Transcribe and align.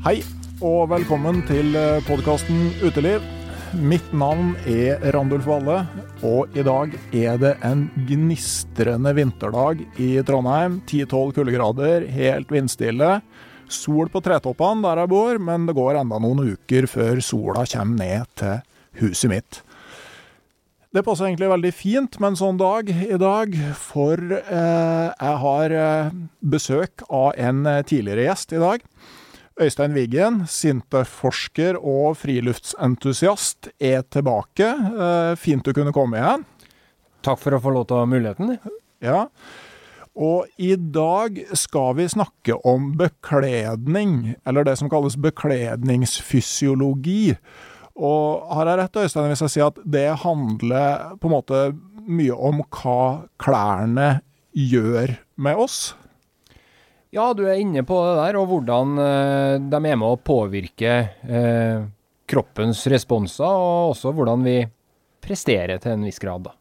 Hei, 0.00 0.22
og 0.64 0.86
velkommen 0.88 1.42
til 1.44 1.74
podkasten 2.06 2.70
Uteliv. 2.80 3.20
Mitt 3.84 4.14
navn 4.16 4.54
er 4.64 5.02
Randulf 5.12 5.44
Valle, 5.44 5.82
og 6.24 6.56
i 6.56 6.64
dag 6.64 6.94
er 7.12 7.36
det 7.42 7.50
en 7.68 7.82
gnistrende 8.08 9.12
vinterdag 9.18 9.82
i 10.00 10.08
Trondheim. 10.24 10.78
10-12 10.88 11.34
kuldegrader, 11.36 12.08
helt 12.16 12.48
vindstille. 12.48 13.18
Sol 13.68 14.08
på 14.08 14.24
tretoppene 14.24 14.86
der 14.88 15.02
jeg 15.02 15.12
bor, 15.12 15.42
men 15.50 15.68
det 15.68 15.76
går 15.76 16.00
enda 16.00 16.22
noen 16.24 16.56
uker 16.56 16.88
før 16.88 17.20
sola 17.20 17.68
kommer 17.68 18.00
ned 18.00 18.32
til 18.40 19.04
huset 19.04 19.34
mitt. 19.36 19.62
Det 20.96 21.04
passer 21.04 21.28
egentlig 21.28 21.52
veldig 21.52 21.76
fint 21.76 22.16
med 22.16 22.32
en 22.32 22.40
sånn 22.40 22.56
dag 22.58 22.88
i 22.88 23.20
dag, 23.20 23.52
for 23.84 24.16
eh, 24.40 25.08
jeg 25.12 25.40
har 25.44 25.80
eh, 25.84 26.20
besøk 26.40 27.04
av 27.12 27.34
en 27.36 27.66
eh, 27.68 27.84
tidligere 27.84 28.30
gjest 28.30 28.56
i 28.56 28.64
dag. 28.64 28.92
Øystein 29.60 29.92
Wiggen, 29.92 30.46
Sintef-forsker 30.48 31.76
og 31.76 32.16
friluftsentusiast, 32.16 33.68
er 33.76 34.00
tilbake. 34.08 34.64
Eh, 34.64 35.36
Fint 35.36 35.60
du 35.66 35.74
kunne 35.76 35.92
komme 35.92 36.16
igjen. 36.16 36.46
Takk 37.20 37.36
for 37.42 37.52
å 37.52 37.60
få 37.60 37.70
lov 37.74 37.84
til 37.88 37.96
å 37.98 38.00
ha 38.00 38.06
muligheten. 38.08 38.56
Ja. 39.04 39.28
Og 40.16 40.46
i 40.60 40.76
dag 40.76 41.38
skal 41.56 41.94
vi 42.00 42.08
snakke 42.08 42.54
om 42.66 42.96
bekledning, 42.98 44.34
eller 44.48 44.64
det 44.64 44.76
som 44.80 44.88
kalles 44.92 45.16
bekledningsfysiologi. 45.20 47.36
Og 48.00 48.48
har 48.56 48.66
jeg 48.70 48.78
rett, 48.80 48.96
Øystein, 49.04 49.28
hvis 49.28 49.44
jeg 49.44 49.52
sier 49.54 49.66
at 49.68 49.78
det 49.84 50.20
handler 50.24 51.12
på 51.20 51.24
en 51.28 51.36
måte 51.36 51.58
mye 52.08 52.32
om 52.32 52.64
hva 52.64 53.28
klærne 53.40 54.20
gjør 54.56 55.18
med 55.36 55.56
oss? 55.60 55.94
Ja, 57.10 57.32
du 57.34 57.42
er 57.48 57.58
inne 57.58 57.82
på 57.82 57.96
det 58.06 58.18
der, 58.20 58.36
og 58.38 58.50
hvordan 58.52 58.98
eh, 59.02 59.54
de 59.58 59.78
er 59.78 59.96
med 59.98 60.06
å 60.06 60.18
påvirke 60.22 60.92
eh, 61.26 61.80
kroppens 62.30 62.84
responser, 62.92 63.50
og 63.50 63.96
også 63.96 64.12
hvordan 64.14 64.44
vi 64.46 64.60
presterer 65.20 65.82
til 65.82 65.96
en 65.96 66.06
viss 66.06 66.22
grad, 66.22 66.46
da. 66.46 66.54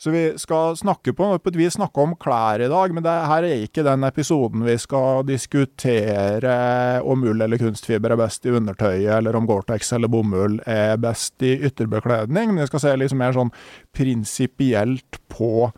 Så 0.00 0.10
vi 0.10 0.22
skal 0.40 0.78
snakke 0.80 1.12
på, 1.12 1.26
på 1.36 1.50
et 1.52 1.58
vis 1.60 1.74
snakke 1.76 2.00
om 2.00 2.14
klær 2.16 2.62
i 2.64 2.70
dag, 2.72 2.94
men 2.96 3.04
det 3.04 3.12
her 3.28 3.44
er 3.44 3.66
ikke 3.66 3.84
den 3.84 4.06
episoden 4.08 4.64
vi 4.64 4.78
skal 4.80 5.26
diskutere 5.28 6.54
om 7.04 7.26
ull 7.28 7.44
eller 7.44 7.60
kunstfiber 7.60 8.14
er 8.14 8.22
best 8.22 8.48
i 8.48 8.54
undertøyet, 8.56 9.10
eller 9.18 9.36
om 9.36 9.44
Gore-Tex 9.50 9.92
eller 9.98 10.08
bomull 10.08 10.56
er 10.64 10.96
best 11.04 11.44
i 11.44 11.52
ytterbekledning. 11.68 12.54
Men 12.54 12.64
vi 12.64 12.70
skal 12.72 12.84
se 12.86 12.96
litt 12.96 13.12
mer 13.20 13.36
sånn 13.36 13.52
prinsipielt 13.92 15.20
på 15.28 15.68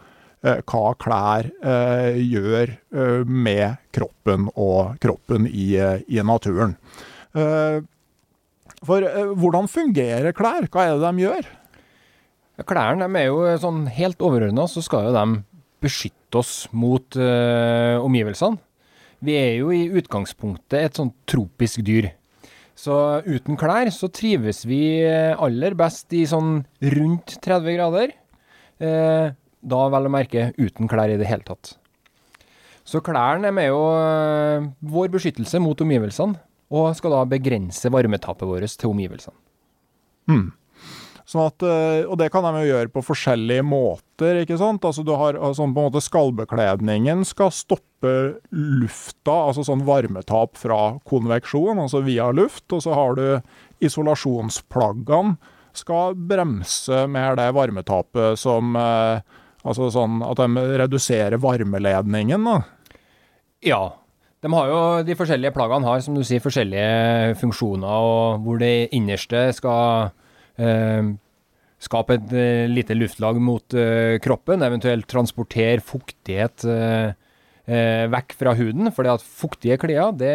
hva 0.42 0.92
klær 0.98 1.48
eh, 1.62 2.18
gjør 2.18 2.72
eh, 2.74 3.22
med 3.24 3.78
kroppen 3.94 4.48
og 4.58 4.96
kroppen 5.02 5.46
i, 5.46 5.72
eh, 5.78 6.02
i 6.10 6.18
naturen. 6.26 6.74
Eh, 7.38 7.78
for 8.82 9.06
eh, 9.06 9.34
hvordan 9.38 9.70
fungerer 9.70 10.34
klær? 10.34 10.66
Hva 10.66 10.88
er 10.88 10.96
det 10.98 11.06
de 11.06 11.26
gjør? 11.26 11.50
Klærne 12.68 13.06
er 13.18 13.28
jo 13.28 13.44
sånn 13.62 13.86
helt 13.90 14.20
overordna, 14.22 14.66
så 14.70 14.82
skal 14.84 15.08
jo 15.08 15.12
de 15.14 15.42
beskytte 15.82 16.40
oss 16.42 16.66
mot 16.74 17.16
eh, 17.18 17.96
omgivelsene. 18.02 18.58
Vi 19.22 19.36
er 19.38 19.52
jo 19.60 19.70
i 19.70 19.84
utgangspunktet 20.00 20.80
et 20.80 20.98
sånn 20.98 21.12
tropisk 21.30 21.84
dyr. 21.86 22.10
Så 22.74 22.96
uten 23.22 23.54
klær 23.60 23.92
så 23.94 24.08
trives 24.10 24.64
vi 24.66 24.82
aller 25.06 25.76
best 25.78 26.10
i 26.18 26.24
sånn 26.26 26.64
rundt 26.96 27.36
30 27.44 27.76
grader. 27.76 28.14
Eh, 28.82 29.30
da 29.62 29.86
vel 29.92 30.08
å 30.08 30.12
merke 30.12 30.50
uten 30.58 30.90
klær 30.90 31.12
i 31.12 31.18
det 31.20 31.28
hele 31.30 31.46
tatt. 31.46 31.76
Så 32.84 33.02
klærne 33.04 33.48
er 33.48 33.54
med 33.54 33.70
jo 33.70 33.82
eh, 33.94 34.64
vår 34.90 35.12
beskyttelse 35.14 35.60
mot 35.62 35.78
omgivelsene, 35.84 36.40
og 36.72 36.96
skal 36.98 37.14
da 37.14 37.22
begrense 37.28 37.92
varmetapet 37.92 38.48
vårt 38.48 38.74
til 38.80 38.90
omgivelsene. 38.90 39.38
Sånn 41.28 41.46
at, 41.46 41.62
eh, 41.64 42.02
og 42.04 42.18
det 42.20 42.28
kan 42.34 42.44
de 42.44 42.64
jo 42.64 42.72
gjøre 42.72 42.90
på 42.92 43.04
forskjellige 43.06 43.64
måter, 43.64 44.42
ikke 44.42 44.58
sant? 44.60 44.84
Altså 44.84 45.04
du 45.06 45.14
har 45.16 45.38
altså, 45.38 45.64
på 45.64 45.84
en 45.84 45.88
måte 45.88 46.02
Skallbekledningen 46.02 47.22
skal 47.28 47.52
stoppe 47.54 48.14
lufta, 48.50 49.36
altså 49.48 49.64
sånn 49.68 49.86
varmetap 49.86 50.58
fra 50.58 50.98
konveksjon, 51.08 51.80
altså 51.84 52.02
via 52.04 52.28
luft. 52.34 52.66
Og 52.74 52.82
så 52.84 52.96
har 52.98 53.16
du 53.16 53.86
isolasjonsplaggene 53.86 55.38
skal 55.72 56.18
bremse 56.18 57.06
mer 57.08 57.38
det 57.38 57.48
varmetapet 57.56 58.36
som 58.40 58.76
eh, 58.76 59.22
Altså 59.62 59.88
sånn 59.94 60.22
at 60.26 60.40
de 60.40 60.62
reduserer 60.82 61.38
varmeledningen, 61.42 62.48
da. 62.48 62.60
Ja. 63.62 63.82
De 64.42 64.50
har 64.50 64.70
jo, 64.72 64.78
de 65.06 65.14
forskjellige 65.14 65.54
plaggene 65.54 65.86
har, 65.86 66.00
som 66.02 66.16
du 66.18 66.24
sier, 66.26 66.42
forskjellige 66.42 67.36
funksjoner, 67.38 67.86
og 67.86 68.42
hvor 68.42 68.58
det 68.58 68.88
innerste 68.90 69.44
skal 69.54 70.08
eh, 70.58 71.12
skape 71.82 72.16
et 72.18 72.34
eh, 72.34 72.64
lite 72.70 72.96
luftlag 72.98 73.38
mot 73.38 73.76
eh, 73.78 74.16
kroppen, 74.24 74.64
eventuelt 74.66 75.06
transportere 75.10 75.78
fuktighet 75.86 76.66
eh, 76.66 77.14
eh, 77.70 78.08
vekk 78.10 78.34
fra 78.40 78.56
huden, 78.58 78.90
at 78.90 79.22
fuktige 79.22 79.78
klær, 79.84 80.10
det 80.10 80.34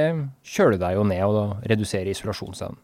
kjøler 0.56 0.80
deg 0.86 0.96
jo 0.96 1.04
ned 1.12 1.28
og 1.28 1.68
reduserer 1.68 2.14
isolasjonsevnen. 2.16 2.80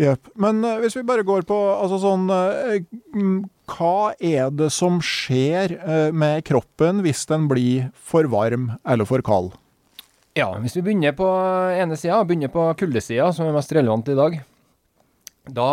Jepp. 0.00 0.30
Men 0.40 0.62
uh, 0.64 0.78
hvis 0.80 0.96
vi 0.96 1.06
bare 1.06 1.24
går 1.26 1.44
på 1.48 1.56
altså 1.74 1.98
sånn 2.00 2.24
mm, 2.30 3.40
Hva 3.68 4.12
er 4.16 4.48
det 4.54 4.70
som 4.72 4.96
skjer 5.04 5.76
uh, 5.82 6.08
med 6.16 6.44
kroppen 6.48 7.02
hvis 7.04 7.26
den 7.28 7.48
blir 7.50 7.90
for 7.92 8.28
varm 8.32 8.70
eller 8.88 9.08
for 9.08 9.24
kald? 9.26 9.52
Ja, 10.38 10.48
hvis 10.62 10.78
vi 10.78 10.84
begynner 10.86 11.12
på 11.18 11.26
ene 11.74 11.98
sida, 12.00 12.22
begynner 12.24 12.52
på 12.54 12.64
kuldesida, 12.80 13.28
som 13.34 13.48
er 13.48 13.56
mest 13.56 13.72
relevant 13.76 14.08
i 14.08 14.16
dag. 14.16 14.38
Da, 15.50 15.68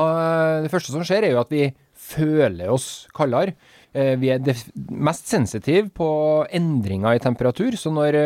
det 0.63 0.71
første 0.74 0.91
som 0.91 1.06
skjer, 1.06 1.27
er 1.27 1.35
jo 1.35 1.44
at 1.44 1.53
vi 1.53 1.68
føler 1.94 2.71
oss 2.74 3.06
kaldere. 3.15 3.53
Vi 3.94 4.31
er 4.33 4.41
mest 4.89 5.29
sensitive 5.29 5.91
på 5.94 6.09
endringer 6.57 7.15
i 7.15 7.21
temperatur, 7.21 7.77
så 7.77 7.94
når 7.94 8.18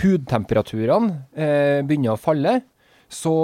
hudtemperaturene 0.00 1.84
begynner 1.84 2.16
å 2.16 2.20
falle, 2.20 2.56
så 3.14 3.34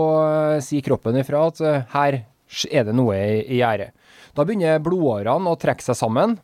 sier 0.64 0.84
kroppen 0.84 1.19
ifra 1.20 1.46
at 1.49 1.62
her 1.94 2.20
er 2.70 2.87
det 2.87 2.94
noe 2.99 3.17
i 3.46 3.61
gjære. 3.61 3.90
Da 4.34 4.46
begynner 4.46 4.82
blodårene 4.82 5.50
å 5.50 5.58
trekke 5.58 5.84
seg 5.84 5.99
sammen, 5.99 6.37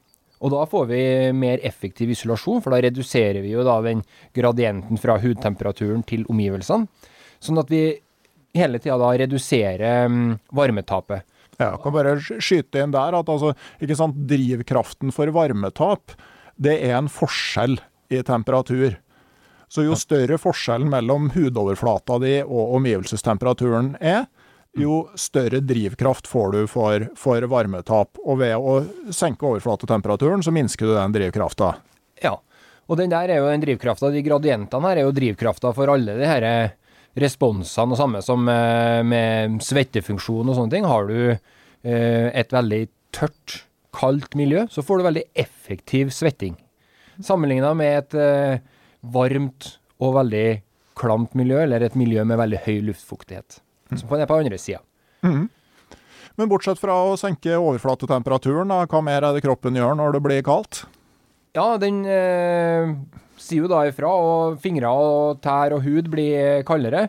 og 0.44 0.52
da 0.52 0.64
får 0.68 0.88
vi 0.90 1.02
mer 1.36 1.62
effektiv 1.64 2.10
isolasjon, 2.12 2.60
for 2.62 2.74
da 2.74 2.82
reduserer 2.84 3.40
vi 3.44 3.54
jo 3.54 3.64
da 3.66 3.78
den 3.84 4.02
gradienten 4.36 5.00
fra 5.00 5.16
hudtemperaturen 5.22 6.04
til 6.06 6.26
omgivelsene. 6.32 6.88
Sånn 7.40 7.60
at 7.60 7.72
vi 7.72 7.88
hele 8.56 8.80
tida 8.80 8.98
da 9.00 9.14
reduserer 9.16 10.10
um, 10.10 10.36
varmetapet. 10.56 11.24
Ja, 11.56 11.70
jeg 11.72 11.80
kan 11.84 11.94
bare 11.94 12.16
skyte 12.20 12.82
inn 12.84 12.92
der 12.92 13.16
at 13.16 13.30
altså, 13.32 13.54
ikke 13.80 13.96
sant, 13.96 14.18
drivkraften 14.28 15.12
for 15.14 15.32
varmetap, 15.32 16.12
det 16.60 16.76
er 16.84 16.98
en 16.98 17.08
forskjell 17.12 17.78
i 18.12 18.20
temperatur. 18.24 18.98
Så 19.68 19.82
jo 19.86 19.96
større 19.98 20.38
forskjellen 20.38 20.90
mellom 20.92 21.30
hudoverflata 21.34 22.20
di 22.22 22.38
og 22.44 22.76
omgivelsestemperaturen 22.78 23.94
er, 24.00 24.26
jo 24.76 25.06
større 25.16 25.62
drivkraft 25.64 26.28
får 26.28 26.52
du 26.52 26.66
for, 26.70 27.06
for 27.16 27.46
varmetap. 27.50 28.20
Og 28.22 28.42
ved 28.42 28.54
å 28.56 29.12
senke 29.14 29.48
overflatetemperaturen, 29.48 30.44
så 30.44 30.52
minsker 30.54 30.86
du 30.86 30.94
den 30.94 31.14
drivkrafta. 31.16 31.72
Ja, 32.22 32.36
og 32.86 33.00
den 33.00 33.10
der 33.10 33.32
er 33.32 33.40
jo 33.40 33.48
den 33.50 33.64
drivkrafta. 33.64 34.12
De 34.14 34.22
gradientene 34.24 34.90
her 34.90 35.00
er 35.00 35.08
jo 35.08 35.14
drivkrafta 35.16 35.72
for 35.74 35.90
alle 35.94 36.18
de 36.20 36.28
her 36.28 36.46
responsene. 37.18 37.96
Og 37.96 37.98
samme 37.98 38.22
som 38.24 38.44
med, 38.46 39.08
med 39.08 39.58
svettefunksjon 39.64 40.52
og 40.52 40.58
sånne 40.58 40.76
ting. 40.76 40.86
Har 40.86 41.08
du 41.08 41.18
eh, 41.32 42.28
et 42.30 42.54
veldig 42.54 42.84
tørt, 43.16 43.62
kaldt 43.96 44.36
miljø, 44.36 44.66
så 44.68 44.84
får 44.84 44.98
du 44.98 45.06
veldig 45.06 45.26
effektiv 45.40 46.12
svetting. 46.12 46.52
Sammenligna 47.24 47.72
med 47.72 47.94
et 48.02 48.16
eh, 48.20 48.64
varmt 49.12 49.76
og 50.02 50.16
veldig 50.18 50.46
klamt 50.96 51.36
miljø, 51.36 51.60
eller 51.62 51.84
et 51.84 51.96
miljø 51.98 52.24
med 52.24 52.40
veldig 52.40 52.62
høy 52.64 52.80
luftfuktighet 52.88 53.60
som 53.94 54.10
er 54.16 54.26
på 54.28 54.38
andre 54.40 54.58
sida. 54.58 54.80
Mm. 55.22 55.46
Men 56.36 56.50
bortsett 56.50 56.80
fra 56.80 56.96
å 57.06 57.14
senke 57.20 57.56
overflatetemperaturen, 57.56 58.68
da, 58.72 58.82
hva 58.90 59.02
mer 59.04 59.24
er 59.24 59.36
det 59.36 59.44
kroppen 59.44 59.78
gjør 59.78 59.96
når 59.96 60.16
det 60.16 60.22
blir 60.24 60.42
kaldt? 60.46 60.82
Ja, 61.56 61.76
den 61.80 62.02
eh, 62.04 62.92
sier 63.40 63.64
jo 63.64 63.70
da 63.72 63.86
ifra, 63.88 64.10
og 64.10 64.58
fingre 64.60 64.90
og 64.92 65.40
tær 65.44 65.76
og 65.76 65.86
hud 65.86 66.10
blir 66.12 66.66
kaldere. 66.68 67.06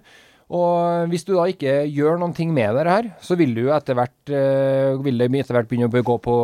Og 0.47 1.11
hvis 1.11 1.25
du 1.27 1.33
da 1.35 1.43
ikke 1.51 1.81
gjør 1.91 2.21
noen 2.21 2.35
ting 2.35 2.53
med 2.55 2.77
det 2.77 2.87
her, 2.87 3.09
så 3.19 3.35
vil 3.39 3.51
du 3.57 3.65
etter 3.75 3.97
hvert, 3.99 4.15
eh, 4.31 4.95
vil 5.03 5.19
det 5.19 5.27
etter 5.41 5.57
hvert 5.57 5.67
begynne 5.67 5.91
å 5.91 6.07
gå 6.11 6.19
på 6.23 6.37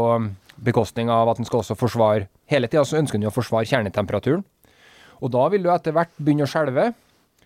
bekostning 0.63 1.11
av 1.11 1.31
at 1.31 1.39
den 1.39 1.47
skal 1.47 1.63
også 1.63 1.75
forsvare 1.79 2.29
Hele 2.51 2.67
tida 2.69 2.83
så 2.85 2.99
ønsker 2.99 3.17
jo 3.23 3.31
å 3.31 3.33
forsvare 3.33 3.65
kjernetemperaturen. 3.65 4.43
Og 5.23 5.31
da 5.31 5.47
vil 5.53 5.63
du 5.63 5.71
etter 5.71 5.95
hvert 5.95 6.11
begynne 6.19 6.47
å 6.47 6.51
skjelve. 6.51 6.89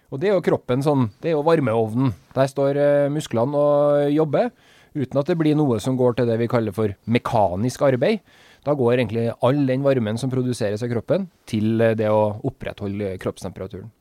Og 0.07 0.21
det 0.21 0.31
er 0.31 0.37
jo 0.37 0.45
kroppen 0.45 0.83
sånn, 0.83 1.09
det 1.21 1.31
er 1.31 1.37
jo 1.37 1.45
varmeovnen. 1.45 2.13
Der 2.33 2.49
står 2.49 2.79
uh, 2.79 3.13
musklene 3.13 3.59
og 3.59 4.11
jobber, 4.15 4.51
uten 4.97 5.21
at 5.21 5.29
det 5.29 5.37
blir 5.37 5.57
noe 5.59 5.79
som 5.83 5.97
går 5.99 6.17
til 6.17 6.29
det 6.29 6.39
vi 6.41 6.49
kaller 6.49 6.75
for 6.75 6.95
mekanisk 7.11 7.83
arbeid. 7.85 8.23
Da 8.65 8.73
går 8.75 8.97
egentlig 8.97 9.27
all 9.45 9.59
den 9.67 9.83
varmen 9.85 10.17
som 10.19 10.31
produseres 10.31 10.83
av 10.83 10.91
kroppen, 10.91 11.27
til 11.49 11.75
uh, 11.83 11.93
det 11.99 12.09
å 12.09 12.39
opprettholde 12.47 13.17
kroppstemperaturen. 13.21 13.91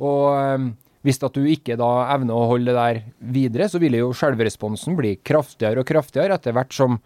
Og 0.00 0.24
um, 0.32 0.70
hvis 1.06 1.20
at 1.24 1.36
du 1.36 1.46
ikke 1.48 1.78
da 1.80 1.90
evner 2.12 2.36
å 2.36 2.48
holde 2.50 2.74
det 2.74 2.76
der 2.76 3.00
videre, 3.32 3.68
så 3.72 3.80
vil 3.80 3.96
jo 3.96 4.10
skjelveresponsen 4.16 4.96
bli 4.98 5.14
kraftigere 5.24 5.80
og 5.80 5.88
kraftigere 5.88 6.36
etter 6.36 6.56
hvert 6.56 6.76
som 6.76 6.98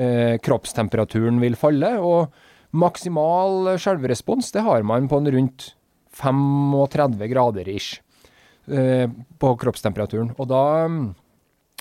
eh, 0.00 0.38
kroppstemperaturen 0.40 1.40
vil 1.42 1.58
falle. 1.60 1.90
Og 2.00 2.32
maksimal 2.70 3.74
skjelverespons, 3.80 4.52
det 4.52 4.64
har 4.66 4.84
man 4.86 5.08
på 5.08 5.20
en 5.20 5.30
rundt 5.32 5.70
35 6.18 7.28
grader 7.30 7.68
ish 7.68 8.00
eh, 8.66 9.08
på 9.38 9.54
kroppstemperaturen. 9.62 10.34
Og 10.36 10.50
da 10.50 10.62
mm, 10.88 11.14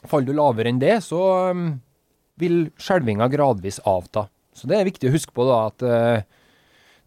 faller 0.05 0.29
du 0.29 0.37
lavere 0.37 0.71
enn 0.71 0.81
det, 0.81 0.99
så 1.05 1.21
mm, 1.57 1.67
vil 2.41 2.57
skjelvinga 2.79 3.27
gradvis 3.33 3.81
avta. 3.87 4.27
Så 4.57 4.69
det 4.69 4.79
er 4.79 4.89
viktig 4.89 5.09
å 5.09 5.15
huske 5.15 5.33
på 5.35 5.45
da 5.47 5.57
at 5.69 5.85
eh, 5.85 6.21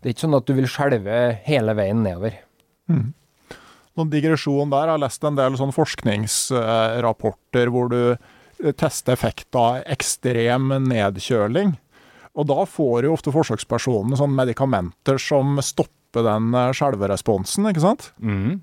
det 0.01 0.09
er 0.09 0.15
ikke 0.15 0.27
sånn 0.27 0.39
at 0.39 0.49
du 0.49 0.55
vil 0.57 0.71
skjelve 0.71 1.17
hele 1.47 1.73
veien 1.77 2.03
nedover. 2.05 2.39
Mm. 2.91 3.11
Noen 3.99 4.13
digresjon 4.13 4.71
der. 4.73 4.87
Jeg 4.89 4.95
har 4.97 5.03
lest 5.03 5.25
en 5.27 5.39
del 5.39 5.59
sånn 5.61 5.77
forskningsrapporter 5.77 7.67
hvor 7.75 7.87
du 7.93 8.03
eh, 8.15 8.73
tester 8.73 9.13
effekter 9.17 9.61
av 9.61 9.81
ekstrem 9.97 10.73
nedkjøling. 10.89 11.77
Og 12.39 12.47
da 12.47 12.65
får 12.69 13.07
jo 13.07 13.15
ofte 13.17 13.33
forsøkspersonene 13.35 14.19
sånn 14.19 14.35
medikamenter 14.37 15.19
som 15.21 15.59
stopper 15.65 16.27
den 16.27 16.55
eh, 16.55 16.73
skjelveresponsen, 16.77 17.71
ikke 17.71 17.85
sant? 17.85 18.11
Mm. 18.23 18.61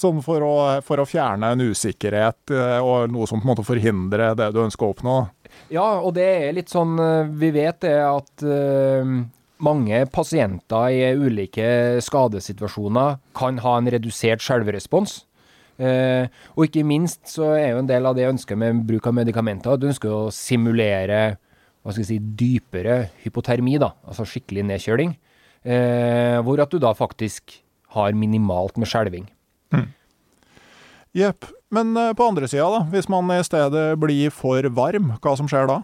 Sånn 0.00 0.22
for 0.24 0.42
å, 0.42 0.54
for 0.82 1.02
å, 1.02 1.06
fjerne 1.06 1.52
en 1.54 1.62
usikkerhet 1.68 2.54
eh, 2.54 2.78
og 2.80 3.12
noe 3.12 3.28
som 3.30 3.42
på 3.42 3.46
en 3.46 3.52
måte 3.52 3.66
forhindrer 3.66 4.34
det 4.38 4.50
du 4.56 4.62
ønsker 4.64 4.88
å 4.88 4.94
oppnå. 4.96 5.18
Ja, 5.70 6.00
og 6.00 6.16
det 6.16 6.26
er 6.48 6.56
litt 6.56 6.72
sånn 6.72 6.96
eh, 6.98 7.28
Vi 7.38 7.52
vet 7.54 7.84
det 7.84 7.98
at 8.02 8.42
mange 9.64 10.00
pasienter 10.12 10.90
i 10.90 11.12
ulike 11.14 12.00
skadesituasjoner 12.02 13.20
kan 13.38 13.60
ha 13.62 13.76
en 13.78 13.90
redusert 13.92 14.42
skjelverespons. 14.42 15.22
Eh, 15.74 16.30
og 16.54 16.68
ikke 16.68 16.84
minst 16.86 17.24
så 17.32 17.50
er 17.56 17.72
jo 17.72 17.80
en 17.82 17.88
del 17.90 18.06
av 18.06 18.14
det 18.14 18.28
ønsket 18.28 18.58
med 18.58 18.84
bruk 18.86 19.08
av 19.10 19.16
medikamenter 19.16 19.74
at 19.74 19.82
du 19.82 19.88
ønsker 19.90 20.12
å 20.12 20.30
simulere 20.34 21.36
hva 21.84 21.92
skal 21.92 22.00
jeg 22.00 22.08
si, 22.08 22.18
dypere 22.40 23.10
hypotermi, 23.22 23.76
da, 23.82 23.92
altså 24.08 24.24
skikkelig 24.28 24.64
nedkjøling. 24.70 25.12
Eh, 25.64 26.38
hvor 26.44 26.60
at 26.64 26.72
du 26.72 26.80
da 26.80 26.94
faktisk 26.96 27.58
har 27.94 28.16
minimalt 28.16 28.80
med 28.80 28.88
skjelving. 28.88 29.28
Mm. 29.74 29.90
Men 31.74 31.92
eh, 32.00 32.14
på 32.16 32.26
andre 32.26 32.48
sida, 32.50 32.66
da, 32.72 32.80
hvis 32.92 33.10
man 33.12 33.28
i 33.36 33.42
stedet 33.46 33.84
blir 34.00 34.32
for 34.34 34.66
varm, 34.76 35.12
hva 35.20 35.36
som 35.38 35.50
skjer 35.50 35.68
da? 35.70 35.82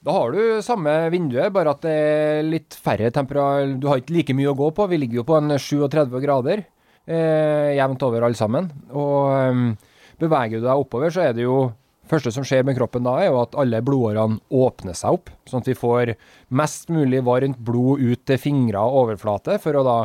Da 0.00 0.16
har 0.16 0.32
du 0.32 0.64
samme 0.64 0.92
vinduet, 1.12 1.52
bare 1.52 1.74
at 1.74 1.84
det 1.84 1.92
er 1.92 2.46
litt 2.46 2.72
færre 2.72 3.10
temperatur 3.12 3.74
Du 3.76 3.84
har 3.90 4.00
ikke 4.00 4.14
like 4.16 4.36
mye 4.36 4.48
å 4.48 4.56
gå 4.56 4.70
på. 4.72 4.86
Vi 4.88 5.00
ligger 5.02 5.20
jo 5.20 5.26
på 5.28 5.36
en 5.36 5.52
37 5.60 6.16
grader 6.24 6.64
eh, 7.04 7.76
jevnt 7.76 8.06
over 8.06 8.24
alle 8.24 8.38
sammen. 8.38 8.70
Og 8.96 9.28
eh, 9.36 9.92
beveger 10.20 10.60
du 10.60 10.64
deg 10.64 10.84
oppover, 10.84 11.12
så 11.12 11.26
er 11.26 11.36
det 11.36 11.44
jo 11.44 11.66
første 12.10 12.32
som 12.34 12.46
skjer 12.46 12.64
med 12.66 12.76
kroppen 12.78 13.06
da, 13.06 13.16
er 13.20 13.30
jo 13.30 13.40
at 13.42 13.56
alle 13.58 13.80
blodårene 13.84 14.40
åpner 14.50 14.96
seg 14.98 15.18
opp, 15.18 15.30
sånn 15.48 15.64
at 15.64 15.70
vi 15.70 15.78
får 15.78 16.14
mest 16.58 16.90
mulig 16.92 17.22
varmt 17.26 17.60
blod 17.62 18.02
ut 18.02 18.24
til 18.28 18.40
fingre 18.40 18.82
og 18.82 19.06
overflate, 19.06 19.58
for 19.62 19.78
å 19.78 19.86
da 19.86 19.98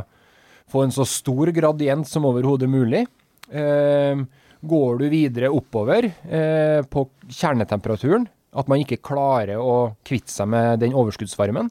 få 0.72 0.86
en 0.86 0.96
så 0.96 1.06
stor 1.08 1.52
gradient 1.56 2.08
som 2.10 2.26
overhodet 2.28 2.70
mulig. 2.72 3.06
Eh, 3.50 4.24
går 4.66 5.02
du 5.02 5.06
videre 5.12 5.52
oppover 5.54 6.08
eh, 6.10 6.82
på 6.90 7.06
kjernetemperaturen, 7.30 8.26
at 8.56 8.70
man 8.72 8.82
ikke 8.82 9.04
klarer 9.04 9.60
å 9.62 9.96
kvitte 10.08 10.32
seg 10.32 10.50
med 10.50 10.80
den 10.82 10.96
overskuddsvarmen, 10.98 11.70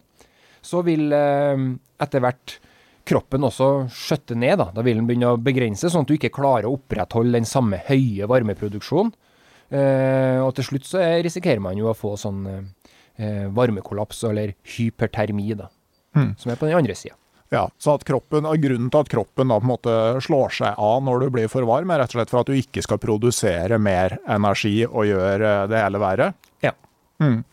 så 0.65 0.85
vil 0.87 1.11
eh, 1.13 1.67
etter 2.05 2.23
hvert 2.25 2.59
kroppen 3.05 3.45
også 3.45 3.69
skjøtte 3.93 4.37
ned. 4.39 4.59
Da, 4.61 4.71
da 4.73 4.85
vil 4.85 5.01
den 5.01 5.09
begynne 5.09 5.35
å 5.35 5.41
begrense, 5.41 5.91
sånn 5.91 6.07
at 6.07 6.11
du 6.11 6.17
ikke 6.17 6.33
klarer 6.35 6.69
å 6.69 6.77
opprettholde 6.79 7.37
den 7.37 7.49
samme 7.49 7.83
høye 7.89 8.29
varmeproduksjonen. 8.31 9.13
Eh, 9.73 10.39
og 10.45 10.53
til 10.59 10.69
slutt 10.69 10.89
så 10.89 11.03
risikerer 11.25 11.63
man 11.63 11.79
jo 11.79 11.89
å 11.91 11.97
få 11.97 12.15
sånn 12.21 12.45
eh, 12.51 13.47
varmekollaps 13.55 14.25
eller 14.29 14.55
hypertermi, 14.77 15.55
da, 15.59 15.71
mm. 16.17 16.35
som 16.41 16.53
er 16.53 16.61
på 16.61 16.69
den 16.69 16.79
andre 16.79 16.97
sida. 16.99 17.17
Ja, 17.53 17.69
så 17.79 17.95
at 17.95 18.05
kroppen, 18.09 18.47
Grunnen 18.59 18.91
til 18.91 19.05
at 19.05 19.11
kroppen 19.13 19.51
da 19.53 19.59
på 19.61 19.67
en 19.67 19.71
måte 19.71 19.97
slår 20.25 20.55
seg 20.57 20.79
av 20.81 21.03
når 21.07 21.27
du 21.27 21.33
blir 21.37 21.51
for 21.53 21.67
varm, 21.69 21.93
er 21.93 22.03
rett 22.03 22.15
og 22.15 22.19
slett 22.19 22.33
for 22.33 22.43
at 22.43 22.51
du 22.51 22.57
ikke 22.59 22.83
skal 22.83 22.99
produsere 23.03 23.79
mer 23.79 24.17
energi 24.27 24.81
og 24.89 25.07
gjøre 25.07 25.57
det 25.71 25.83
hele 25.85 26.01
verre? 26.03 26.33
Ja. 26.65 26.73
Mm. 27.23 27.45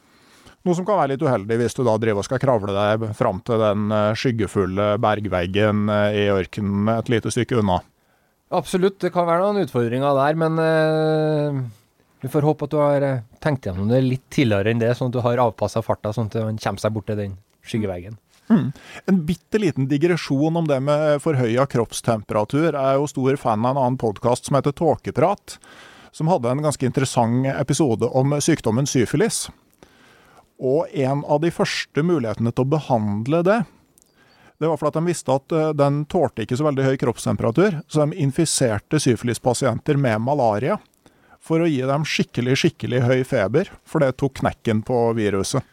Noe 0.61 0.77
som 0.77 0.85
kan 0.85 0.99
være 0.99 1.15
litt 1.15 1.25
uheldig 1.25 1.57
hvis 1.57 1.77
du 1.77 1.83
da 1.85 1.95
driver 2.01 2.21
og 2.21 2.27
skal 2.27 2.41
kravle 2.41 2.73
deg 2.73 3.05
fram 3.17 3.41
til 3.45 3.61
den 3.61 3.93
eh, 3.97 4.17
skyggefulle 4.17 4.95
bergveggen 5.01 5.89
i 5.89 6.27
ørkenen 6.33 6.95
et 6.95 7.11
lite 7.13 7.33
stykke 7.33 7.59
unna. 7.61 7.81
Absolutt, 8.51 8.99
det 9.03 9.13
kan 9.15 9.29
være 9.29 9.45
noen 9.45 9.63
utfordringer 9.63 10.17
der, 10.17 10.39
men 10.39 10.57
vi 12.21 12.29
får 12.29 12.45
håpe 12.45 12.67
at 12.67 12.73
du 12.73 12.77
har 12.77 13.05
eh, 13.05 13.23
tenkt 13.41 13.65
gjennom 13.65 13.89
det 13.89 14.01
litt 14.05 14.27
tidligere 14.33 14.71
enn 14.71 14.81
det, 14.81 14.93
sånn 14.97 15.09
at 15.09 15.15
du 15.15 15.23
har 15.25 15.41
avpassa 15.41 15.81
farta 15.85 16.13
sånn 16.13 16.29
at 16.29 16.37
han 16.37 16.59
kommer 16.61 16.83
seg 16.83 16.93
bort 16.93 17.09
til 17.09 17.17
den 17.17 17.39
skyggeveggen. 17.65 18.17
Mm. 18.51 18.71
En 19.05 19.21
bitte 19.25 19.61
liten 19.61 19.87
digresjon 19.87 20.57
om 20.59 20.67
det 20.67 20.79
med 20.83 21.21
forhøya 21.23 21.65
kroppstemperatur. 21.71 22.73
Jeg 22.73 22.81
er 22.81 22.99
jo 22.99 23.09
stor 23.09 23.39
fan 23.39 23.65
av 23.65 23.73
en 23.73 23.81
annen 23.85 23.99
podkast 24.01 24.49
som 24.49 24.59
heter 24.59 24.75
Tåkeprat. 24.75 25.57
som 26.11 26.27
hadde 26.27 26.49
en 26.51 26.61
ganske 26.61 26.85
interessant 26.85 27.45
episode 27.47 28.03
om 28.03 28.33
sykdommen 28.43 28.83
syfilis. 28.83 29.45
Og 30.59 30.91
en 30.91 31.23
av 31.23 31.39
de 31.39 31.51
første 31.55 32.03
mulighetene 32.03 32.51
til 32.51 32.65
å 32.65 32.71
behandle 32.73 33.39
det, 33.47 33.61
det 34.59 34.67
var 34.67 34.77
fordi 34.77 34.99
de 34.99 35.07
visste 35.07 35.31
at 35.33 35.55
eh, 35.55 35.71
den 35.73 36.03
tålte 36.11 36.43
ikke 36.43 36.59
så 36.59 36.67
veldig 36.67 36.83
høy 36.85 36.97
kroppstemperatur, 36.99 37.79
så 37.87 38.03
de 38.03 38.19
infiserte 38.21 38.99
syfilispasienter 38.99 39.97
med 39.97 40.21
malaria 40.21 40.75
for 41.41 41.63
å 41.63 41.69
gi 41.69 41.81
dem 41.89 42.05
skikkelig, 42.07 42.55
skikkelig 42.61 43.03
høy 43.07 43.19
feber, 43.27 43.71
for 43.87 44.03
det 44.03 44.13
tok 44.21 44.39
knekken 44.43 44.83
på 44.85 45.03
viruset. 45.17 45.65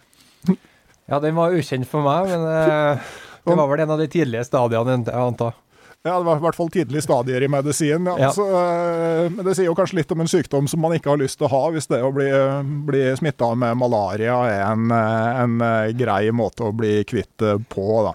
Ja, 1.08 1.20
den 1.20 1.38
var 1.38 1.54
ukjent 1.56 1.88
for 1.88 2.04
meg, 2.04 2.28
men 2.28 2.44
eh, 2.52 3.08
det 3.44 3.56
var 3.56 3.70
vel 3.70 3.84
en 3.84 3.94
av 3.94 4.00
de 4.00 4.08
tidlige 4.12 4.44
stadiene, 4.44 4.98
jeg 5.06 5.16
antar. 5.16 5.56
Ja, 6.06 6.14
det 6.14 6.28
var 6.28 6.38
i 6.38 6.42
hvert 6.44 6.56
fall 6.56 6.68
tidlige 6.70 7.02
stadier 7.02 7.42
i 7.42 7.48
medisin. 7.50 8.06
Ja. 8.06 8.16
Ja. 8.28 8.32
Så, 8.32 8.44
eh, 8.48 9.30
men 9.32 9.40
det 9.44 9.56
sier 9.56 9.70
jo 9.70 9.76
kanskje 9.76 9.98
litt 10.02 10.12
om 10.14 10.20
en 10.24 10.30
sykdom 10.30 10.68
som 10.70 10.84
man 10.84 10.94
ikke 10.96 11.10
har 11.14 11.20
lyst 11.20 11.40
til 11.40 11.48
å 11.48 11.52
ha, 11.52 11.62
hvis 11.74 11.88
det 11.90 12.02
å 12.04 12.12
bli, 12.14 12.28
bli 12.88 13.02
smitta 13.18 13.50
med 13.58 13.80
malaria 13.80 14.36
er 14.52 14.62
en, 14.68 14.92
eh, 14.94 15.40
en 15.44 15.96
grei 15.98 16.28
måte 16.32 16.68
å 16.68 16.76
bli 16.76 17.00
kvitt 17.08 17.44
på. 17.72 17.88
da. 18.08 18.14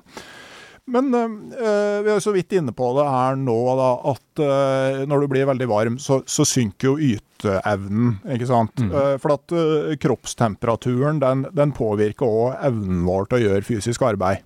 Men 0.91 1.13
eh, 1.15 1.99
vi 2.03 2.09
er 2.11 2.17
jo 2.17 2.23
så 2.25 2.33
vidt 2.35 2.51
inne 2.57 2.73
på 2.75 2.89
det 2.97 3.05
her 3.07 3.37
nå, 3.39 3.57
da, 3.79 3.89
at 4.11 4.41
eh, 4.43 5.03
når 5.07 5.23
du 5.23 5.29
blir 5.31 5.47
veldig 5.47 5.67
varm, 5.71 5.99
så, 6.01 6.19
så 6.27 6.43
synker 6.47 6.91
jo 6.91 7.13
yteevnen. 7.15 8.17
ikke 8.35 8.49
sant? 8.49 8.83
Eh, 8.83 9.13
for 9.23 9.37
at 9.37 9.55
eh, 9.55 9.93
kroppstemperaturen 10.03 11.21
den, 11.23 11.45
den 11.55 11.71
påvirker 11.75 12.27
òg 12.27 12.65
evnen 12.67 13.05
vår 13.07 13.29
til 13.29 13.39
å 13.39 13.45
gjøre 13.45 13.67
fysisk 13.69 14.03
arbeid. 14.09 14.43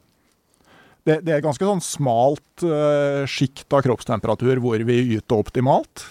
Det, 1.07 1.21
det 1.25 1.37
er 1.37 1.43
ganske 1.45 1.63
sånn 1.63 1.79
smalt 1.79 2.65
uh, 2.67 3.23
sjikt 3.31 3.71
av 3.71 3.79
kroppstemperatur 3.85 4.59
hvor 4.59 4.81
vi 4.89 4.97
yter 5.15 5.39
optimalt. 5.39 6.03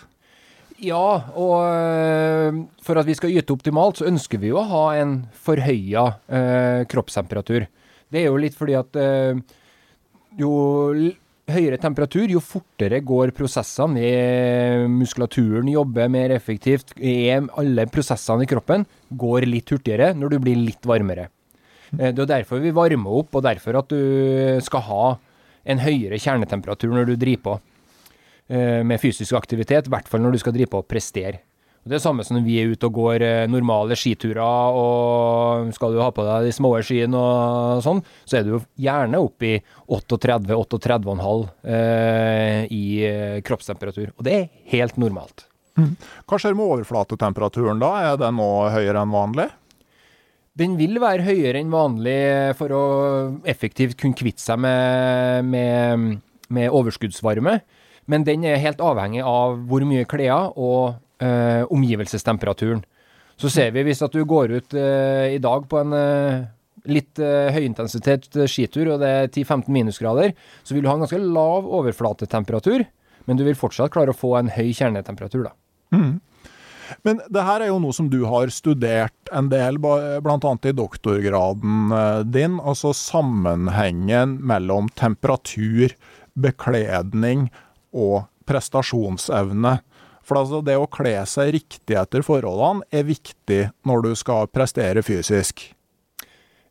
Ja, 0.83 1.33
og 1.33 1.56
øh, 1.64 2.59
for 2.85 3.00
at 3.00 3.09
vi 3.09 3.14
skal 3.16 3.33
yte 3.33 3.54
optimalt, 3.54 4.00
så 4.00 4.09
ønsker 4.11 4.40
vi 4.42 4.50
jo 4.50 4.59
å 4.61 4.66
ha 4.68 4.83
en 5.00 5.18
forhøya 5.47 6.04
øh, 6.28 6.83
kroppstemperatur. 6.92 7.64
Det 8.12 8.21
er 8.21 8.28
jo 8.28 8.40
litt 8.40 8.56
fordi 8.56 8.76
at 8.76 8.99
øh, 9.00 9.40
jo 10.38 10.50
høyere 11.47 11.78
temperatur, 11.78 12.26
jo 12.31 12.40
fortere 12.43 13.00
går 13.07 13.33
prosessene. 13.37 14.00
i 14.02 14.87
Muskulaturen 14.90 15.69
jobber 15.71 16.11
mer 16.11 16.35
effektivt. 16.35 16.95
Alle 16.97 17.87
prosessene 17.87 18.43
i 18.47 18.50
kroppen 18.50 18.87
går 19.11 19.47
litt 19.47 19.71
hurtigere 19.71 20.12
når 20.14 20.35
du 20.35 20.38
blir 20.43 20.57
litt 20.59 20.83
varmere. 20.87 21.28
Eh, 21.99 22.12
Det 22.12 22.19
er 22.19 22.33
derfor 22.43 22.61
vi 22.61 22.71
varmer 22.75 23.21
opp, 23.23 23.35
og 23.35 23.43
derfor 23.43 23.78
at 23.78 23.88
du 23.88 24.61
skal 24.61 24.81
ha 24.81 25.19
en 25.66 25.78
høyere 25.78 26.19
kjernetemperatur 26.19 26.90
når 26.95 27.07
du 27.07 27.16
driver 27.16 27.43
på 27.43 27.61
eh, 28.50 28.83
med 28.83 29.00
fysisk 29.00 29.33
aktivitet, 29.35 29.87
i 29.87 29.90
hvert 29.90 30.09
fall 30.09 30.21
når 30.23 30.33
du 30.33 30.38
skal 30.38 30.52
drive 30.52 30.71
på 30.71 30.83
og 30.83 30.88
prestere. 30.88 31.40
Det 31.87 32.00
er 32.00 32.02
samme 32.02 32.25
som 32.26 32.35
når 32.35 32.43
vi 32.43 32.57
er 32.59 32.73
ute 32.75 32.88
og 32.88 32.97
går 32.99 33.23
eh, 33.23 33.49
normale 33.50 33.95
skiturer, 33.99 34.43
og 34.75 35.69
skal 35.76 35.95
du 35.95 36.00
ha 36.02 36.09
på 36.11 36.25
deg 36.26 36.49
de 36.49 36.55
små 36.55 36.73
skiene 36.83 37.21
og 37.21 37.85
sånn, 37.85 38.00
så 38.26 38.40
er 38.40 38.47
du 38.47 38.57
jo 38.57 38.62
gjerne 38.83 39.21
oppe 39.23 39.52
i 39.52 39.61
38-38,5 39.95 41.45
eh, 41.62 42.64
i 42.75 42.83
eh, 43.07 43.37
kroppstemperatur. 43.47 44.11
Og 44.16 44.26
det 44.26 44.35
er 44.35 44.50
helt 44.75 44.99
normalt. 44.99 45.47
Hva 45.76 46.40
skjer 46.40 46.57
med 46.57 46.73
overflatetemperaturen 46.73 47.78
da? 47.78 47.93
Er 48.11 48.19
den 48.19 48.38
nå 48.40 48.50
høyere 48.73 49.05
enn 49.05 49.14
vanlig? 49.14 49.47
Den 50.57 50.75
vil 50.81 50.99
være 50.99 51.23
høyere 51.23 51.61
enn 51.61 51.71
vanlig 51.71 52.19
for 52.59 52.73
å 52.73 52.85
effektivt 53.47 53.99
kunne 54.00 54.16
kvitte 54.16 54.43
seg 54.43 54.59
med, 54.64 55.45
med, 55.52 56.23
med 56.49 56.73
overskuddsvarme, 56.73 57.61
men 58.11 58.25
den 58.26 58.47
er 58.49 58.62
helt 58.62 58.81
avhengig 58.83 59.23
av 59.23 59.61
hvor 59.69 59.85
mye 59.87 60.07
klær 60.09 60.57
og 60.57 60.97
eh, 61.23 61.62
omgivelsestemperaturen. 61.73 62.85
Så 63.37 63.50
ser 63.52 63.73
vi 63.75 63.85
hvis 63.85 64.02
at 64.04 64.14
du 64.16 64.25
går 64.25 64.54
ut 64.56 64.76
eh, 64.76 65.37
i 65.37 65.40
dag 65.42 65.66
på 65.68 65.80
en 65.82 65.96
eh, 65.96 66.44
litt 66.88 67.20
eh, 67.20 67.52
høyintensitet 67.54 68.30
skitur, 68.49 68.94
og 68.94 69.02
det 69.02 69.11
er 69.12 69.28
10-15 69.28 69.68
minusgrader, 69.75 70.32
så 70.64 70.76
vil 70.76 70.85
du 70.85 70.90
ha 70.90 70.96
en 70.96 71.04
ganske 71.04 71.20
lav 71.20 71.68
overflatetemperatur, 71.80 72.87
men 73.26 73.38
du 73.38 73.44
vil 73.46 73.58
fortsatt 73.58 73.92
klare 73.94 74.14
å 74.14 74.16
få 74.16 74.37
en 74.38 74.52
høy 74.54 74.70
kjernetemperatur, 74.70 75.49
da. 75.50 75.56
Men 77.06 77.20
det 77.32 77.42
her 77.42 77.62
er 77.62 77.70
jo 77.70 77.80
noe 77.82 77.94
som 77.96 78.08
du 78.11 78.20
har 78.30 78.50
studert 78.54 79.32
en 79.35 79.49
del, 79.50 79.78
bl.a. 79.82 80.52
i 80.70 80.75
doktorgraden 80.76 81.96
eh, 81.96 82.20
din. 82.30 82.61
Altså 82.62 82.92
sammenhengen 82.96 84.38
mellom 84.46 84.90
temperatur, 84.99 85.94
bekledning 86.38 87.49
og 87.96 88.28
prestasjonsevne. 88.46 89.78
For 90.26 90.40
altså 90.40 90.62
det 90.66 90.75
å 90.78 90.88
kle 90.90 91.14
seg 91.30 91.52
riktig 91.54 91.99
etter 91.99 92.25
forholdene 92.26 92.87
er 92.90 93.06
viktig 93.06 93.61
når 93.87 94.09
du 94.09 94.12
skal 94.18 94.50
prestere 94.50 95.04
fysisk. 95.06 95.62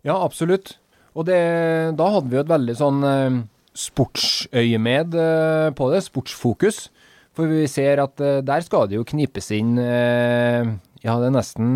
Ja, 0.06 0.18
absolutt. 0.20 0.76
Og 1.16 1.24
det, 1.30 1.40
da 1.96 2.10
hadde 2.18 2.28
vi 2.30 2.38
jo 2.38 2.44
et 2.44 2.52
veldig 2.52 2.76
sånn 2.76 3.06
eh, 3.08 3.38
sportsøyemed 3.80 5.16
eh, 5.16 5.70
på 5.78 5.88
det, 5.94 6.04
sportsfokus. 6.04 6.90
For 7.36 7.48
vi 7.52 7.64
ser 7.72 8.04
at 8.04 8.20
eh, 8.20 8.42
der 8.46 8.66
skal 8.68 8.90
det 8.92 9.00
jo 9.00 9.08
knipes 9.08 9.50
inn 9.56 9.80
ja, 11.06 11.16
det 11.22 11.28
er 11.28 11.34
nesten 11.36 11.68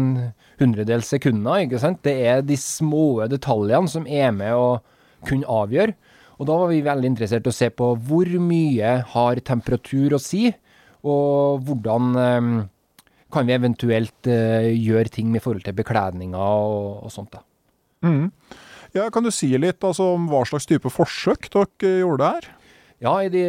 hundredels 0.57 1.11
sekunder, 1.13 1.61
ikke 1.61 1.79
sant. 1.81 1.99
Det 2.03 2.15
er 2.25 2.39
de 2.41 2.55
små 2.57 3.27
detaljene 3.29 3.91
som 3.91 4.07
er 4.09 4.31
med 4.33 4.55
å 4.57 4.79
kunne 5.29 5.45
avgjøre. 5.45 5.93
Og 6.39 6.47
da 6.47 6.55
var 6.57 6.71
vi 6.71 6.79
veldig 6.81 7.11
interessert 7.11 7.45
i 7.45 7.51
å 7.51 7.55
se 7.55 7.69
på 7.69 7.91
hvor 8.07 8.31
mye 8.41 8.95
har 9.13 9.41
temperatur 9.45 10.15
å 10.17 10.21
si, 10.23 10.47
og 11.07 11.63
hvordan 11.67 12.15
eh, 12.19 12.49
kan 13.33 13.47
vi 13.47 13.55
eventuelt 13.55 14.29
eh, 14.29 14.71
gjøre 14.73 15.13
ting 15.13 15.29
med 15.31 15.43
forhold 15.43 15.63
til 15.65 15.77
bekledninga 15.77 16.39
og, 16.39 17.05
og 17.05 17.13
sånt. 17.13 17.35
da. 17.35 17.43
Mm. 18.05 18.31
Ja, 18.95 19.09
kan 19.13 19.25
du 19.25 19.31
si 19.33 19.51
litt 19.57 19.83
altså, 19.85 20.15
om 20.15 20.29
hva 20.31 20.41
slags 20.49 20.65
type 20.69 20.89
forsøk 20.89 21.49
dere 21.53 21.99
gjorde 22.01 22.31
her? 22.33 22.47
Ja, 22.99 23.13
i 23.23 23.29
de 23.31 23.45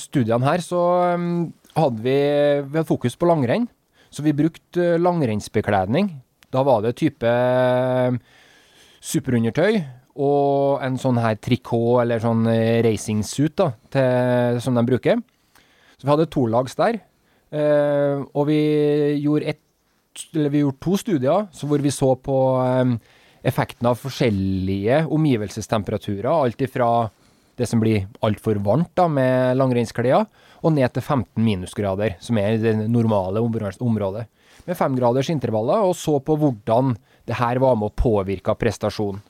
studiene 0.00 0.46
her 0.48 0.62
så 0.64 0.80
um, 1.14 1.52
hadde 1.76 2.02
vi, 2.02 2.18
vi 2.66 2.78
hadde 2.80 2.88
fokus 2.88 3.18
på 3.18 3.28
langrenn. 3.28 3.68
Så 4.12 4.24
vi 4.24 4.34
brukte 4.36 4.96
langrennsbekledning. 5.00 6.10
Da 6.52 6.64
var 6.66 6.82
det 6.84 6.98
type 7.00 7.30
superundertøy 9.02 9.78
og 10.20 10.82
en 10.84 10.98
sånn 11.00 11.20
her 11.22 11.38
trikot 11.40 12.02
eller 12.02 12.20
sånn 12.20 12.44
racingsuit 12.84 13.54
da, 13.56 13.70
til, 13.92 14.58
som 14.60 14.76
de 14.76 14.84
bruker. 14.88 15.22
Så 16.02 16.08
vi 16.08 16.10
hadde 16.16 16.30
to 16.34 16.48
lags 16.50 16.74
der. 16.74 16.96
Uh, 17.54 18.24
og 18.34 18.48
vi 18.48 18.58
gjorde, 19.22 19.52
et, 19.54 20.22
vi 20.34 20.62
gjorde 20.64 20.80
to 20.82 20.96
studier 20.98 21.44
hvor 21.68 21.82
vi 21.84 21.92
så 21.94 22.08
på 22.18 22.38
um, 22.58 22.96
effekten 23.46 23.86
av 23.86 24.00
forskjellige 24.00 25.04
omgivelsestemperaturer. 25.14 26.26
Alt 26.32 26.64
ifra 26.66 26.88
det 27.60 27.68
som 27.70 27.78
blir 27.78 28.08
altfor 28.26 28.58
varmt 28.66 28.90
da, 28.98 29.06
med 29.06 29.54
langrennsklær, 29.60 30.26
og 30.62 30.74
ned 30.74 30.90
til 30.96 31.04
15 31.04 31.38
minusgrader, 31.38 32.16
som 32.18 32.40
er 32.42 32.58
det 32.58 32.74
normale 32.90 33.38
området. 33.44 34.26
Med 34.66 34.78
femgraders 34.78 35.30
intervaller, 35.30 35.86
og 35.86 35.94
så 35.98 36.16
på 36.18 36.34
hvordan 36.40 36.96
det 37.30 37.38
her 37.38 37.62
var 37.62 37.78
med 37.78 37.92
å 37.92 37.94
påvirke 37.94 38.58
prestasjon. 38.58 39.22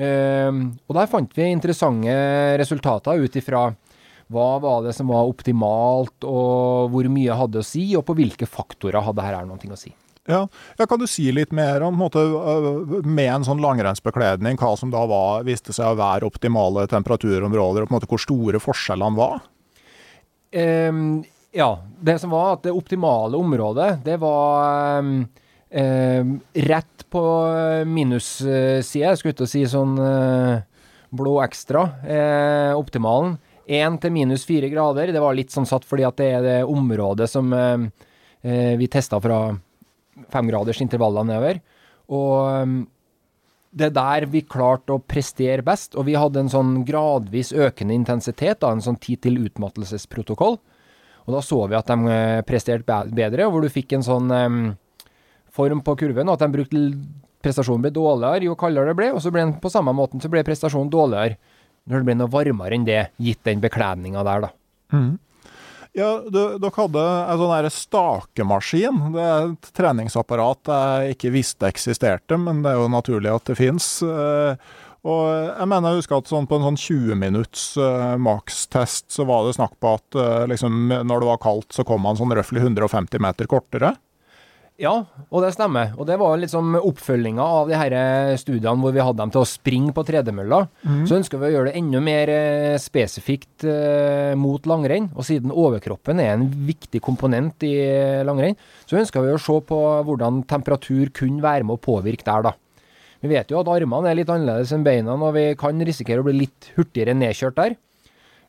Uh, 0.00 0.64
og 0.88 0.96
der 0.96 1.12
fant 1.12 1.36
vi 1.36 1.52
interessante 1.52 2.16
resultater 2.56 3.20
ut 3.20 3.36
ifra 3.36 3.68
hva 4.30 4.50
var 4.62 4.84
det 4.84 4.94
som 4.94 5.10
var 5.10 5.26
optimalt, 5.26 6.22
og 6.22 6.92
hvor 6.92 7.08
mye 7.10 7.38
hadde 7.38 7.62
å 7.62 7.66
si, 7.66 7.88
og 7.98 8.06
på 8.06 8.14
hvilke 8.20 8.46
faktorer 8.46 9.02
hadde 9.02 9.26
her 9.26 9.42
noe 9.48 9.74
å 9.74 9.78
si. 9.78 9.90
Ja. 10.28 10.44
ja, 10.78 10.86
Kan 10.86 11.00
du 11.00 11.06
si 11.10 11.26
litt 11.32 11.50
mer 11.56 11.82
om 11.82 11.96
måte, 11.98 12.20
øh, 12.22 13.00
med 13.02 13.32
en 13.32 13.46
sånn 13.46 13.62
langrennsbekledning, 13.62 14.60
hva 14.60 14.76
som 14.78 14.92
da 14.92 15.02
var, 15.10 15.42
viste 15.48 15.74
seg 15.74 15.90
å 15.90 15.98
være 15.98 16.28
optimale 16.28 16.86
temperaturområder, 16.90 17.82
og 17.82 17.90
på 17.90 17.94
en 17.94 17.98
måte 17.98 18.10
hvor 18.10 18.22
store 18.22 18.62
forskjellene 18.62 19.18
var? 19.18 19.42
Um, 20.54 21.22
ja, 21.54 21.72
det 22.02 22.18
som 22.22 22.34
var 22.34 22.56
at 22.56 22.64
det 22.66 22.74
optimale 22.74 23.38
området, 23.38 23.90
det 24.06 24.18
var 24.22 25.00
um, 25.02 25.24
um, 25.74 26.34
rett 26.54 27.06
på 27.10 27.22
minusside, 27.90 28.82
jeg 29.02 29.18
skulle 29.18 29.46
å 29.46 29.50
si 29.50 29.64
sånn 29.66 29.96
uh, 29.98 30.62
blå 31.10 31.40
ekstra, 31.42 31.86
uh, 32.06 32.72
optimalen. 32.78 33.38
1 33.70 34.00
til 34.02 34.14
minus 34.14 34.44
4 34.48 34.70
grader, 34.72 35.12
det 35.14 35.22
var 35.22 35.36
litt 35.36 35.52
sånn 35.54 35.68
satt 35.68 35.86
fordi 35.86 36.06
at 36.06 36.18
det 36.18 36.30
er 36.34 36.46
det 36.46 36.56
området 36.66 37.28
som 37.30 37.52
eh, 37.54 37.84
eh, 38.42 38.72
vi 38.80 38.88
testa 38.90 39.20
fra 39.22 39.44
femgraders 40.32 40.80
intervaller 40.82 41.26
nedover. 41.28 41.60
Og 42.10 42.34
ehm, 42.50 42.80
det 43.70 43.86
er 43.86 43.94
der 43.94 44.26
vi 44.32 44.42
klarte 44.42 44.96
å 44.96 45.02
prestere 45.02 45.62
best, 45.62 45.94
og 45.94 46.08
vi 46.08 46.18
hadde 46.18 46.42
en 46.42 46.50
sånn 46.50 46.80
gradvis 46.86 47.52
økende 47.54 47.94
intensitet, 47.94 48.58
da, 48.64 48.72
en 48.74 48.82
sånn 48.82 48.98
tid 48.98 49.22
til 49.22 49.38
utmattelsesprotokoll. 49.44 50.58
Og 51.28 51.34
da 51.36 51.42
så 51.44 51.62
vi 51.70 51.78
at 51.78 51.90
de 51.90 52.10
eh, 52.10 52.42
presterte 52.46 53.02
bedre, 53.14 53.46
hvor 53.46 53.62
du 53.62 53.70
fikk 53.70 53.94
en 53.94 54.06
sånn 54.06 54.34
um, 54.34 54.60
form 55.54 55.84
på 55.86 55.94
kurven, 56.02 56.26
og 56.26 56.38
at 56.38 56.42
de 56.42 56.56
brukte 56.58 56.84
prestasjonen 57.44 57.86
ble 57.86 57.94
dårligere 57.94 58.48
jo 58.50 58.58
kaldere 58.58 58.90
det 58.90 58.98
ble, 58.98 59.12
og 59.14 59.22
så 59.22 59.32
ble 59.32 59.46
den 59.46 59.56
på 59.62 59.72
samme 59.72 59.94
måten 59.96 60.20
så 60.20 60.28
ble 60.32 60.42
prestasjonen 60.44 60.90
dårligere 60.92 61.38
når 61.88 61.96
det 62.00 62.08
blir 62.08 62.18
noe 62.20 62.32
varmere 62.32 62.76
enn 62.76 62.86
det, 62.88 63.02
gitt 63.22 63.42
den 63.48 63.62
bekledninga 63.62 64.24
der, 64.26 64.46
da. 64.46 64.52
Ja, 65.96 66.10
du, 66.22 66.38
Dere 66.62 66.76
hadde 66.76 67.02
en 67.02 67.40
sånn 67.40 67.54
der 67.56 67.72
stakemaskin. 67.74 69.00
Det 69.16 69.24
er 69.24 69.48
et 69.48 69.72
treningsapparat 69.74 70.70
jeg 70.70 71.16
ikke 71.16 71.32
visste 71.34 71.66
eksisterte, 71.70 72.38
men 72.38 72.62
det 72.62 72.70
er 72.70 72.78
jo 72.78 72.92
naturlig 72.92 73.32
at 73.32 73.50
det 73.50 73.58
fins. 73.58 73.88
Og 75.08 75.22
jeg 75.32 75.68
mener 75.70 75.94
jeg 75.94 76.02
husker 76.02 76.20
at 76.20 76.28
sånn 76.28 76.46
på 76.48 76.58
en 76.58 76.66
sånn 76.68 76.80
20 76.80 77.16
minutts 77.16 77.62
uh, 77.80 78.18
makstest 78.20 79.08
så 79.14 79.24
var 79.28 79.46
det 79.46 79.56
snakk 79.56 79.78
på 79.80 79.94
at 79.96 80.18
uh, 80.18 80.44
liksom, 80.50 80.92
når 80.92 81.22
det 81.22 81.30
var 81.30 81.40
kaldt, 81.40 81.70
så 81.72 81.86
kom 81.88 82.04
man 82.04 82.18
sånn 82.20 82.34
røftlig 82.36 82.60
150 82.66 83.22
meter 83.24 83.48
kortere. 83.48 83.94
Ja, 84.80 84.94
og 85.28 85.42
det 85.44 85.50
stemmer. 85.52 85.90
Og 86.00 86.06
det 86.08 86.16
var 86.20 86.38
liksom 86.40 86.78
oppfølginga 86.78 87.44
av 87.44 87.68
de 87.68 87.76
her 87.76 87.94
eh, 87.96 88.38
studiene 88.40 88.80
hvor 88.80 88.94
vi 88.96 89.02
hadde 89.04 89.20
dem 89.20 89.32
til 89.34 89.42
å 89.42 89.48
springe 89.48 89.92
på 89.92 90.04
tredemølla. 90.08 90.62
Mm. 90.88 91.02
Så 91.08 91.18
ønsker 91.18 91.40
vi 91.40 91.50
å 91.50 91.52
gjøre 91.52 91.68
det 91.68 91.82
enda 91.82 92.00
mer 92.04 92.32
eh, 92.32 92.76
spesifikt 92.80 93.66
eh, 93.68 94.32
mot 94.40 94.64
langrenn. 94.70 95.10
Og 95.12 95.28
siden 95.28 95.52
overkroppen 95.52 96.24
er 96.24 96.32
en 96.32 96.48
viktig 96.48 97.02
komponent 97.04 97.68
i 97.68 97.74
eh, 97.84 98.24
langrenn, 98.24 98.56
så 98.88 98.96
ønsker 99.02 99.26
vi 99.26 99.36
å 99.36 99.42
se 99.42 99.60
på 99.68 99.82
hvordan 100.08 100.46
temperatur 100.48 101.12
kunne 101.12 101.44
være 101.44 101.68
med 101.68 101.76
å 101.76 101.84
påvirke 101.84 102.24
der, 102.24 102.48
da. 102.48 102.56
Vi 103.20 103.28
vet 103.28 103.52
jo 103.52 103.60
at 103.60 103.68
armene 103.68 104.08
er 104.08 104.16
litt 104.16 104.32
annerledes 104.32 104.72
enn 104.72 104.84
beina, 104.86 105.12
og 105.12 105.34
vi 105.36 105.50
kan 105.60 105.76
risikere 105.84 106.22
å 106.22 106.24
bli 106.24 106.38
litt 106.40 106.72
hurtigere 106.78 107.12
nedkjørt 107.20 107.60
der. 107.60 107.76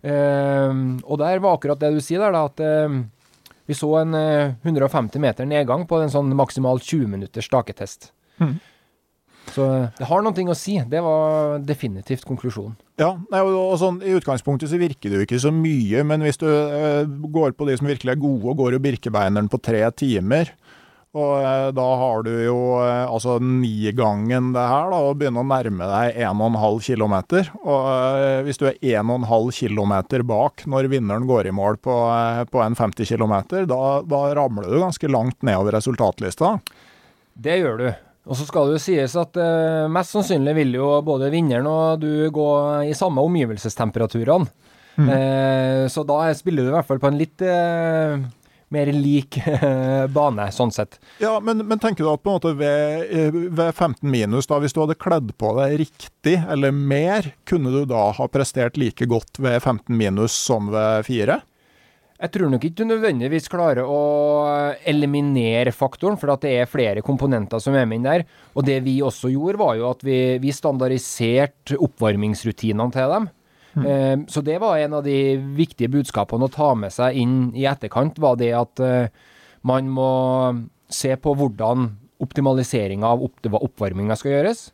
Eh, 0.02 0.78
og 1.04 1.20
der 1.20 1.44
var 1.44 1.58
akkurat 1.58 1.84
det 1.84 1.92
du 1.98 2.00
sier 2.00 2.24
der, 2.24 2.40
da, 2.40 2.48
at 2.48 2.64
eh, 2.64 3.02
vi 3.70 3.77
så 3.77 3.91
en 4.01 4.15
150 4.15 5.18
eh, 5.18 5.22
meter 5.22 5.48
nedgang 5.50 5.86
på 5.88 6.01
en 6.01 6.12
sånn 6.12 6.34
maksimalt 6.38 6.86
20 6.86 7.12
minutters 7.12 7.50
staketest. 7.50 8.12
Mm. 8.41 8.58
Så 9.50 9.65
eh, 9.65 9.88
det 9.98 10.08
har 10.10 10.24
noe 10.24 10.53
å 10.53 10.58
si. 10.58 10.77
Det 10.88 11.01
var 11.03 11.62
definitivt 11.65 12.25
konklusjonen. 12.27 12.77
Ja, 13.01 13.15
og 13.41 13.75
sånn, 13.82 14.01
I 14.06 14.13
utgangspunktet 14.20 14.70
så 14.70 14.80
virker 14.82 15.10
det 15.10 15.20
jo 15.20 15.25
ikke 15.25 15.41
så 15.41 15.53
mye, 15.56 16.03
men 16.06 16.22
hvis 16.22 16.38
du 16.38 16.46
uh, 16.46 17.01
går 17.34 17.56
på 17.58 17.65
de 17.65 17.80
som 17.80 17.89
virkelig 17.89 18.13
er 18.13 18.22
gode 18.22 18.51
og 18.51 18.60
går 18.60 18.75
jo 18.75 18.82
Birkebeineren 18.84 19.50
på 19.50 19.58
tre 19.63 19.82
timer, 19.98 20.51
og 21.12 21.32
eh, 21.44 21.70
da 21.75 21.86
har 22.00 22.22
du 22.24 22.32
jo 22.46 22.58
eh, 22.80 23.03
altså 23.03 23.36
nigangen 23.44 24.53
det 24.56 24.63
her, 24.63 24.91
da, 24.94 25.00
og 25.10 25.18
begynner 25.20 25.44
å 25.44 25.50
nærme 25.50 25.89
deg 25.89 26.20
1,5 26.24 26.80
km. 26.86 27.15
Og 27.65 27.89
eh, 27.91 28.38
hvis 28.46 28.62
du 28.62 28.68
er 28.70 28.80
1,5 28.80 29.51
km 29.60 29.96
bak 30.30 30.63
når 30.72 30.88
vinneren 30.94 31.27
går 31.27 31.50
i 31.51 31.56
mål 31.56 31.82
på, 31.84 31.98
på 32.48 32.63
en 32.63 32.80
50 32.80 33.12
km, 33.12 33.36
da, 33.68 33.82
da 34.08 34.22
ramler 34.39 34.72
du 34.72 34.80
ganske 34.80 35.12
langt 35.12 35.41
nedover 35.44 35.75
resultatlista. 35.82 36.56
Det 37.36 37.60
gjør 37.60 37.84
du. 37.84 37.88
Og 38.32 38.38
så 38.38 38.46
skal 38.48 38.70
det 38.70 38.77
jo 38.77 38.84
sies 38.84 39.15
at 39.18 39.38
mest 39.91 40.13
sannsynlig 40.13 40.53
vil 40.60 40.75
jo 40.77 40.89
både 41.03 41.32
vinneren 41.34 41.65
og 41.68 42.03
du 42.03 42.30
gå 42.32 42.50
i 42.88 42.94
samme 42.96 43.24
omgivelsestemperaturene. 43.25 44.48
Mm. 44.96 45.10
Eh, 45.10 45.88
så 45.88 46.03
da 46.08 46.24
spiller 46.38 46.63
du 46.63 46.72
i 46.72 46.75
hvert 46.75 46.88
fall 46.88 47.00
på 47.01 47.10
en 47.10 47.20
litt 47.20 47.44
uh, 47.48 48.20
mer 48.74 48.92
lik 48.96 49.38
bane, 50.16 50.48
sånn 50.56 50.74
sett. 50.74 50.98
Ja, 51.22 51.36
men, 51.44 51.66
men, 51.68 51.80
tenker 51.82 52.06
du 52.06 52.12
at 52.13 52.24
på 52.24 52.32
en 52.32 52.40
måte 52.40 52.56
ved, 52.60 53.06
eh, 53.12 53.38
ved 53.51 53.75
15 53.75 54.01
minus, 54.08 54.50
da, 54.50 54.62
hvis 54.63 54.75
du 54.75 54.82
hadde 54.84 55.00
kledd 55.00 55.34
på 55.42 55.54
deg 55.60 55.78
riktig 55.84 56.38
eller 56.51 56.75
mer, 56.75 57.34
kunne 57.50 57.74
du 57.74 57.84
da 57.90 58.10
ha 58.18 58.28
prestert 58.32 58.80
like 58.80 59.08
godt 59.12 59.42
ved 59.42 59.60
15 59.62 59.96
minus 59.96 60.36
som 60.36 60.72
ved 60.74 61.08
4? 61.10 61.42
Jeg 62.22 62.30
tror 62.36 62.51
nok 62.54 62.66
ikke 62.68 62.84
du 62.84 62.86
nødvendigvis 62.86 63.50
klarer 63.50 63.88
å 63.90 64.01
eliminere 64.86 65.74
faktoren, 65.74 66.20
for 66.22 66.30
det 66.44 66.51
er 66.54 66.70
flere 66.70 67.01
komponenter 67.01 67.62
som 67.63 67.74
er 67.74 67.88
med 67.90 67.98
inn 67.98 68.06
der. 68.06 68.25
Og 68.54 68.68
det 68.68 68.78
vi 68.86 69.00
også 69.01 69.32
gjorde, 69.34 69.58
var 69.58 69.80
jo 69.80 69.88
at 69.90 70.06
vi, 70.06 70.20
vi 70.44 70.54
standardiserte 70.54 71.80
oppvarmingsrutinene 71.82 72.94
til 72.94 73.16
dem. 73.16 73.25
Mm. 73.74 74.25
Så 74.28 74.42
det 74.44 74.58
var 74.60 74.78
en 74.78 74.98
av 74.98 75.06
de 75.06 75.38
viktige 75.56 75.92
budskapene 75.92 76.48
å 76.48 76.51
ta 76.51 76.74
med 76.75 76.92
seg 76.92 77.16
inn 77.22 77.36
i 77.56 77.68
etterkant, 77.70 78.20
var 78.20 78.36
det 78.40 78.51
at 78.58 78.82
eh, 78.84 79.08
man 79.68 79.90
må 79.92 80.12
se 80.92 81.16
på 81.16 81.36
hvordan 81.40 81.88
optimaliseringa 82.22 83.08
av 83.08 83.24
oppvarminga 83.24 84.18
skal 84.20 84.36
gjøres. 84.36 84.66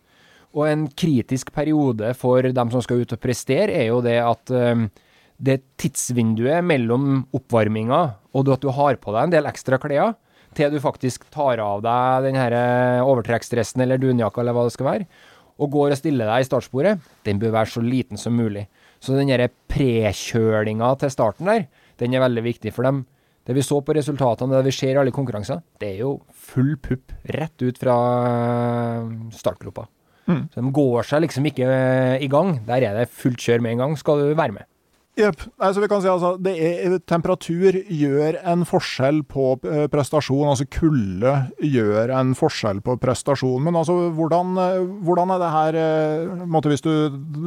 Og 0.57 0.65
en 0.65 0.87
kritisk 0.89 1.51
periode 1.53 2.13
for 2.17 2.41
dem 2.41 2.71
som 2.73 2.83
skal 2.83 3.03
ut 3.03 3.13
og 3.13 3.21
prestere, 3.21 3.75
er 3.75 3.91
jo 3.91 4.01
det 4.05 4.17
at 4.23 4.53
eh, 4.55 4.87
det 5.37 5.59
tidsvinduet 5.77 6.65
mellom 6.65 7.27
oppvarminga 7.37 8.01
og 8.33 8.49
at 8.53 8.63
du 8.63 8.71
har 8.73 8.97
på 9.01 9.13
deg 9.13 9.27
en 9.27 9.35
del 9.35 9.49
ekstra 9.49 9.77
klær, 9.81 10.15
til 10.57 10.71
du 10.73 10.79
faktisk 10.81 11.27
tar 11.33 11.61
av 11.61 11.83
deg 11.85 12.25
den 12.25 12.37
overtrekksdressen 13.05 13.83
eller 13.83 13.99
dunjakka 14.01 14.41
eller 14.41 14.55
hva 14.55 14.65
det 14.65 14.73
skal 14.73 14.89
være, 14.89 15.07
og 15.57 15.73
går 15.73 15.93
og 15.93 15.99
stiller 15.99 16.29
deg 16.29 16.43
i 16.43 16.47
startsporet, 16.47 17.03
den 17.25 17.41
bør 17.41 17.53
være 17.59 17.71
så 17.73 17.83
liten 17.83 18.19
som 18.21 18.37
mulig. 18.37 18.67
Så 19.03 19.17
den 19.17 19.31
prekjølinga 19.71 20.93
til 21.01 21.13
starten 21.13 21.49
der, 21.49 21.67
den 22.01 22.13
er 22.13 22.23
veldig 22.25 22.43
viktig 22.45 22.73
for 22.75 22.87
dem. 22.87 23.05
Det 23.47 23.55
vi 23.55 23.63
så 23.63 23.79
på 23.79 23.95
resultatene, 23.95 24.57
det 24.57 24.67
vi 24.67 24.75
ser 24.75 24.97
i 24.97 24.99
alle 24.99 25.13
konkurranser, 25.15 25.61
det 25.79 25.93
er 25.93 26.01
jo 26.01 26.17
full 26.35 26.73
pupp 26.83 27.13
rett 27.31 27.63
ut 27.63 27.77
fra 27.79 27.95
startgropa. 29.31 29.85
Mm. 30.27 30.41
Så 30.51 30.59
de 30.59 30.73
går 30.75 31.07
seg 31.07 31.23
liksom 31.23 31.47
ikke 31.47 31.69
i 32.19 32.27
gang. 32.31 32.57
Der 32.67 32.83
er 32.83 32.97
det 32.97 33.07
fullt 33.15 33.39
kjør 33.39 33.63
med 33.63 33.77
en 33.77 33.85
gang, 33.85 33.95
skal 33.99 34.19
du 34.19 34.33
være 34.35 34.57
med. 34.57 34.67
Jepp. 35.17 35.41
Altså, 35.57 35.81
vi 35.81 35.87
kan 35.89 36.01
si 36.03 36.09
altså, 36.11 36.35
er, 36.51 36.99
temperatur 37.09 37.79
gjør 37.89 38.35
en 38.51 38.65
forskjell 38.69 39.23
på 39.25 39.55
eh, 39.65 39.87
prestasjon. 39.89 40.51
Altså 40.51 40.67
kulde 40.69 41.33
gjør 41.63 42.13
en 42.19 42.35
forskjell 42.37 42.83
på 42.85 42.99
prestasjon. 43.01 43.63
Men 43.65 43.79
altså, 43.79 43.95
hvordan, 44.13 44.53
eh, 44.61 44.83
hvordan 45.07 45.33
er 45.33 45.41
det 45.41 45.49
her 45.55 45.79
eh, 45.81 46.45
måte, 46.45 46.69
hvis, 46.69 46.85
du, 46.85 46.91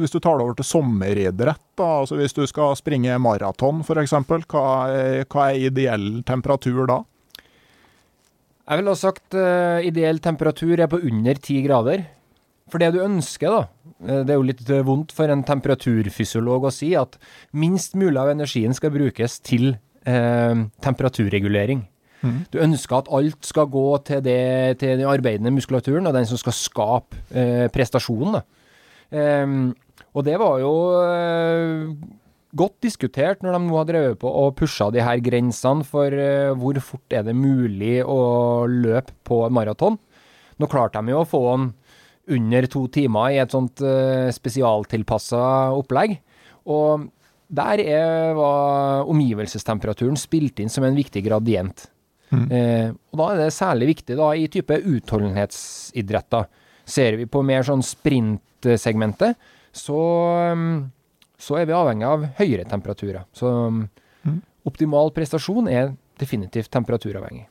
hvis, 0.01 0.11
du, 0.11 0.19
tar 0.19 0.35
det 0.35 0.47
over 0.49 0.59
til 0.59 0.67
sommeridrett, 0.67 1.63
da, 1.79 1.87
altså 2.01 2.19
hvis 2.19 2.35
du 2.35 2.43
skal 2.49 2.75
springe 2.75 3.15
maraton 3.23 3.79
f.eks., 3.85 4.17
hva, 4.51 4.67
hva 5.31 5.47
er 5.47 5.69
ideell 5.71 6.25
temperatur 6.27 6.83
da? 6.91 7.01
Jeg 8.71 8.79
ville 8.79 8.93
ha 8.93 8.99
sagt 8.99 9.35
uh, 9.35 9.83
ideell 9.83 10.21
temperatur 10.23 10.79
er 10.79 10.87
på 10.91 10.99
under 11.03 11.39
ti 11.43 11.57
grader. 11.65 12.03
For 12.71 12.79
det 12.79 12.93
du 12.95 13.01
ønsker, 13.03 13.51
da, 13.51 13.93
eh, 14.07 14.23
det 14.23 14.33
er 14.33 14.39
jo 14.39 14.47
litt 14.47 14.63
eh, 14.69 14.83
vondt 14.87 15.11
for 15.15 15.31
en 15.31 15.43
temperaturfysiolog 15.47 16.69
å 16.69 16.73
si 16.73 16.93
at 16.95 17.17
minst 17.51 17.97
mulig 17.99 18.19
av 18.21 18.31
energien 18.31 18.75
skal 18.77 18.93
brukes 18.95 19.41
til 19.43 19.73
eh, 20.07 20.67
temperaturregulering. 20.85 21.83
Mm. 22.21 22.41
Du 22.53 22.59
ønsker 22.61 22.99
at 22.99 23.11
alt 23.13 23.45
skal 23.47 23.69
gå 23.71 23.85
til, 24.05 24.21
det, 24.25 24.79
til, 24.81 24.97
den 25.01 25.09
arbeidende 25.09 25.53
muskulaturen, 25.53 26.07
og 26.07 26.15
den 26.15 26.27
som 26.29 26.39
skal 26.39 26.55
skape 26.55 27.21
eh, 27.33 27.67
prestasjonen. 27.73 28.41
Eh, 29.11 29.55
og 30.11 30.25
det 30.27 30.37
var 30.39 30.59
jo 30.61 30.73
eh, 31.01 31.89
godt 32.57 32.77
diskutert 32.83 33.43
når 33.43 33.57
de 33.57 33.63
nå 33.65 33.79
har 33.79 33.89
drevet 33.89 34.21
på 34.21 34.29
og 34.29 34.55
pusha 34.59 34.89
de 34.93 35.03
her 35.03 35.21
grensene 35.23 35.87
for 35.87 36.13
hvor 36.59 36.79
fort 36.83 37.15
er 37.15 37.23
det 37.23 37.35
mulig 37.37 38.01
å 38.03 38.67
løpe 38.67 39.15
på 39.27 39.45
maraton. 39.53 39.95
Nå 40.59 40.67
klarte 40.69 41.01
de 41.01 41.13
jo 41.13 41.23
å 41.23 41.27
få 41.27 41.41
en 41.53 41.69
under 42.31 42.67
to 42.71 42.85
timer 42.93 43.35
i 43.35 43.39
et 43.41 43.53
sånt 43.53 43.83
uh, 43.85 44.29
spesialtilpassa 44.33 45.41
opplegg. 45.77 46.17
Og 46.71 47.07
der 47.51 47.83
er, 47.83 48.33
var 48.37 49.09
omgivelsestemperaturen 49.11 50.19
spilt 50.19 50.61
inn 50.63 50.71
som 50.71 50.85
en 50.87 50.95
viktig 50.95 51.23
gradient. 51.25 51.89
Mm. 52.31 52.45
Eh, 52.47 52.89
og 53.11 53.19
da 53.19 53.25
er 53.33 53.41
det 53.41 53.53
særlig 53.55 53.89
viktig 53.91 54.15
da, 54.15 54.29
i 54.31 54.47
type 54.51 54.77
utholdenhetsidretter. 54.79 56.47
Ser 56.87 57.19
vi 57.19 57.27
på 57.29 57.43
mer 57.43 57.65
sånn 57.67 57.83
sprintsegmentet, 57.83 59.35
så, 59.75 59.99
så 61.39 61.59
er 61.59 61.67
vi 61.67 61.75
avhengig 61.75 62.07
av 62.07 62.23
høyere 62.39 62.67
temperaturer. 62.71 63.27
Så 63.35 63.51
mm. 63.51 64.39
optimal 64.71 65.11
prestasjon 65.15 65.67
er 65.71 65.91
definitivt 66.21 66.71
temperaturavhengig. 66.71 67.50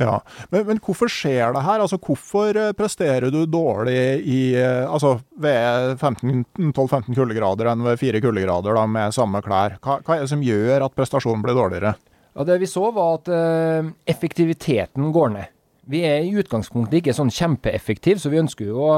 Ja, 0.00 0.16
men, 0.48 0.64
men, 0.64 0.78
hvorfor 0.80 1.10
skjer 1.12 1.52
det 1.52 1.62
her? 1.66 1.82
Altså, 1.84 1.98
Hvorfor 2.00 2.56
eh, 2.56 2.72
presterer 2.76 3.28
du 3.32 3.42
dårlig 3.44 3.96
i, 4.24 4.40
eh, 4.56 4.84
altså, 4.88 5.18
ved 5.40 6.00
12-15 6.00 7.12
kuldegrader 7.12 7.68
enn 7.68 7.84
ved 7.84 8.00
4 8.00 8.22
kuldegrader 8.24 8.78
da, 8.78 8.86
med 8.88 9.16
samme 9.16 9.42
klær? 9.44 9.76
Hva, 9.84 9.98
hva, 10.00 10.16
er 10.16 10.24
det 10.24 10.32
som 10.32 10.44
gjør 10.44 10.86
at 10.86 10.96
prestasjonen 10.96 11.44
blir 11.44 11.58
dårligere? 11.58 11.94
Ja, 12.32 12.46
Det 12.48 12.60
vi 12.62 12.70
så, 12.70 12.86
var 12.94 13.18
at 13.18 13.28
uh, 13.28 13.90
effektiviteten 14.08 15.10
går 15.12 15.34
ned. 15.34 15.52
Vi 15.90 16.00
er 16.06 16.24
i 16.24 16.32
utgangspunktet 16.38 17.00
ikke 17.00 17.16
sånn 17.16 17.32
kjempeeffektive, 17.34 18.22
så 18.22 18.32
vi 18.32 18.40
ønsker 18.40 18.70
jo 18.70 18.86
å 18.86 18.94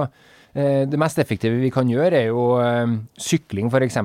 Det 0.52 0.98
mest 1.00 1.16
effektive 1.16 1.56
vi 1.56 1.70
kan 1.72 1.88
gjøre, 1.88 2.12
er 2.12 2.26
jo 2.28 2.58
uh, 2.60 2.84
sykling, 3.16 3.70
f.eks. 3.72 3.96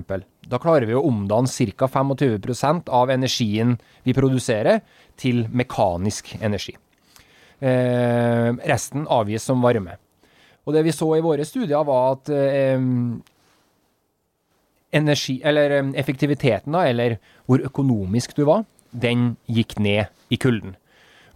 Da 0.48 0.62
klarer 0.64 0.88
vi 0.88 0.96
å 0.96 1.04
omdanne 1.04 1.52
ca. 1.76 1.90
25% 1.92 2.88
av 2.88 3.12
energien 3.12 3.76
vi 4.08 4.16
produserer, 4.16 4.80
til 5.20 5.44
mekanisk 5.52 6.38
energi. 6.40 6.78
Eh, 7.58 8.50
resten 8.70 9.08
avgis 9.10 9.46
som 9.48 9.64
varme. 9.66 9.98
Og 10.68 10.76
det 10.76 10.84
vi 10.86 10.94
så 10.94 11.08
i 11.16 11.24
våre 11.24 11.46
studier, 11.48 11.80
var 11.88 12.18
at 12.18 12.30
eh, 12.30 12.78
energi, 14.98 15.40
eller 15.44 15.80
effektiviteten, 15.98 16.76
da, 16.76 16.84
eller 16.90 17.18
hvor 17.48 17.64
økonomisk 17.66 18.36
du 18.38 18.44
var, 18.50 18.66
den 18.92 19.36
gikk 19.50 19.78
ned 19.80 20.12
i 20.30 20.38
kulden. 20.38 20.76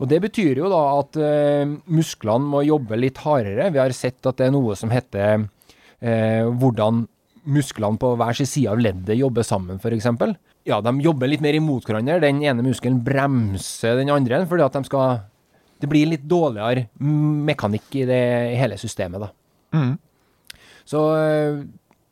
Og 0.01 0.09
Det 0.09 0.17
betyr 0.21 0.57
jo 0.57 0.69
da 0.71 0.81
at 0.97 1.17
eh, 1.21 1.73
musklene 1.93 2.49
må 2.49 2.63
jobbe 2.65 2.97
litt 2.97 3.21
hardere. 3.21 3.69
Vi 3.73 3.81
har 3.81 3.93
sett 3.93 4.25
at 4.25 4.39
det 4.39 4.49
er 4.49 4.55
noe 4.55 4.75
som 4.77 4.89
heter 4.93 5.45
eh, 6.01 6.45
hvordan 6.45 7.05
musklene 7.45 8.01
på 8.01 8.15
hver 8.17 8.37
sin 8.37 8.49
side 8.49 8.73
av 8.73 8.81
leddet 8.81 9.17
jobber 9.17 9.45
sammen, 9.45 9.77
f.eks. 9.81 10.09
Ja, 10.69 10.77
de 10.81 10.93
jobber 11.01 11.29
litt 11.29 11.41
mer 11.41 11.57
imot 11.57 11.85
hverandre. 11.85 12.19
Den 12.21 12.41
ene 12.45 12.65
muskelen 12.65 12.99
bremser 13.05 13.97
den 13.97 14.11
andre, 14.13 14.43
fordi 14.49 14.65
at 14.65 14.77
de 14.77 14.83
skal 14.89 15.21
Det 15.81 15.89
blir 15.89 16.09
litt 16.11 16.25
dårligere 16.29 16.87
mekanikk 17.01 17.95
i 18.01 18.07
det 18.09 18.23
i 18.53 18.57
hele 18.59 18.77
systemet, 18.79 19.23
da. 19.23 19.31
Mm. 19.75 19.93
Så 20.87 21.01
øh, 21.15 21.61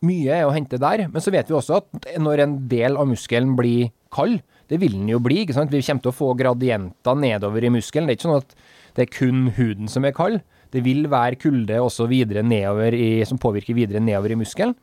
mye 0.06 0.36
er 0.40 0.48
å 0.48 0.54
hente 0.56 0.80
der. 0.82 1.06
Men 1.12 1.24
så 1.24 1.34
vet 1.34 1.50
vi 1.50 1.58
også 1.58 1.82
at 1.82 2.10
når 2.22 2.46
en 2.46 2.56
del 2.72 2.98
av 3.00 3.10
muskelen 3.10 3.56
blir 3.60 3.92
kald, 4.16 4.40
det 4.70 4.78
vil 4.82 4.94
den 5.00 5.10
jo 5.10 5.22
bli, 5.24 5.44
ikke 5.44 5.56
sant. 5.58 5.74
Vi 5.74 5.82
kommer 5.86 6.06
til 6.06 6.12
å 6.12 6.18
få 6.18 6.34
gradienter 6.38 7.18
nedover 7.18 7.66
i 7.66 7.74
muskelen. 7.74 8.08
Det 8.08 8.16
er 8.16 8.20
ikke 8.20 8.28
sånn 8.28 8.42
at 8.42 8.56
det 8.98 9.06
er 9.06 9.14
kun 9.16 9.48
huden 9.58 9.90
som 9.92 10.06
er 10.06 10.16
kald. 10.18 10.42
Det 10.74 10.84
vil 10.86 11.08
være 11.10 11.40
kulde 11.42 11.80
også 11.82 12.06
videre 12.10 12.44
nedover 12.46 12.94
i, 12.94 13.24
som 13.26 13.42
påvirker 13.42 13.78
videre 13.78 14.02
nedover 14.04 14.36
i 14.36 14.40
muskelen. 14.44 14.76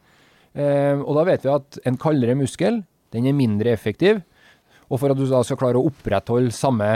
Eh, 0.56 0.96
og 0.98 1.12
da 1.18 1.26
vet 1.28 1.44
vi 1.46 1.52
at 1.52 1.78
en 1.86 1.98
kaldere 2.00 2.34
muskel, 2.38 2.80
den 3.14 3.28
er 3.30 3.36
mindre 3.36 3.74
effektiv. 3.76 4.24
Og 4.90 5.00
for 5.02 5.12
at 5.12 5.18
du 5.18 5.26
da 5.30 5.42
skal 5.46 5.58
klare 5.60 5.78
å 5.78 5.86
opprettholde 5.88 6.54
samme 6.54 6.90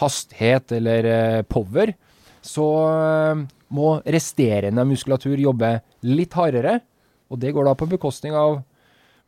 hastighet 0.00 0.72
eller 0.78 1.08
eh, 1.12 1.42
power, 1.48 1.92
så 2.44 2.66
eh, 2.88 3.44
må 3.74 3.90
resterende 4.06 4.86
muskulatur 4.88 5.38
jobbe 5.40 5.78
litt 6.08 6.36
hardere. 6.38 6.78
Og 7.28 7.40
det 7.42 7.52
går 7.52 7.68
da 7.68 7.76
på 7.76 7.90
bekostning 7.90 8.36
av 8.38 8.62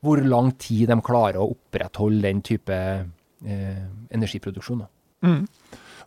hvor 0.01 0.23
lang 0.25 0.55
tid 0.57 0.89
de 0.89 0.97
klarer 1.05 1.41
å 1.43 1.51
opprettholde 1.53 2.25
den 2.25 2.41
type 2.45 2.75
eh, 2.75 3.85
energiproduksjon. 4.15 4.87
Mm. 5.27 5.45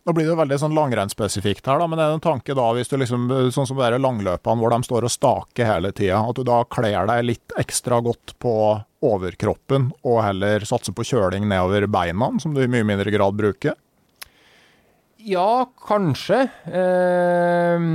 Nå 0.04 0.12
blir 0.12 0.26
det 0.28 0.36
veldig 0.36 0.56
sånn 0.60 0.74
langrennsspesifikt 0.76 1.68
her, 1.70 1.78
da, 1.80 1.86
men 1.88 1.96
det 1.96 2.04
er 2.04 2.16
en 2.18 2.24
tanke 2.24 2.52
da, 2.56 2.66
hvis 2.76 2.90
du 2.90 2.98
liksom, 3.00 3.22
sånn 3.54 3.68
som 3.70 3.78
de 3.78 4.00
langløpene 4.02 4.60
hvor 4.60 4.74
de 4.74 4.84
står 4.84 5.06
og 5.06 5.14
staker 5.14 5.70
hele 5.70 5.94
tida, 5.96 6.18
at 6.20 6.36
du 6.36 6.44
da 6.44 6.58
kler 6.68 7.08
deg 7.08 7.22
litt 7.24 7.54
ekstra 7.60 8.02
godt 8.04 8.34
på 8.42 8.52
overkroppen 9.04 9.88
og 10.02 10.18
heller 10.26 10.66
satser 10.68 10.92
på 10.96 11.06
kjøling 11.08 11.48
nedover 11.48 11.86
beina, 11.88 12.28
som 12.42 12.52
du 12.52 12.60
i 12.60 12.68
mye 12.68 12.84
mindre 12.84 13.14
grad 13.14 13.38
bruker? 13.38 13.78
Ja, 15.24 15.64
kanskje. 15.88 16.44
Eh, 16.68 17.88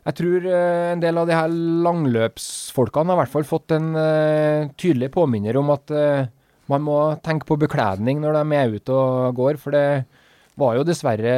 jeg 0.00 0.16
tror 0.16 0.46
eh, 0.48 0.90
en 0.94 1.02
del 1.02 1.18
av 1.20 1.28
de 1.28 1.36
her 1.36 1.52
langløpsfolkene 1.84 3.12
har 3.12 3.18
i 3.18 3.20
hvert 3.20 3.34
fall 3.34 3.48
fått 3.48 3.74
en 3.76 3.90
eh, 4.00 4.70
tydelig 4.80 5.10
påminner 5.12 5.58
om 5.60 5.72
at 5.74 5.92
eh, 5.92 6.30
man 6.72 6.84
må 6.86 6.98
tenke 7.24 7.46
på 7.48 7.58
bekledning 7.60 8.22
når 8.22 8.38
de 8.38 8.56
er 8.56 8.76
ute 8.78 8.96
og 8.96 9.36
går, 9.36 9.58
for 9.60 9.76
det 9.76 9.84
var 10.60 10.78
jo 10.78 10.86
dessverre 10.86 11.34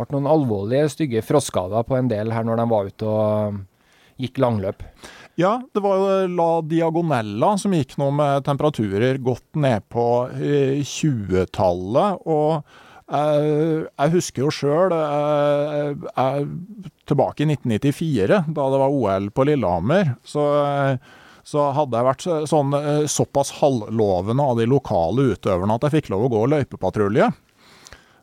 ble 0.00 0.06
noen 0.14 0.28
alvorlige, 0.30 0.92
stygge 0.94 1.24
frostskader 1.26 1.84
på 1.84 1.98
en 1.98 2.08
del 2.08 2.30
her 2.32 2.46
når 2.46 2.62
de 2.62 2.66
var 2.70 2.88
ute 2.88 3.08
og 3.08 3.58
gikk 4.20 4.38
langløp. 4.40 4.84
Ja, 5.40 5.58
det 5.72 5.82
var 5.84 5.98
jo 5.98 6.14
La 6.36 6.48
Diagonella 6.64 7.50
som 7.60 7.74
gikk 7.76 7.96
nå 8.00 8.08
med 8.12 8.44
temperaturer 8.46 9.20
godt 9.24 9.58
ned 9.60 9.84
på 9.92 10.06
20-tallet. 10.84 12.24
og 12.28 12.64
Eh, 13.10 13.86
jeg 13.88 14.12
husker 14.14 14.44
jo 14.44 14.52
sjøl 14.54 14.94
eh, 14.94 16.44
tilbake 17.10 17.44
i 17.44 17.48
1994, 17.50 18.42
da 18.54 18.68
det 18.70 18.82
var 18.84 18.94
OL 18.94 19.30
på 19.34 19.46
Lillehammer. 19.48 20.14
Så, 20.22 20.44
så 21.42 21.68
hadde 21.76 21.98
jeg 21.98 22.08
vært 22.10 22.26
sånn, 22.50 22.76
såpass 23.10 23.56
halvlovende 23.58 24.46
av 24.46 24.60
de 24.60 24.68
lokale 24.70 25.32
utøverne 25.34 25.78
at 25.78 25.88
jeg 25.88 25.98
fikk 25.98 26.12
lov 26.14 26.28
å 26.28 26.34
gå 26.36 26.44
løypepatrulje. 26.54 27.32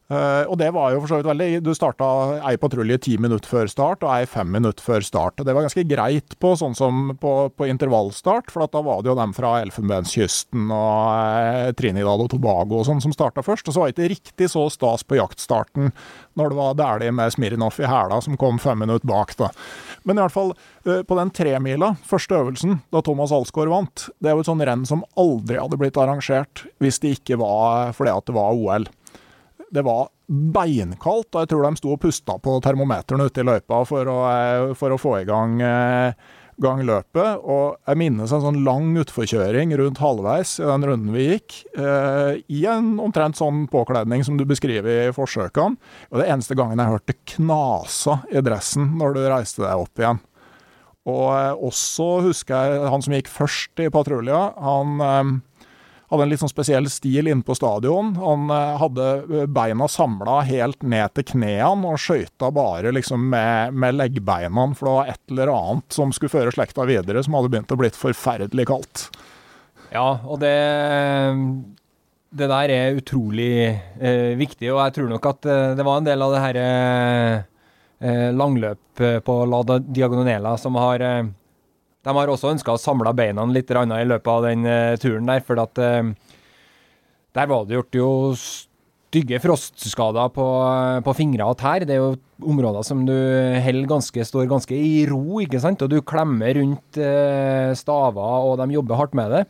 Uh, 0.08 0.48
og 0.48 0.56
det 0.56 0.70
var 0.72 0.94
jo 0.94 1.02
for 1.04 1.12
så 1.12 1.18
vidt 1.20 1.28
veldig 1.28 1.48
Du 1.66 1.74
starta 1.76 2.06
ei 2.48 2.54
patrulje 2.56 2.96
ti 3.04 3.18
minutter 3.20 3.50
før 3.52 3.68
start 3.68 4.06
og 4.08 4.14
ei 4.14 4.28
fem 4.30 4.48
minutter 4.56 4.80
før 4.80 5.04
start. 5.04 5.42
Det 5.44 5.52
var 5.52 5.66
ganske 5.66 5.84
greit 5.84 6.38
på 6.40 6.54
sånn 6.56 6.78
som 6.80 7.10
på, 7.20 7.34
på 7.52 7.68
intervallstart, 7.68 8.54
for 8.54 8.64
da 8.72 8.84
var 8.86 9.02
det 9.04 9.12
jo 9.12 9.18
dem 9.20 9.34
fra 9.36 9.58
Elfenbenskysten 9.66 10.70
og 10.72 11.02
uh, 11.12 11.74
Trinidad 11.76 12.24
og 12.24 12.32
Tobago 12.32 12.80
og 12.80 12.88
sånn 12.88 13.04
som 13.04 13.12
starta 13.12 13.44
først. 13.44 13.68
Og 13.68 13.76
så 13.76 13.84
var 13.84 13.92
det 13.92 13.98
ikke 13.98 14.14
riktig 14.14 14.48
så 14.54 14.64
stas 14.72 15.04
på 15.04 15.20
jaktstarten 15.20 15.92
når 16.40 16.54
det 16.54 16.60
var 16.62 16.80
dælig 16.80 17.12
med 17.18 17.34
Smirnov 17.36 17.76
i 17.84 17.90
hæla 17.92 18.22
som 18.24 18.40
kom 18.40 18.62
fem 18.64 18.80
minutter 18.86 19.12
bak. 19.12 19.36
da. 19.36 19.52
Men 20.08 20.22
i 20.22 20.24
hvert 20.24 20.38
fall, 20.38 20.54
uh, 20.88 21.02
på 21.04 21.18
den 21.20 21.34
tremila, 21.36 21.98
første 22.08 22.40
øvelsen, 22.40 22.80
da 22.96 23.04
Thomas 23.04 23.36
Alsgaard 23.36 23.76
vant, 23.76 24.08
det 24.24 24.32
er 24.32 24.40
jo 24.40 24.46
et 24.46 24.52
sånn 24.54 24.64
renn 24.64 24.88
som 24.88 25.04
aldri 25.20 25.60
hadde 25.60 25.82
blitt 25.84 26.00
arrangert 26.00 26.64
hvis 26.80 27.02
det 27.04 27.18
ikke 27.18 27.42
var 27.44 27.92
fordi 27.98 28.16
at 28.16 28.32
det 28.32 28.38
var 28.40 28.56
OL 28.56 28.88
det 29.74 29.84
var 29.86 30.10
beinkaldt, 30.28 31.30
og 31.34 31.44
jeg 31.44 31.52
tror 31.52 31.68
de 31.68 31.80
sto 31.80 31.94
og 31.94 32.02
pusta 32.04 32.36
på 32.44 32.58
termometeren 32.64 33.24
ute 33.24 33.44
i 33.44 33.48
løypa 33.48 33.84
for 33.88 34.10
å, 34.12 34.18
eh, 34.32 34.74
for 34.80 34.94
å 34.94 35.00
få 35.00 35.22
i 35.22 35.28
gang, 35.28 35.62
eh, 35.62 36.14
gang, 36.60 36.82
løpet. 36.84 37.44
Og 37.44 37.78
jeg 37.88 37.98
minnes 37.98 38.32
en 38.32 38.42
sånn 38.42 38.64
lang 38.66 38.96
utforkjøring 38.98 39.76
rundt 39.78 40.02
halvveis 40.02 40.60
i 40.60 40.66
den 40.66 40.88
runden 40.90 41.14
vi 41.14 41.28
gikk, 41.30 41.58
eh, 41.78 42.42
i 42.50 42.66
en 42.66 42.98
omtrent 43.00 43.38
sånn 43.38 43.68
påkledning 43.70 44.26
som 44.26 44.38
du 44.38 44.46
beskriver 44.46 45.08
i 45.08 45.14
forsøkene. 45.14 45.78
Og 46.12 46.20
det 46.20 46.28
eneste 46.28 46.56
gangen 46.56 46.78
jeg 46.78 46.94
hørte 46.94 47.20
knasa 47.38 48.24
i 48.32 48.42
dressen 48.42 48.98
når 48.98 49.14
du 49.14 49.22
reiste 49.30 49.64
deg 49.64 49.86
opp 49.86 49.96
igjen. 49.96 50.20
Og 51.08 51.28
eh, 51.32 51.54
også 51.70 52.24
husker 52.26 52.56
jeg 52.56 52.90
han 52.90 53.02
som 53.02 53.14
gikk 53.14 53.28
først 53.32 53.80
i 53.80 53.90
patrulja. 53.90 54.54
Han 54.60 55.44
hadde 56.08 56.24
en 56.24 56.32
litt 56.32 56.42
sånn 56.42 56.52
spesiell 56.52 56.88
stil 56.92 57.28
inne 57.28 57.46
på 57.46 57.56
stadion. 57.58 58.14
Han 58.22 58.52
eh, 58.54 58.76
hadde 58.82 59.08
eh, 59.24 59.48
beina 59.52 59.90
samla 59.92 60.40
helt 60.48 60.86
ned 60.88 61.16
til 61.18 61.28
knærne 61.34 61.94
og 61.94 62.02
skøyta 62.02 62.52
bare 62.56 62.94
liksom 62.96 63.28
med, 63.34 63.76
med 63.76 63.98
leggbeina, 64.00 64.70
for 64.78 64.88
det 64.88 64.96
var 65.00 65.12
et 65.14 65.34
eller 65.36 65.56
annet 65.56 65.98
som 66.00 66.14
skulle 66.16 66.36
føre 66.36 66.54
slekta 66.56 66.88
videre, 66.88 67.24
som 67.26 67.36
hadde 67.38 67.52
begynt 67.54 67.76
å 67.76 67.80
blitt 67.80 68.00
forferdelig 68.00 68.70
kaldt. 68.72 69.10
Ja, 69.92 70.18
og 70.28 70.42
det 70.44 70.56
det 72.38 72.50
der 72.52 72.72
er 72.74 72.98
utrolig 73.00 73.52
eh, 73.64 74.34
viktig, 74.38 74.70
og 74.74 74.82
jeg 74.82 74.96
tror 74.98 75.12
nok 75.14 75.28
at 75.30 75.48
eh, 75.48 75.74
det 75.80 75.86
var 75.88 76.00
en 76.00 76.08
del 76.08 76.24
av 76.24 76.34
det 76.34 76.44
her 76.44 76.60
eh, 76.62 78.32
langløp 78.36 79.04
på 79.26 79.36
La 79.50 79.62
Diagonela 79.80 80.56
som 80.60 80.76
har 80.78 81.04
eh, 81.04 81.30
de 82.08 82.16
har 82.16 82.32
også 82.32 82.54
ønska 82.54 82.76
å 82.76 82.80
samle 82.80 83.12
beina 83.16 83.44
litt 83.52 83.72
i 83.72 84.08
løpet 84.08 84.32
av 84.32 84.46
den 84.48 84.64
uh, 84.64 84.96
turen 85.02 85.28
der, 85.28 85.44
for 85.44 85.60
at 85.60 85.82
uh, 85.82 86.08
der 87.36 87.50
var 87.52 87.68
det 87.68 87.76
gjort 87.76 87.98
jo 88.00 88.10
stygge 88.38 89.40
frostskader 89.44 90.32
på, 90.36 90.46
på 91.04 91.16
fingre 91.16 91.48
og 91.48 91.58
tær. 91.60 91.84
Det 91.88 91.96
er 91.96 92.00
jo 92.02 92.16
områder 92.48 92.86
som 92.88 93.04
du 93.08 93.14
holder 93.14 93.90
ganske, 93.92 94.26
står 94.30 94.48
ganske 94.50 94.76
i 94.76 95.04
ro, 95.10 95.42
ikke 95.44 95.62
sant, 95.64 95.84
og 95.84 95.92
du 95.92 96.00
klemmer 96.06 96.58
rundt 96.58 97.00
staver, 97.78 98.48
og 98.48 98.58
de 98.60 98.68
jobber 98.76 99.00
hardt 99.00 99.16
med 99.18 99.32
det. 99.32 99.44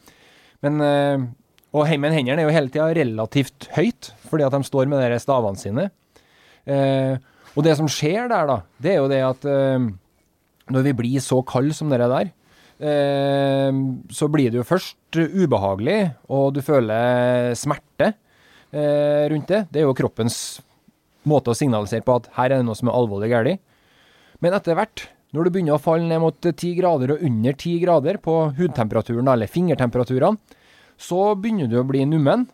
Men 0.65 0.83
og 1.73 1.87
heimen 1.89 2.13
hendene 2.13 2.43
er 2.43 2.47
jo 2.47 2.53
hele 2.53 2.71
tida 2.73 2.89
relativt 2.95 3.69
høyt, 3.75 4.11
fordi 4.29 4.45
at 4.45 4.53
de 4.53 4.61
står 4.67 4.91
med 4.91 5.01
de 5.01 5.19
stavene 5.23 5.59
sine. 5.59 5.87
og 6.67 7.65
det 7.65 7.77
som 7.79 7.89
skjer 7.91 8.29
der, 8.29 8.51
da, 8.51 8.59
det 8.83 8.93
er 8.93 9.01
jo 9.01 9.09
det 9.11 9.23
at 9.25 9.49
når 10.73 10.87
vi 10.87 10.95
blir 10.99 11.23
så 11.23 11.39
kalde 11.47 11.75
som 11.75 11.91
dere 11.91 12.09
der, 12.11 12.29
eh, 12.29 12.36
så 12.77 14.27
blir 14.29 14.51
det 14.53 14.59
jo 14.59 14.67
først 14.67 15.17
ubehagelig, 15.17 16.11
og 16.29 16.51
du 16.53 16.61
føler 16.61 17.55
smerte 17.57 18.11
eh, 18.71 19.25
rundt 19.31 19.49
det. 19.49 19.63
Det 19.71 19.81
er 19.81 19.87
jo 19.87 19.95
kroppens 19.97 20.59
måte 21.27 21.51
å 21.51 21.57
signalisere 21.57 22.05
på 22.05 22.19
at 22.19 22.29
her 22.37 22.51
er 22.51 22.61
det 22.61 22.67
noe 22.67 22.77
som 22.77 22.91
er 22.91 22.97
alvorlig 22.99 23.31
galt. 23.33 23.63
Men 24.43 24.53
etter 24.53 24.77
hvert, 24.77 25.07
når 25.33 25.47
du 25.47 25.53
begynner 25.55 25.77
å 25.77 25.81
falle 25.81 26.07
ned 26.07 26.21
mot 26.23 26.37
10 26.37 26.77
grader 26.77 27.15
og 27.15 27.25
under 27.25 27.57
10 27.57 27.81
grader 27.83 28.21
på 28.23 28.35
hudtemperaturen 28.59 29.33
eller 29.33 29.51
fingertemperaturene, 29.51 30.37
så 30.97 31.33
begynner 31.37 31.69
du 31.69 31.77
å 31.81 31.87
bli 31.87 32.05
nummen. 32.09 32.47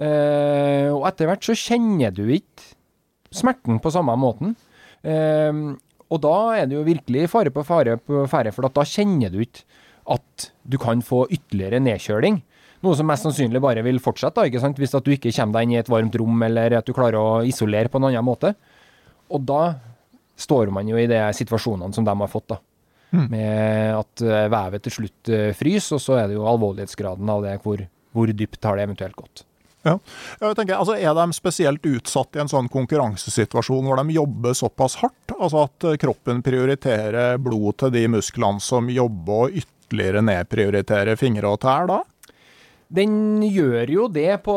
Eh, 0.00 0.88
og 0.90 1.04
etter 1.10 1.28
hvert 1.28 1.44
så 1.46 1.58
kjenner 1.58 2.14
du 2.14 2.24
ikke 2.32 2.70
smerten 3.34 3.78
på 3.82 3.92
samme 3.94 4.16
måten. 4.18 4.56
Og 6.10 6.22
da 6.24 6.36
er 6.58 6.68
det 6.68 6.76
jo 6.78 6.86
virkelig 6.86 7.28
fare 7.30 7.52
på 7.54 7.64
fare 7.66 7.96
på 8.02 8.24
ferde, 8.30 8.52
for 8.54 8.66
da 8.66 8.86
kjenner 8.86 9.32
du 9.32 9.40
ikke 9.44 9.66
at 10.10 10.48
du 10.66 10.78
kan 10.80 11.02
få 11.04 11.26
ytterligere 11.30 11.78
nedkjøling. 11.82 12.40
Noe 12.80 12.96
som 12.96 13.06
mest 13.10 13.26
sannsynlig 13.26 13.60
bare 13.62 13.84
vil 13.84 14.00
fortsette, 14.02 14.40
da, 14.40 14.48
ikke 14.48 14.62
sant? 14.62 14.78
hvis 14.80 14.96
at 14.96 15.04
du 15.06 15.12
ikke 15.14 15.32
kommer 15.36 15.58
deg 15.58 15.68
inn 15.68 15.74
i 15.76 15.80
et 15.82 15.90
varmt 15.92 16.16
rom, 16.18 16.42
eller 16.46 16.78
at 16.78 16.88
du 16.88 16.94
klarer 16.96 17.20
å 17.20 17.44
isolere 17.46 17.92
på 17.92 18.00
en 18.00 18.08
annen 18.08 18.26
måte. 18.26 18.54
Og 19.30 19.44
da 19.46 19.76
står 20.40 20.72
man 20.74 20.88
jo 20.88 20.98
i 20.98 21.06
de 21.10 21.20
situasjonene 21.36 21.94
som 21.94 22.06
de 22.06 22.16
har 22.22 22.32
fått, 22.32 22.48
da. 22.54 22.58
Mm. 23.10 23.26
Med 23.26 23.96
at 23.98 24.22
eh, 24.22 24.48
vevet 24.54 24.84
til 24.86 24.94
slutt 24.94 25.30
eh, 25.34 25.50
fryser, 25.58 25.98
og 25.98 26.02
så 26.02 26.16
er 26.20 26.28
det 26.30 26.36
jo 26.38 26.46
alvorlighetsgraden 26.46 27.30
av 27.32 27.44
det, 27.44 27.56
hvor, 27.64 27.82
hvor 28.14 28.30
dypt 28.30 28.66
har 28.66 28.78
det 28.78 28.86
eventuelt 28.86 29.18
gått. 29.18 29.44
Ja. 29.86 29.96
Jeg 30.40 30.56
tenker, 30.58 30.76
altså 30.76 30.96
Er 31.00 31.14
de 31.16 31.32
spesielt 31.32 31.86
utsatt 31.88 32.36
i 32.36 32.42
en 32.42 32.50
sånn 32.52 32.68
konkurransesituasjon 32.72 33.86
hvor 33.88 34.00
de 34.02 34.16
jobber 34.18 34.56
såpass 34.56 34.98
hardt? 35.00 35.34
Altså 35.38 35.64
at 35.64 35.86
eh, 35.88 35.98
kroppen 36.00 36.42
prioriterer 36.44 37.40
blod 37.40 37.78
til 37.80 37.94
de 37.94 38.04
musklene 38.12 38.60
som 38.60 38.90
jobber, 38.92 39.46
og 39.46 39.62
ytterligere 39.62 40.24
nedprioriterer 40.26 41.16
fingre 41.20 41.48
og 41.48 41.62
tær 41.64 41.88
da? 41.88 42.02
Den 42.90 43.40
gjør 43.46 43.94
jo 43.94 44.04
det 44.10 44.42
på, 44.44 44.56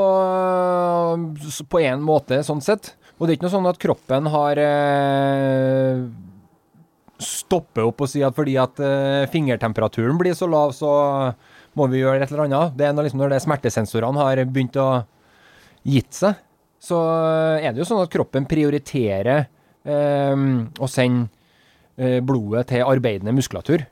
på 1.69 1.81
en 1.86 2.03
måte, 2.03 2.41
sånn 2.43 2.63
sett. 2.65 2.95
Og 3.19 3.27
det 3.27 3.33
er 3.33 3.38
ikke 3.38 3.45
noe 3.45 3.53
sånn 3.53 3.69
at 3.69 3.79
kroppen 3.79 4.29
har 4.33 4.59
eh, 4.59 6.03
stopper 7.23 7.86
opp 7.88 8.01
og 8.03 8.09
sier 8.09 8.27
at 8.27 8.36
fordi 8.36 8.57
at 8.59 8.81
eh, 8.83 9.29
fingertemperaturen 9.31 10.17
blir 10.19 10.36
så 10.36 10.49
lav, 10.49 10.73
så 10.75 10.91
må 11.77 11.88
vi 11.91 12.01
gjøre 12.01 12.25
et 12.25 12.33
eller 12.33 12.47
annet. 12.47 12.73
Det 12.77 12.88
er 12.88 12.97
når, 12.97 13.07
liksom, 13.07 13.21
når 13.21 13.38
smertesensorene 13.45 14.25
har 14.25 14.43
begynt 14.49 14.81
å 14.81 14.89
gitt 15.83 16.15
seg, 16.15 16.39
så 16.83 16.99
er 17.59 17.71
det 17.71 17.79
jo 17.79 17.87
sånn 17.87 18.03
at 18.03 18.11
kroppen 18.11 18.47
prioriterer 18.49 19.45
eh, 19.87 20.43
å 20.79 20.89
sende 20.91 21.29
eh, 21.95 22.19
blodet 22.23 22.69
til 22.73 22.87
arbeidende 22.87 23.35
muskulatur. 23.35 23.85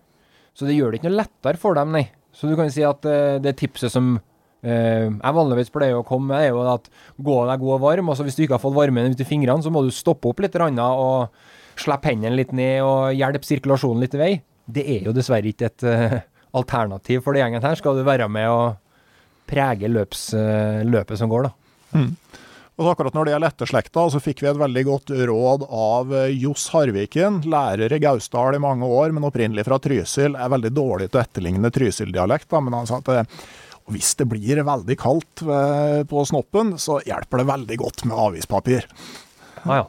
Så 0.52 0.68
det 0.68 0.76
gjør 0.76 0.92
det 0.92 1.00
ikke 1.00 1.10
noe 1.10 1.22
lettere 1.22 1.62
for 1.62 1.78
dem, 1.78 1.94
nei. 1.96 2.10
Så 2.36 2.50
du 2.50 2.58
kan 2.60 2.72
si 2.72 2.84
at 2.88 3.06
eh, 3.08 3.40
det 3.44 3.58
tipset 3.60 3.92
som 3.92 4.14
uh, 4.18 5.08
jeg 5.08 5.36
vanligvis 5.36 5.72
pleier 5.74 6.00
å 6.00 6.06
komme 6.08 6.32
med, 6.32 6.46
er 6.46 6.54
jo 6.54 6.62
at 6.72 6.88
gå 7.20 7.38
deg 7.48 7.64
god 7.64 7.74
og 7.78 7.84
varm. 7.86 8.12
Altså 8.12 8.28
hvis 8.28 8.38
du 8.38 8.46
ikke 8.46 8.58
har 8.58 8.64
fått 8.64 8.78
varmen 8.78 9.12
ut 9.12 9.24
i 9.24 9.28
fingrene, 9.28 9.64
så 9.64 9.72
må 9.74 9.84
du 9.84 9.92
stoppe 9.96 10.32
opp 10.32 10.44
litt 10.44 10.56
og 10.60 11.42
slippe 11.82 12.12
hendene 12.12 12.36
litt 12.38 12.52
ned 12.56 12.84
og 12.86 13.16
hjelpe 13.16 13.48
sirkulasjonen 13.48 14.04
litt 14.04 14.16
i 14.16 14.22
vei. 14.22 14.32
Det 14.72 14.84
er 14.86 15.08
jo 15.08 15.16
dessverre 15.16 15.50
ikke 15.52 15.72
et 15.72 15.88
uh, 15.88 16.20
alternativ 16.60 17.24
for 17.26 17.36
den 17.36 17.46
gjengen 17.46 17.66
her. 17.66 17.80
Skal 17.80 18.00
du 18.00 18.06
være 18.08 18.30
med 18.32 18.52
og 18.52 18.78
prege 19.52 19.90
løps, 19.92 20.30
løpet 20.88 21.20
som 21.20 21.28
går, 21.32 21.50
da. 21.50 21.61
Mm. 21.94 22.16
Og 22.82 22.88
akkurat 22.90 23.14
når 23.14 23.28
det 23.28 23.34
gjelder 23.36 23.52
etterslekta, 23.52 24.04
så 24.10 24.20
fikk 24.24 24.42
vi 24.42 24.50
et 24.50 24.60
veldig 24.60 24.84
godt 24.88 25.12
råd 25.30 25.66
av 25.70 26.14
eh, 26.18 26.32
Johs 26.42 26.70
Harviken, 26.74 27.42
lærer 27.52 27.94
i 27.94 28.00
Gausdal 28.02 28.58
i 28.58 28.62
mange 28.64 28.88
år, 28.88 29.12
men 29.14 29.28
opprinnelig 29.28 29.68
fra 29.68 29.78
Trysil. 29.82 30.34
Er 30.34 30.54
veldig 30.54 30.72
dårlig 30.74 31.12
til 31.12 31.20
å 31.20 31.22
etterligne 31.26 31.72
Trysil-dialekt, 31.74 32.50
men 32.58 32.78
han 32.80 32.90
sa 32.90 33.02
at 33.04 33.12
eh, 33.14 33.44
hvis 33.92 34.14
det 34.18 34.26
blir 34.32 34.64
veldig 34.66 34.98
kaldt 34.98 35.44
eh, 35.46 36.02
på 36.10 36.24
snoppen, 36.26 36.74
så 36.82 36.98
hjelper 37.06 37.44
det 37.44 37.50
veldig 37.52 37.80
godt 37.84 38.06
med 38.08 38.24
avispapir. 38.26 38.88
Ah, 39.66 39.84
ja. 39.84 39.86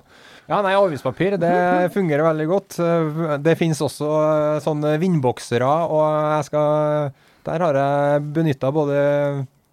Ja, 0.50 0.58
nei, 0.60 0.74
avispapir 0.76 1.38
det 1.40 1.54
fungerer 1.96 2.26
veldig 2.26 2.46
godt. 2.50 2.76
Det 3.40 3.54
finnes 3.56 3.80
også 3.80 4.08
sånne 4.60 4.96
vindboksere, 5.00 5.70
og 5.86 6.02
jeg 6.34 6.48
skal 6.50 7.12
Der 7.46 7.62
har 7.62 7.78
jeg 7.78 8.26
benytta 8.34 8.72
både 8.74 8.98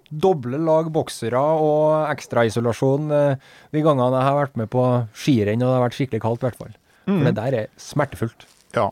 doble 0.10 0.60
lag 0.62 0.90
boksere 0.94 1.40
og 1.40 2.10
ekstraisolasjon 2.10 3.12
eh, 3.16 3.50
de 3.76 3.84
gangene 3.86 4.18
jeg 4.18 4.30
har 4.30 4.40
vært 4.44 4.62
med 4.62 4.72
på 4.74 4.86
skirenn 5.18 5.64
og 5.64 5.70
det 5.70 5.76
har 5.78 5.86
vært 5.88 6.00
skikkelig 6.00 6.24
kaldt, 6.26 6.44
i 6.44 6.50
hvert 6.50 6.64
fall. 6.64 6.74
For 7.06 7.20
mm. 7.20 7.28
det 7.28 7.38
der 7.40 7.60
er 7.64 7.70
smertefullt. 7.82 8.48
Ja. 8.76 8.90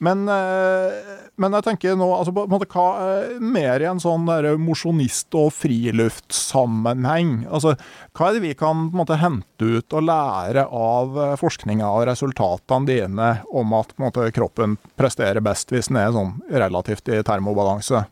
Men, 0.00 0.22
eh, 0.32 1.16
men, 1.36 1.54
jeg 1.58 1.66
tenker 1.66 1.96
nå 1.98 2.06
altså 2.16 2.32
på 2.32 2.46
en 2.46 2.52
måte, 2.54 2.68
hva, 2.72 2.84
eh, 3.04 3.34
Mer 3.44 3.82
i 3.82 3.88
en 3.90 4.00
sånn 4.00 4.24
mosjonist- 4.62 5.36
og 5.36 5.50
friluftssammenheng. 5.52 7.44
Altså, 7.52 7.74
hva 8.16 8.30
er 8.30 8.38
det 8.38 8.44
vi 8.46 8.54
kan 8.56 8.88
måte, 8.96 9.18
hente 9.20 9.68
ut 9.76 9.92
og 9.92 10.06
lære 10.08 10.64
av 10.64 11.20
forskninga 11.40 11.84
og 11.84 12.06
resultatene 12.08 12.88
dine 12.88 13.28
om 13.52 13.76
at 13.76 13.92
måte, 14.00 14.30
kroppen 14.32 14.78
presterer 14.96 15.44
best 15.44 15.68
hvis 15.74 15.92
den 15.92 16.00
er 16.00 16.16
sånn 16.16 16.38
relativt 16.48 17.12
i 17.12 17.20
termobalanse? 17.26 18.06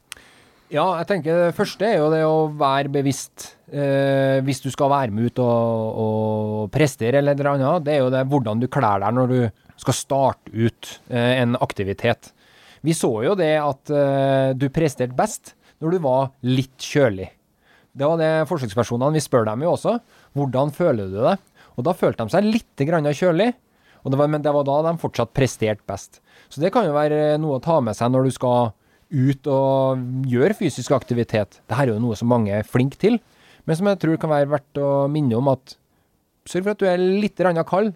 Ja, 0.69 0.85
jeg 0.99 1.07
tenker 1.09 1.39
det 1.47 1.55
første 1.57 1.87
er 1.87 1.95
jo 1.97 2.09
det 2.13 2.25
å 2.29 2.49
være 2.61 2.91
bevisst. 2.93 3.55
Eh, 3.73 4.37
hvis 4.45 4.61
du 4.61 4.69
skal 4.69 4.91
være 4.93 5.15
med 5.17 5.31
ut 5.31 5.41
og, 5.41 6.01
og 6.03 6.67
prestere 6.73 7.23
eller 7.23 7.39
noe 7.41 7.55
annet, 7.55 7.87
det 7.87 7.95
er 7.95 8.03
jo 8.03 8.11
det 8.13 8.27
hvordan 8.29 8.61
du 8.61 8.67
kler 8.69 9.01
deg 9.01 9.15
når 9.17 9.31
du 9.33 9.39
skal 9.81 9.97
starte 9.97 10.53
ut 10.53 10.91
eh, 11.09 11.41
en 11.41 11.57
aktivitet. 11.65 12.35
Vi 12.85 12.93
så 12.93 13.09
jo 13.25 13.33
det 13.39 13.55
at 13.63 13.93
eh, 13.97 14.51
du 14.61 14.69
presterte 14.75 15.17
best 15.17 15.55
når 15.81 15.97
du 15.97 16.03
var 16.05 16.29
litt 16.45 16.77
kjølig. 16.85 17.31
Det 17.99 18.05
var 18.05 18.21
det 18.21 18.33
forsøkspersonene 18.51 19.17
Vi 19.17 19.25
spør 19.25 19.49
dem 19.49 19.65
jo 19.65 19.73
også. 19.73 19.97
Hvordan 20.37 20.75
føler 20.75 21.09
du 21.09 21.17
det? 21.25 21.39
Og 21.81 21.87
da 21.89 21.95
følte 21.97 22.27
de 22.27 22.35
seg 22.35 22.45
litt 22.45 22.85
kjølig. 22.85 23.55
Det 24.09 24.17
var, 24.21 24.29
men 24.29 24.45
det 24.45 24.53
var 24.53 24.69
da 24.69 24.83
de 24.85 24.93
fortsatt 25.01 25.33
presterte 25.37 25.85
best. 25.89 26.21
Så 26.53 26.61
det 26.61 26.71
kan 26.73 26.85
jo 26.87 26.93
være 26.97 27.39
noe 27.41 27.57
å 27.57 27.65
ta 27.65 27.81
med 27.85 27.97
seg 27.97 28.13
når 28.13 28.29
du 28.29 28.37
skal 28.37 28.71
ut 29.09 29.49
og 29.51 30.03
gjør 30.29 30.55
fysisk 30.59 30.93
aktivitet. 30.97 31.61
Dette 31.65 31.81
er 31.81 31.93
jo 31.93 32.01
noe 32.03 32.17
som 32.19 32.29
mange 32.31 32.53
er 32.53 32.67
flinke 32.67 32.99
til, 33.01 33.19
men 33.65 33.77
som 33.77 33.89
jeg 33.91 34.01
tror 34.03 34.21
kan 34.21 34.33
være 34.33 34.51
verdt 34.53 34.81
å 34.81 34.91
minne 35.13 35.39
om 35.39 35.51
at 35.53 35.77
sørg 36.49 36.65
for 36.67 36.75
at 36.75 36.83
du 36.83 36.89
er 36.89 37.01
litt 37.01 37.41
kald 37.69 37.95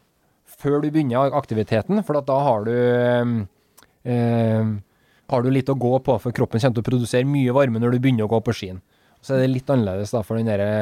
før 0.62 0.82
du 0.82 0.90
begynner 0.92 1.34
aktiviteten, 1.34 2.02
for 2.04 2.20
da 2.20 2.38
har 2.44 2.64
du 2.68 2.76
eh, 4.04 4.72
har 5.32 5.42
du 5.42 5.50
litt 5.50 5.70
å 5.72 5.78
gå 5.78 5.92
på, 6.04 6.18
for 6.20 6.36
kroppen 6.36 6.60
kommer 6.60 6.76
til 6.76 6.84
å 6.84 6.90
produsere 6.90 7.28
mye 7.28 7.54
varme 7.56 7.80
når 7.80 7.96
du 7.96 8.02
begynner 8.04 8.28
å 8.28 8.32
gå 8.32 8.40
på 8.44 8.54
skien. 8.56 8.82
Så 9.22 9.36
er 9.36 9.44
det 9.44 9.52
litt 9.52 9.70
annerledes 9.70 10.12
da 10.12 10.20
for 10.26 10.36
den 10.36 10.50
derre 10.50 10.72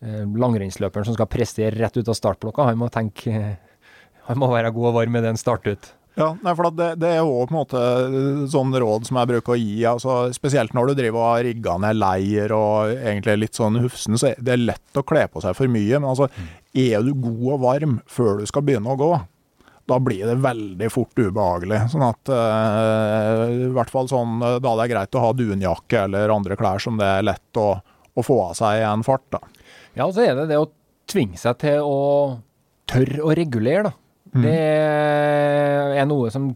eh, 0.00 0.22
langrennsløperen 0.24 1.08
som 1.08 1.16
skal 1.16 1.30
prestere 1.30 1.76
rett 1.76 1.98
ut 1.98 2.08
av 2.08 2.16
startblokka. 2.16 2.70
Han 2.70 2.80
må 2.80 2.90
tenke 2.92 3.58
Han 4.28 4.38
må 4.38 4.46
være 4.52 4.70
god 4.70 4.92
og 4.92 4.96
varm 5.00 5.16
med 5.16 5.24
den 5.26 5.38
start 5.40 5.66
ut. 5.66 5.88
Ja, 6.14 6.28
for 6.42 6.68
det, 6.76 6.88
det, 7.00 7.08
er 7.08 7.22
jo 7.22 7.38
på 7.48 7.54
en 7.54 7.56
måte 7.56 7.82
sånn 8.52 8.74
råd 8.76 9.06
som 9.08 9.16
jeg 9.16 9.30
bruker 9.30 9.54
å 9.54 9.58
gi. 9.58 9.78
Altså, 9.88 10.16
spesielt 10.36 10.74
når 10.76 10.90
du 10.90 10.98
driver 10.98 11.22
og 11.24 11.44
rigger 11.46 11.80
ned 11.80 11.96
leir 11.96 12.52
og 12.56 12.92
egentlig 12.92 13.32
er 13.32 13.40
litt 13.40 13.56
sånn 13.56 13.80
hufsen, 13.80 14.18
så 14.20 14.32
er 14.32 14.42
det 14.44 14.58
lett 14.60 15.00
å 15.00 15.04
kle 15.08 15.24
på 15.32 15.40
seg 15.44 15.56
for 15.56 15.72
mye. 15.72 15.96
Men 15.96 16.10
altså, 16.10 16.28
er 16.76 17.06
du 17.06 17.14
god 17.16 17.46
og 17.54 17.62
varm 17.64 18.00
før 18.10 18.42
du 18.42 18.50
skal 18.50 18.66
begynne 18.66 18.92
å 18.92 18.98
gå, 19.00 19.12
da 19.88 19.98
blir 19.98 20.28
det 20.28 20.36
veldig 20.44 20.90
fort 20.92 21.16
ubehagelig. 21.16 21.80
Sånn 21.94 22.04
at 22.06 22.30
uh, 22.30 23.46
i 23.48 23.72
hvert 23.74 23.90
fall 23.92 24.10
sånn, 24.10 24.36
da 24.42 24.60
det 24.60 24.84
er 24.84 24.92
greit 24.92 25.18
å 25.18 25.24
ha 25.24 25.32
dunjakke 25.36 26.04
eller 26.06 26.34
andre 26.34 26.60
klær 26.60 26.82
som 26.82 27.00
det 27.00 27.08
er 27.08 27.26
lett 27.26 27.60
å, 27.60 27.70
å 27.80 28.26
få 28.26 28.38
av 28.50 28.54
seg 28.60 28.82
i 28.82 28.86
en 28.86 29.04
fart. 29.06 29.26
da. 29.32 29.42
Ja, 29.96 30.06
og 30.06 30.14
så 30.16 30.26
er 30.28 30.36
det 30.38 30.50
det 30.52 30.60
å 30.60 30.70
tvinge 31.10 31.40
seg 31.40 31.58
til 31.64 31.82
å 31.88 31.98
tørre 32.92 33.24
å 33.24 33.34
regulere, 33.36 33.88
da. 33.88 33.96
Mm. 34.32 34.44
Det 34.46 34.58
er 36.00 36.06
noe 36.08 36.30
som 36.32 36.52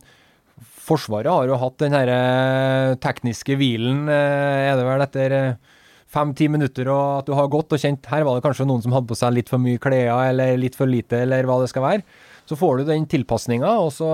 Forsvaret 0.87 1.27
har 1.27 1.49
jo 1.51 1.59
hatt 1.59 1.81
den 1.83 1.97
her 1.97 2.11
eh, 2.13 2.93
tekniske 3.03 3.57
hvilen, 3.59 4.05
eh, 4.07 4.69
er 4.69 4.77
det 4.79 4.85
vel 4.87 5.03
etter 5.03 5.35
eh, 5.35 5.81
fem-ti 6.15 6.47
minutter, 6.53 6.87
og 6.95 7.23
at 7.23 7.27
du 7.27 7.35
har 7.35 7.51
gått 7.51 7.75
og 7.75 7.83
kjent 7.83 8.07
Her 8.07 8.23
var 8.23 8.39
det 8.39 8.45
kanskje 8.45 8.69
noen 8.69 8.85
som 8.85 8.95
hadde 8.95 9.11
på 9.11 9.19
seg 9.19 9.35
litt 9.35 9.51
for 9.51 9.63
mye 9.63 9.81
klær, 9.83 10.13
eller 10.29 10.55
litt 10.63 10.79
for 10.79 10.87
lite, 10.87 11.25
eller 11.27 11.49
hva 11.49 11.59
det 11.63 11.73
skal 11.73 11.83
være. 11.83 12.05
Så 12.47 12.59
får 12.61 12.79
du 12.79 12.93
den 12.93 13.09
tilpasninga, 13.11 13.73
og 13.83 13.91
så 13.97 14.13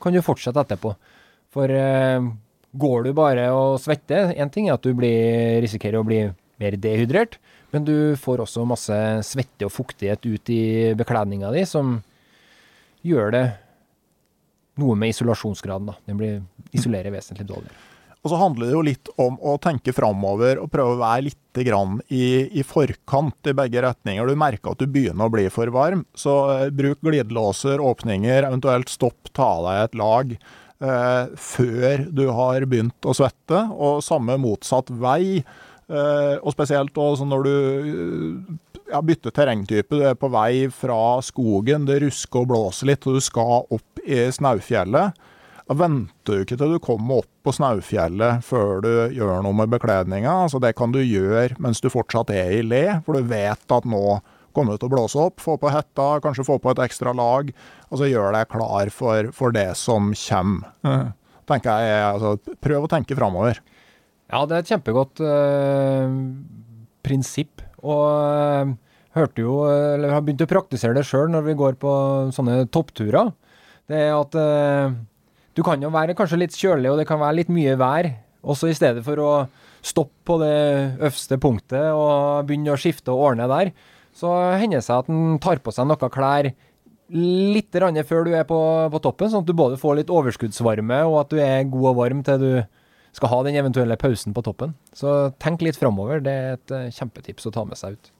kan 0.00 0.16
du 0.16 0.24
fortsette 0.24 0.64
etterpå. 0.64 0.94
For 1.52 1.68
går 2.78 3.04
du 3.04 3.12
bare 3.16 3.46
og 3.56 3.78
svetter 3.80 4.32
Én 4.36 4.50
ting 4.52 4.68
er 4.68 4.76
at 4.76 4.84
du 4.84 4.92
blir, 4.96 5.60
risikerer 5.64 6.00
å 6.00 6.06
bli 6.08 6.22
mer 6.60 6.76
dehydrert, 6.80 7.36
men 7.74 7.84
du 7.84 8.16
får 8.16 8.46
også 8.46 8.64
masse 8.68 8.98
svette 9.28 9.68
og 9.68 9.74
fuktighet 9.74 10.24
ut 10.24 10.52
i 10.52 10.62
bekledninga 10.96 11.52
di, 11.52 11.66
som 11.68 11.98
gjør 13.06 13.34
det 13.34 13.44
noe 14.78 14.96
med 14.98 15.12
isolasjonsgraden. 15.12 15.90
da. 15.90 15.98
Den 16.06 16.18
blir 16.20 16.42
isolerer 16.74 17.14
vesentlig 17.14 17.46
dårligere. 17.48 17.76
Og 18.18 18.32
så 18.32 18.38
handler 18.40 18.66
det 18.66 18.74
jo 18.74 18.82
litt 18.82 19.10
om 19.22 19.36
å 19.46 19.54
tenke 19.62 19.94
framover 19.94 20.58
og 20.58 20.70
prøve 20.72 20.96
å 20.96 21.00
være 21.00 21.28
litt 21.28 21.60
grann 21.64 22.00
i, 22.10 22.48
i, 22.50 22.64
forkant 22.66 23.50
i 23.50 23.54
begge 23.56 23.82
retninger. 23.84 24.26
Du 24.26 24.38
merker 24.38 24.74
at 24.74 24.82
du 24.82 24.90
begynner 24.90 25.28
å 25.28 25.32
bli 25.32 25.46
for 25.54 25.70
varm, 25.74 26.02
så 26.18 26.34
eh, 26.56 26.64
bruk 26.74 27.00
glidelåser, 27.06 27.80
åpninger, 27.82 28.42
eventuelt 28.42 28.90
stopp, 28.90 29.30
ta 29.38 29.48
deg 29.64 29.84
et 29.84 29.96
lag 29.98 30.34
eh, 30.34 31.24
før 31.38 32.04
du 32.10 32.26
har 32.34 32.66
begynt 32.66 33.08
å 33.08 33.14
svette. 33.16 33.62
Og 33.78 34.02
samme 34.06 34.38
motsatt 34.42 34.90
vei. 34.90 35.38
Eh, 35.88 36.34
og 36.42 36.52
spesielt 36.52 36.98
også 36.98 37.24
når 37.24 37.46
du 37.46 37.54
ja, 38.90 39.00
bytte 39.04 39.32
terrengtype. 39.34 39.96
Du 39.96 40.04
er 40.06 40.16
på 40.18 40.30
vei 40.32 40.68
fra 40.72 41.18
skogen, 41.24 41.86
det 41.88 42.00
rusker 42.04 42.44
og 42.44 42.52
blåser 42.52 42.92
litt, 42.92 43.06
og 43.06 43.18
du 43.18 43.24
skal 43.24 43.66
opp 43.74 44.02
i 44.04 44.24
Snaufjellet. 44.34 45.18
Da 45.68 45.76
venter 45.76 46.38
du 46.38 46.46
ikke 46.46 46.56
til 46.56 46.72
du 46.72 46.80
kommer 46.80 47.20
opp 47.20 47.28
på 47.44 47.52
Snaufjellet 47.52 48.44
før 48.46 48.80
du 48.84 48.90
gjør 49.12 49.42
noe 49.44 49.56
med 49.56 49.68
bekledninga. 49.74 50.32
Altså, 50.46 50.60
det 50.64 50.72
kan 50.78 50.94
du 50.94 51.02
gjøre 51.02 51.58
mens 51.60 51.82
du 51.84 51.90
fortsatt 51.92 52.32
er 52.32 52.54
i 52.56 52.64
le, 52.64 52.84
for 53.04 53.18
du 53.18 53.28
vet 53.28 53.76
at 53.76 53.88
nå 53.88 54.18
kommer 54.56 54.74
det 54.74 54.82
til 54.82 54.88
å 54.88 54.94
blåse 54.96 55.20
opp. 55.20 55.42
Få 55.44 55.58
på 55.60 55.70
hetta, 55.72 56.08
kanskje 56.24 56.46
få 56.48 56.56
på 56.62 56.72
et 56.72 56.80
ekstra 56.88 57.12
lag. 57.16 57.52
Altså 57.92 58.08
gjør 58.08 58.32
deg 58.38 58.48
klar 58.54 58.92
for, 58.94 59.28
for 59.36 59.54
det 59.54 59.68
som 59.78 60.14
kommer. 60.16 61.12
Tenker 61.48 61.84
jeg, 61.84 62.00
altså, 62.14 62.56
prøv 62.64 62.84
å 62.84 62.90
tenke 62.90 63.16
framover. 63.16 63.60
Ja, 64.28 64.42
det 64.44 64.56
er 64.56 64.64
et 64.64 64.72
kjempegodt 64.72 65.22
øh, 65.24 66.16
prinsipp. 67.04 67.62
Og 67.84 68.04
øh, 68.10 68.72
hørte 69.18 69.44
jo, 69.44 69.60
eller 69.68 70.14
har 70.14 70.24
begynt 70.24 70.44
å 70.44 70.50
praktisere 70.50 70.96
det 70.96 71.06
sjøl 71.08 71.30
når 71.32 71.46
vi 71.46 71.58
går 71.58 71.78
på 71.80 71.92
sånne 72.34 72.64
toppturer. 72.74 73.32
Det 73.88 74.02
er 74.08 74.14
at 74.16 74.36
eh, 74.38 74.96
du 75.56 75.64
kan 75.66 75.82
jo 75.82 75.92
være 75.94 76.16
kanskje 76.18 76.42
litt 76.42 76.56
kjølig, 76.56 76.90
og 76.92 77.00
det 77.00 77.08
kan 77.08 77.20
være 77.22 77.40
litt 77.40 77.52
mye 77.52 77.76
vær. 77.80 78.10
Også 78.48 78.70
i 78.70 78.76
stedet 78.76 79.02
for 79.06 79.20
å 79.22 79.32
stoppe 79.84 80.26
på 80.28 80.38
det 80.42 80.54
øverste 80.98 81.38
punktet 81.40 81.90
og 81.94 82.46
begynne 82.46 82.74
å 82.74 82.80
skifte 82.80 83.14
og 83.14 83.32
ordne 83.32 83.48
der, 83.50 83.72
så 84.14 84.30
hender 84.58 84.80
det 84.80 84.86
seg 84.86 85.04
at 85.04 85.10
en 85.12 85.38
tar 85.42 85.60
på 85.62 85.72
seg 85.74 85.86
noen 85.88 86.12
klær 86.12 86.50
litt 87.08 87.72
før 88.04 88.26
du 88.26 88.34
er 88.36 88.44
på, 88.44 88.58
på, 88.92 89.00
toppen, 89.00 89.30
sånn 89.30 89.44
at 89.44 89.48
du 89.48 89.56
både 89.56 89.78
får 89.80 90.00
litt 90.00 90.10
overskuddsvarme, 90.12 91.00
og 91.08 91.22
at 91.22 91.30
du 91.32 91.38
er 91.40 91.70
god 91.70 91.86
og 91.92 91.96
varm 92.02 92.22
til 92.26 92.42
du 92.42 92.50
skal 93.18 93.32
ha 93.34 93.42
den 93.46 93.58
eventuelle 93.60 93.98
pausen 94.00 94.34
på 94.36 94.44
toppen. 94.46 94.72
Så 94.96 95.32
tenk 95.42 95.62
litt 95.66 95.78
framover. 95.78 96.22
Det 96.24 96.34
er 96.34 96.56
et 96.56 96.74
uh, 96.74 96.88
kjempetips 96.94 97.50
å 97.50 97.54
ta 97.54 97.66
med 97.68 97.80
seg 97.80 97.98
ut. 97.98 98.12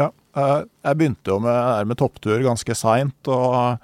Ja, 0.00 0.12
jeg 0.32 0.96
begynte 0.96 1.32
jo 1.32 1.40
med, 1.44 1.88
med 1.90 1.98
topptur 2.00 2.40
ganske 2.44 2.76
seint. 2.78 3.28
Og 3.28 3.80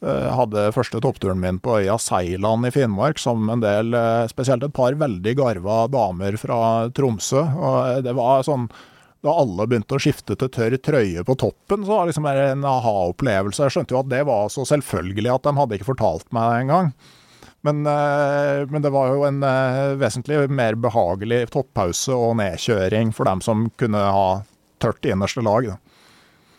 Eh, 0.00 0.28
hadde 0.32 0.70
første 0.72 0.96
toppturen 1.04 1.42
min 1.42 1.58
på 1.60 1.74
øya 1.82 1.98
Seiland 2.00 2.64
i 2.64 2.70
Finnmark 2.72 3.18
sammen 3.20 3.44
med 3.44 3.58
en 3.58 3.64
del, 3.66 3.94
eh, 3.94 4.28
spesielt 4.32 4.62
et 4.64 4.72
par 4.72 4.92
veldig 4.96 5.34
garva 5.36 5.90
damer 5.92 6.38
fra 6.40 6.88
Tromsø. 6.88 7.42
Og 7.44 8.02
det 8.04 8.14
var 8.16 8.42
sånn 8.42 8.70
da 9.22 9.34
alle 9.36 9.66
begynte 9.68 9.92
å 9.92 10.00
skifte 10.00 10.38
til 10.38 10.48
tørr 10.48 10.78
trøye 10.80 11.22
på 11.22 11.36
toppen, 11.36 11.84
så 11.84 11.92
var 11.92 12.06
det 12.06 12.14
liksom 12.14 12.26
en 12.26 12.64
aha-opplevelse. 12.64 13.60
Jeg 13.60 13.74
skjønte 13.74 13.92
jo 13.92 14.00
at 14.00 14.08
det 14.08 14.24
var 14.24 14.48
så 14.48 14.64
selvfølgelig 14.64 15.34
at 15.34 15.42
de 15.42 15.52
hadde 15.52 15.76
ikke 15.76 15.92
fortalt 15.92 16.24
meg 16.32 16.48
det 16.48 16.60
engang. 16.62 16.94
Men, 17.66 17.82
eh, 17.86 18.64
men 18.72 18.84
det 18.84 18.92
var 18.94 19.10
jo 19.12 19.26
en 19.28 19.42
vesentlig 20.00 20.46
mer 20.48 20.78
behagelig 20.80 21.42
toppause 21.52 22.16
og 22.16 22.38
nedkjøring 22.40 23.12
for 23.16 23.28
dem 23.28 23.42
som 23.44 23.68
kunne 23.80 24.00
ha 24.00 24.28
tørt 24.80 25.04
innerste 25.04 25.44
lag. 25.44 25.68
Da. 25.68 25.76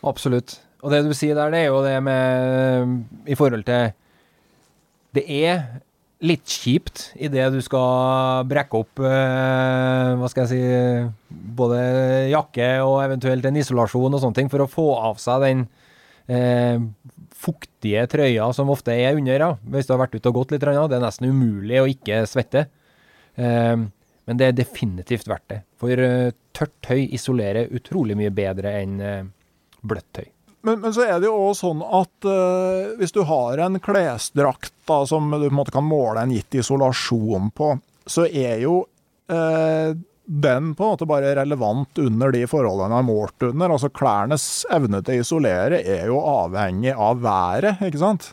Absolutt. 0.06 0.60
Og 0.82 0.90
det 0.90 1.04
du 1.06 1.14
sier 1.14 1.38
der, 1.38 1.52
det 1.54 1.62
er 1.62 1.70
jo 1.70 1.82
det 1.84 1.96
med 2.02 3.30
I 3.30 3.38
forhold 3.38 3.62
til 3.68 3.92
Det 5.14 5.22
er 5.30 5.60
litt 6.22 6.46
kjipt 6.46 7.08
idet 7.22 7.48
du 7.54 7.60
skal 7.62 8.46
brekke 8.50 8.80
opp 8.82 9.02
eh, 9.02 10.08
Hva 10.18 10.30
skal 10.30 10.46
jeg 10.46 10.50
si 10.50 11.38
Både 11.58 11.78
jakke 12.32 12.74
og 12.82 13.00
eventuelt 13.04 13.46
en 13.46 13.58
isolasjon 13.62 14.14
og 14.14 14.22
sånne 14.22 14.38
ting 14.40 14.50
for 14.52 14.64
å 14.64 14.70
få 14.70 14.88
av 15.10 15.22
seg 15.22 15.46
den 15.46 15.64
eh, 16.30 16.82
fuktige 17.42 18.04
trøya 18.10 18.50
som 18.54 18.70
ofte 18.72 18.94
er 18.94 19.18
under. 19.18 19.46
Ja. 19.46 19.50
Hvis 19.74 19.88
du 19.88 19.96
har 19.96 20.04
vært 20.04 20.14
ute 20.16 20.30
og 20.30 20.38
gått 20.40 20.54
litt. 20.54 20.62
Det 20.62 20.98
er 20.98 21.02
nesten 21.02 21.30
umulig 21.32 21.80
å 21.82 21.88
ikke 21.90 22.22
svette. 22.30 22.66
Eh, 23.34 23.76
men 24.28 24.38
det 24.38 24.48
er 24.48 24.58
definitivt 24.58 25.26
verdt 25.30 25.48
det. 25.50 25.60
For 25.80 25.98
uh, 25.98 26.30
tørt 26.54 26.74
tøy 26.84 27.08
isolerer 27.14 27.72
utrolig 27.74 28.16
mye 28.18 28.30
bedre 28.34 28.76
enn 28.78 29.00
uh, 29.02 29.24
bløtt 29.82 30.08
tøy. 30.14 30.28
Men, 30.62 30.78
men, 30.78 30.92
så 30.94 31.02
er 31.08 31.16
det 31.18 31.26
jo 31.26 31.48
òg 31.48 31.56
sånn 31.58 31.82
at 31.82 32.28
uh, 32.28 32.92
hvis 33.00 33.14
du 33.14 33.24
har 33.26 33.64
en 33.64 33.80
klesdrakt 33.82 34.74
da, 34.86 35.00
som 35.10 35.26
du 35.32 35.48
på 35.48 35.50
en 35.50 35.58
måte 35.58 35.74
kan 35.74 35.86
måle 35.86 36.22
en 36.22 36.34
gitt 36.34 36.54
isolasjon 36.62 37.50
på, 37.56 37.72
så 38.06 38.28
er 38.28 38.62
jo 38.62 38.84
uh, 39.32 39.90
den 40.32 40.72
på 40.74 40.84
en 40.84 40.92
måte 40.94 41.08
bare 41.08 41.34
relevant 41.36 41.98
under 42.00 42.32
de 42.32 42.46
forholdene 42.48 42.88
den 42.88 42.98
er 42.98 43.04
målt 43.04 43.44
under. 43.50 43.74
Altså 43.74 43.90
Klærnes 43.92 44.46
evne 44.72 45.02
til 45.04 45.20
å 45.20 45.24
isolere 45.26 45.82
er 45.82 46.06
jo 46.08 46.20
avhengig 46.24 46.94
av 46.96 47.20
været, 47.24 47.82
ikke 47.84 48.00
sant? 48.00 48.30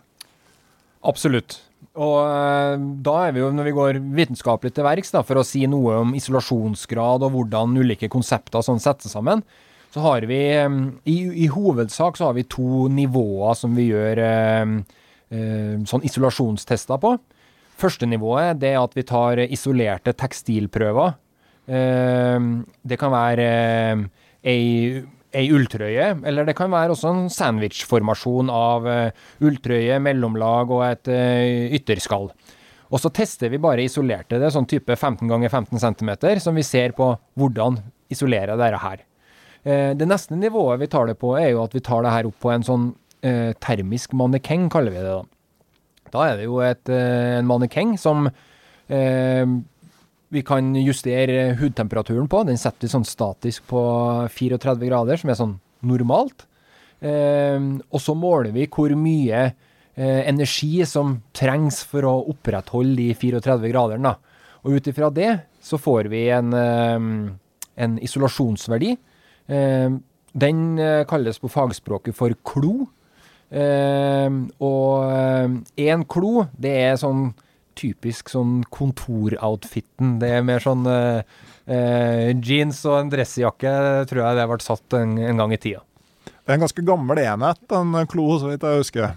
Absolutt. 1.03 1.59
Og 1.99 2.15
uh, 2.23 2.75
da 3.03 3.15
er 3.25 3.33
vi 3.35 3.41
jo, 3.41 3.49
når 3.51 3.67
vi 3.67 3.75
går 3.75 3.99
vitenskapelig 4.15 4.71
til 4.75 4.87
verks 4.87 5.11
for 5.17 5.41
å 5.41 5.47
si 5.47 5.65
noe 5.67 5.97
om 6.05 6.13
isolasjonsgrad 6.15 7.25
og 7.27 7.33
hvordan 7.35 7.75
ulike 7.81 8.11
konsepter 8.11 8.63
sånn 8.63 8.79
settes 8.83 9.15
sammen, 9.15 9.43
så 9.89 10.03
har 10.05 10.27
vi 10.29 10.39
i, 10.45 11.17
i, 11.43 11.47
hovedsak 11.49 12.17
så 12.17 12.29
har 12.29 12.35
vi 12.37 12.45
to 12.45 12.85
nivåer 12.93 13.57
som 13.57 13.73
vi 13.73 13.87
gjør 13.89 14.21
eh, 14.21 14.73
eh, 15.33 15.79
sånn 15.89 16.05
isolasjonstester 16.05 17.01
på. 17.01 17.15
Første 17.79 18.05
nivået 18.05 18.59
det 18.61 18.75
er 18.75 18.83
at 18.83 18.93
vi 18.93 19.07
tar 19.07 19.41
isolerte 19.47 20.13
tekstilprøver. 20.13 21.15
Eh, 21.69 22.49
det 22.89 22.99
kan 22.99 23.13
være 23.13 23.47
eh, 23.47 24.05
ei, 24.49 24.61
ei 25.35 25.49
ulltrøye, 25.53 26.11
eller 26.25 26.47
det 26.49 26.57
kan 26.57 26.71
være 26.73 26.95
også 26.95 27.13
en 27.13 27.27
sandwichformasjon 27.33 28.49
av 28.49 28.87
uh, 28.89 29.27
ulltrøye, 29.45 29.99
mellomlag 30.01 30.71
og 30.73 30.85
et 30.87 31.11
uh, 31.13 31.75
ytterskall. 31.77 32.31
Og 32.89 33.01
så 33.01 33.11
tester 33.13 33.51
vi 33.53 33.61
bare 33.61 33.85
isolerte 33.85 34.39
det, 34.41 34.49
sånn 34.53 34.67
type 34.69 34.95
15 34.95 35.29
ganger 35.29 35.51
15 35.51 35.77
cm, 35.83 36.11
som 36.41 36.57
vi 36.57 36.65
ser 36.65 36.95
på 36.97 37.11
hvordan 37.37 37.77
isolerer 38.09 38.57
dette 38.57 38.81
her. 38.81 39.03
Eh, 39.63 39.91
det 39.97 40.07
neste 40.09 40.37
nivået 40.39 40.81
vi 40.81 40.89
tar 40.89 41.09
det 41.09 41.19
på, 41.21 41.35
er 41.37 41.51
jo 41.53 41.63
at 41.65 41.75
vi 41.75 41.83
tar 41.85 42.05
det 42.05 42.13
her 42.15 42.29
opp 42.29 42.39
på 42.41 42.53
en 42.53 42.65
sånn 42.65 42.87
eh, 43.21 43.51
termisk 43.61 44.15
mannekeng, 44.17 44.69
kaller 44.73 44.95
vi 44.95 45.03
det 45.03 45.11
da. 45.11 45.21
Da 46.09 46.25
er 46.25 46.39
det 46.39 46.47
jo 46.47 46.57
et, 46.65 46.89
eh, 46.89 47.37
en 47.37 47.49
mannekeng 47.49 47.93
som 48.01 48.25
eh, 48.29 49.45
vi 50.29 50.43
kan 50.45 50.71
justere 50.77 51.55
hudtemperaturen 51.59 52.29
på. 52.29 52.43
Den 52.47 52.59
setter 52.61 52.87
vi 52.87 52.91
sånn 52.93 53.07
statisk 53.07 53.65
på 53.69 53.81
34 54.29 54.77
grader, 54.85 55.19
som 55.19 55.31
er 55.31 55.39
sånn 55.39 55.57
normalt. 55.89 56.45
Eh, 56.99 57.57
og 57.89 58.03
så 58.03 58.15
måler 58.17 58.53
vi 58.55 58.67
hvor 58.69 58.93
mye 58.99 59.43
eh, 59.49 60.21
energi 60.29 60.85
som 60.89 61.17
trengs 61.35 61.81
for 61.87 62.07
å 62.07 62.15
opprettholde 62.33 62.97
de 62.99 63.11
34 63.17 63.71
gradene. 63.71 64.15
Og 64.63 64.79
ut 64.79 64.89
ifra 64.91 65.11
det 65.13 65.31
så 65.63 65.79
får 65.79 66.09
vi 66.11 66.25
en, 66.35 66.51
en 66.55 67.93
isolasjonsverdi 68.03 68.97
Eh, 69.49 69.89
den 70.31 70.79
eh, 70.79 71.03
kalles 71.09 71.39
på 71.41 71.49
fagspråket 71.49 72.15
for 72.17 72.35
klo. 72.45 72.87
Eh, 73.49 74.29
og 74.61 75.79
én 75.79 76.05
klo, 76.09 76.45
det 76.53 76.75
er 76.85 76.99
sånn 77.01 77.31
typisk 77.79 78.31
sånn 78.33 78.59
kontoroutfiten. 78.73 80.17
Det 80.21 80.31
er 80.35 80.45
mer 80.45 80.63
sånn 80.63 80.83
eh, 80.89 82.33
jeans 82.43 82.81
og 82.89 82.97
en 82.97 83.13
dressjakke, 83.13 83.73
tror 84.09 84.23
jeg 84.23 84.37
det 84.37 84.43
har 84.43 84.51
vært 84.51 84.65
satt 84.67 84.99
en, 84.99 85.15
en, 85.23 85.39
gang 85.39 85.55
i 85.55 85.61
tida. 85.61 85.83
Det 86.25 86.51
er 86.51 86.57
en 86.57 86.65
ganske 86.65 86.85
gammel 86.85 87.23
enhet, 87.23 87.63
en 87.77 87.97
klo, 88.09 88.27
så 88.41 88.51
vidt 88.51 88.65
jeg 88.65 88.83
husker. 88.83 89.15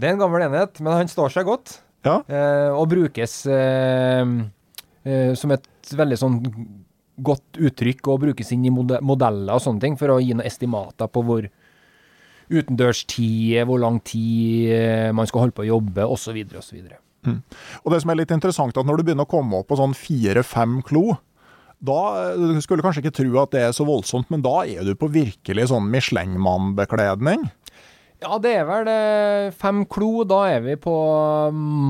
Det 0.00 0.08
er 0.08 0.16
en 0.16 0.22
gammel 0.22 0.46
enhet, 0.48 0.80
men 0.82 0.96
han 0.96 1.12
står 1.12 1.34
seg 1.34 1.48
godt. 1.48 1.78
Ja. 2.06 2.22
Uh, 2.24 2.72
og 2.80 2.86
brukes 2.88 3.34
eh, 3.52 4.24
som 5.36 5.52
et 5.52 5.90
veldig 5.92 6.16
sånn 6.16 6.38
godt 7.20 7.58
uttrykk 7.60 8.08
og 8.08 8.22
brukes 8.24 8.52
inn 8.54 8.64
i 8.64 8.72
modeller 8.72 9.52
og 9.52 9.60
sånne 9.60 9.82
ting 9.82 9.98
for 10.00 10.14
å 10.14 10.20
gi 10.22 10.32
noen 10.32 10.48
estimater 10.48 11.10
på 11.12 11.22
hvor 11.26 11.48
utendørstid, 12.50 13.60
hvor 13.68 13.78
lang 13.82 14.00
tid 14.06 14.72
eh, 14.74 15.10
man 15.14 15.28
skal 15.30 15.44
holde 15.44 15.56
på 15.56 15.64
å 15.66 15.70
jobbe, 15.70 16.06
osv. 16.08 16.40
osv. 16.58 16.80
Mm. 17.26 17.40
Og 17.84 17.92
det 17.92 18.02
som 18.02 18.12
er 18.12 18.22
litt 18.22 18.34
interessant, 18.34 18.76
at 18.76 18.88
når 18.88 19.00
du 19.00 19.08
begynner 19.08 19.28
å 19.28 19.30
komme 19.30 19.60
opp 19.60 19.70
på 19.70 19.78
sånn 19.80 19.96
fire-fem 19.96 20.80
klo, 20.86 21.04
da 21.80 22.00
du 22.36 22.58
skulle 22.60 22.84
kanskje 22.84 23.04
ikke 23.04 23.18
tro 23.22 23.38
at 23.40 23.54
det 23.54 23.62
er 23.64 23.76
så 23.76 23.86
voldsomt, 23.88 24.28
men 24.32 24.44
da 24.44 24.56
er 24.68 24.84
du 24.84 24.92
på 25.00 25.08
virkelig 25.12 25.70
sånn 25.70 25.88
Michelin-mann-bekledning? 25.92 27.48
Ja, 28.20 28.36
det 28.36 28.50
er 28.52 28.66
vel 28.68 28.88
eh, 28.92 29.48
fem 29.56 29.86
klo. 29.88 30.28
Da 30.28 30.42
er 30.52 30.60
vi 30.60 30.74
på 30.76 30.92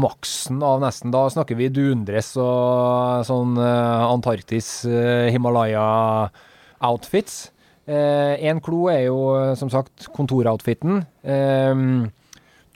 maksen 0.03 0.61
av 0.63 0.79
nesten. 0.85 1.11
Da 1.11 1.25
snakker 1.33 1.57
vi 1.59 1.69
dundress 1.75 2.37
og 2.39 3.25
sånn 3.27 3.59
eh, 3.59 4.05
Antarktis, 4.07 4.85
eh, 4.87 5.27
Himalaya-outfits. 5.35 7.51
Én 7.91 8.63
klo 8.63 8.87
er 8.93 9.09
jo 9.09 9.55
som 9.59 9.67
sagt 9.73 10.07
kontoroutfiten. 10.15 11.03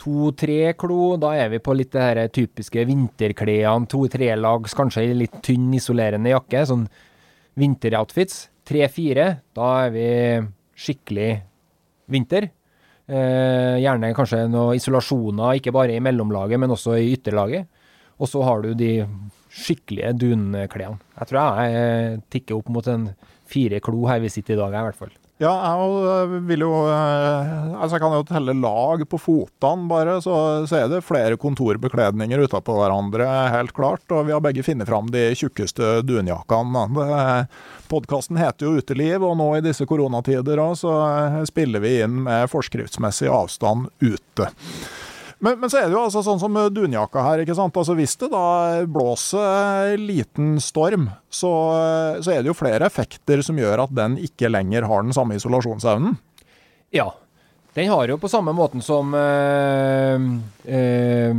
To-tre 0.00 0.72
klo, 0.78 1.14
da 1.20 1.32
er 1.38 1.52
vi 1.52 1.60
på 1.62 1.74
litt 1.76 1.92
det 1.94 2.02
her 2.02 2.20
typiske 2.34 2.82
vinterklærne. 2.88 3.88
To-tre 3.92 4.32
lags, 4.36 4.74
kanskje 4.76 5.06
litt 5.14 5.38
tynn, 5.44 5.70
isolerende 5.76 6.32
jakke. 6.34 6.64
Sånn 6.68 6.88
vinteroutfits. 7.60 8.48
Tre-fire, 8.66 9.28
da 9.54 9.70
er 9.84 9.94
vi 9.94 10.08
skikkelig 10.84 11.30
vinter. 12.10 12.48
Eh, 13.04 13.76
gjerne 13.84 14.14
kanskje 14.16 14.46
noen 14.48 14.78
isolasjoner, 14.78 15.58
ikke 15.60 15.74
bare 15.76 15.96
i 15.96 16.02
mellomlaget, 16.02 16.60
men 16.60 16.72
også 16.72 16.96
i 16.98 17.12
ytterlaget. 17.14 17.68
Og 18.18 18.30
så 18.30 18.42
har 18.46 18.64
du 18.64 18.72
de 18.78 18.92
skikkelige 19.54 20.14
dunklærne. 20.18 20.98
Jeg 21.20 21.30
tror 21.30 21.60
jeg 21.60 22.22
tikker 22.34 22.58
opp 22.58 22.72
mot 22.72 22.88
en 22.90 23.10
fire 23.46 23.78
klo 23.84 24.08
her 24.10 24.22
vi 24.24 24.32
sitter 24.32 24.56
i 24.56 24.62
dag, 24.62 24.74
i 24.74 24.86
hvert 24.88 24.98
fall. 24.98 25.14
Ja, 25.42 25.50
jeg 25.50 25.94
eh, 26.06 26.34
vil 26.46 26.62
jo 26.62 26.70
eh, 26.86 27.54
Altså, 27.74 27.96
jeg 27.96 28.02
kan 28.04 28.12
jo 28.14 28.26
telle 28.28 28.54
lag 28.54 29.02
på 29.10 29.18
fotene, 29.18 29.88
bare, 29.90 30.20
så, 30.22 30.36
så 30.70 30.78
er 30.78 30.92
det 30.92 31.02
flere 31.02 31.38
kontorbekledninger 31.40 32.44
utapå 32.46 32.76
hverandre, 32.78 33.26
helt 33.50 33.74
klart. 33.74 34.04
Og 34.14 34.28
vi 34.28 34.34
har 34.34 34.44
begge 34.44 34.62
funnet 34.66 34.88
fram 34.88 35.10
de 35.10 35.26
tjukkeste 35.34 35.98
dunjakkene. 36.06 36.86
Podkasten 37.90 38.38
heter 38.38 38.68
jo 38.68 38.78
Uteliv, 38.78 39.26
og 39.26 39.34
nå 39.40 39.50
i 39.58 39.64
disse 39.64 39.86
koronatider 39.90 40.62
så 40.78 40.94
eh, 41.08 41.40
spiller 41.50 41.82
vi 41.82 41.96
inn 42.06 42.22
med 42.28 42.46
forskriftsmessig 42.52 43.28
avstand 43.32 43.90
ute. 44.04 44.52
Men, 45.44 45.58
men, 45.60 45.68
så 45.68 45.82
er 45.82 45.90
det 45.90 45.96
jo 45.96 46.04
altså 46.06 46.22
sånn 46.24 46.40
som 46.40 46.54
dunjakka 46.72 47.20
her. 47.20 47.42
ikke 47.42 47.56
sant? 47.58 47.76
Altså 47.76 47.96
Hvis 47.98 48.16
det 48.20 48.30
da 48.32 48.84
blåser 48.88 49.98
liten 50.00 50.56
storm, 50.62 51.10
så, 51.28 51.50
så, 52.24 52.32
er 52.32 52.40
det 52.40 52.48
jo 52.48 52.56
flere 52.56 52.88
effekter 52.88 53.42
som 53.44 53.58
gjør 53.60 53.84
at 53.84 53.92
den 53.92 54.16
ikke 54.24 54.48
lenger 54.48 54.88
har 54.88 55.04
den 55.04 55.12
samme 55.16 55.36
isolasjonsevnen. 55.36 56.16
Ja. 56.94 57.10
Den 57.74 57.90
har 57.90 58.08
jo 58.08 58.16
på 58.22 58.30
samme 58.30 58.54
måten 58.54 58.84
som 58.86 59.10
øh, 59.18 60.26
øh, 60.70 61.38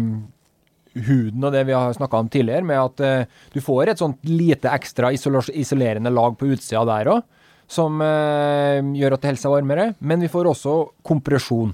huden 1.07 1.47
og 1.47 1.55
det 1.55 1.61
vi 1.69 1.73
har 1.73 1.95
snakka 1.95 2.19
om 2.19 2.29
tidligere, 2.29 2.67
med 2.67 2.81
at 2.81 3.03
øh, 3.07 3.39
du 3.55 3.61
får 3.63 3.93
et 3.93 4.03
sånt 4.03 4.19
lite 4.27 4.67
ekstra 4.67 5.13
isolerende 5.15 6.11
lag 6.11 6.35
på 6.35 6.51
utsida 6.51 6.83
der 6.91 7.13
òg, 7.13 7.23
som 7.71 7.97
gjør 7.97 9.15
at 9.15 9.23
det 9.23 9.31
holder 9.31 9.41
seg 9.41 9.55
varmere. 9.55 9.87
Men 9.97 10.21
vi 10.21 10.29
får 10.29 10.51
også 10.51 10.75
kompresjon. 11.07 11.71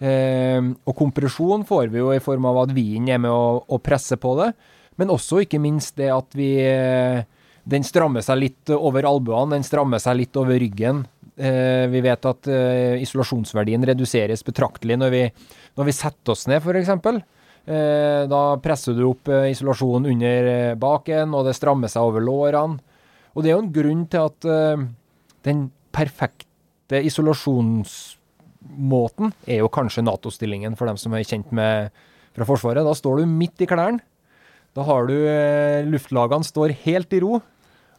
Eh, 0.00 0.60
og 0.60 0.96
kompresjon 0.96 1.66
får 1.68 1.90
vi 1.92 2.00
jo 2.00 2.12
i 2.14 2.22
form 2.24 2.48
av 2.48 2.62
at 2.64 2.74
vinen 2.76 3.10
er 3.12 3.20
med 3.20 3.32
å, 3.32 3.60
å 3.60 3.80
presse 3.84 4.16
på 4.20 4.32
det, 4.38 4.52
men 5.00 5.12
også 5.12 5.42
ikke 5.44 5.60
minst 5.60 5.98
det 6.00 6.08
at 6.12 6.36
vi 6.36 6.54
eh, 6.64 7.20
Den 7.70 7.84
strammer 7.84 8.24
seg 8.24 8.38
litt 8.40 8.70
over 8.72 9.04
albuene, 9.04 9.58
den 9.58 9.66
strammer 9.66 10.00
seg 10.00 10.16
litt 10.16 10.36
over 10.40 10.56
ryggen. 10.58 11.04
Eh, 11.36 11.84
vi 11.92 12.00
vet 12.02 12.24
at 12.26 12.48
eh, 12.48 12.96
isolasjonsverdien 13.04 13.84
reduseres 13.86 14.42
betraktelig 14.42 14.96
når 14.98 15.12
vi, 15.12 15.20
når 15.76 15.88
vi 15.90 15.94
setter 15.94 16.32
oss 16.32 16.46
ned, 16.48 16.64
f.eks. 16.64 17.20
Eh, 17.70 18.24
da 18.26 18.40
presser 18.62 18.96
du 18.96 19.04
opp 19.10 19.28
eh, 19.30 19.50
isolasjonen 19.52 20.08
under 20.10 20.48
eh, 20.50 20.76
baken, 20.80 21.34
og 21.36 21.46
det 21.46 21.54
strammer 21.58 21.92
seg 21.92 22.08
over 22.08 22.24
lårene. 22.24 22.80
Og 23.36 23.44
det 23.44 23.52
er 23.52 23.58
jo 23.58 23.62
en 23.62 23.74
grunn 23.74 24.06
til 24.10 24.26
at 24.26 24.46
den 25.46 25.60
perfekte 25.94 26.98
isolasjonsmåten 28.60 29.32
er 29.46 29.60
jo 29.60 29.68
kanskje 29.68 30.04
Nato-stillingen, 30.04 30.76
for 30.76 30.86
dem 30.86 30.96
som 30.96 31.12
er 31.14 31.24
kjent 31.24 31.50
med 31.52 31.90
fra 32.34 32.44
Forsvaret. 32.44 32.84
Da 32.84 32.94
står 32.94 33.20
du 33.20 33.26
midt 33.26 33.60
i 33.60 33.66
klærne. 33.66 34.00
Da 34.74 34.82
har 34.82 35.06
du 35.06 35.14
eh, 35.26 35.84
Luftlagene 35.84 36.44
står 36.44 36.76
helt 36.84 37.12
i 37.12 37.20
ro. 37.20 37.40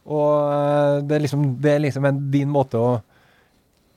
Og 0.06 0.52
eh, 0.52 1.02
det 1.04 1.16
er 1.16 1.24
liksom, 1.26 1.60
det 1.60 1.72
er 1.74 1.82
liksom 1.84 2.04
en, 2.08 2.30
din 2.32 2.48
måte 2.48 2.78
å 2.80 3.02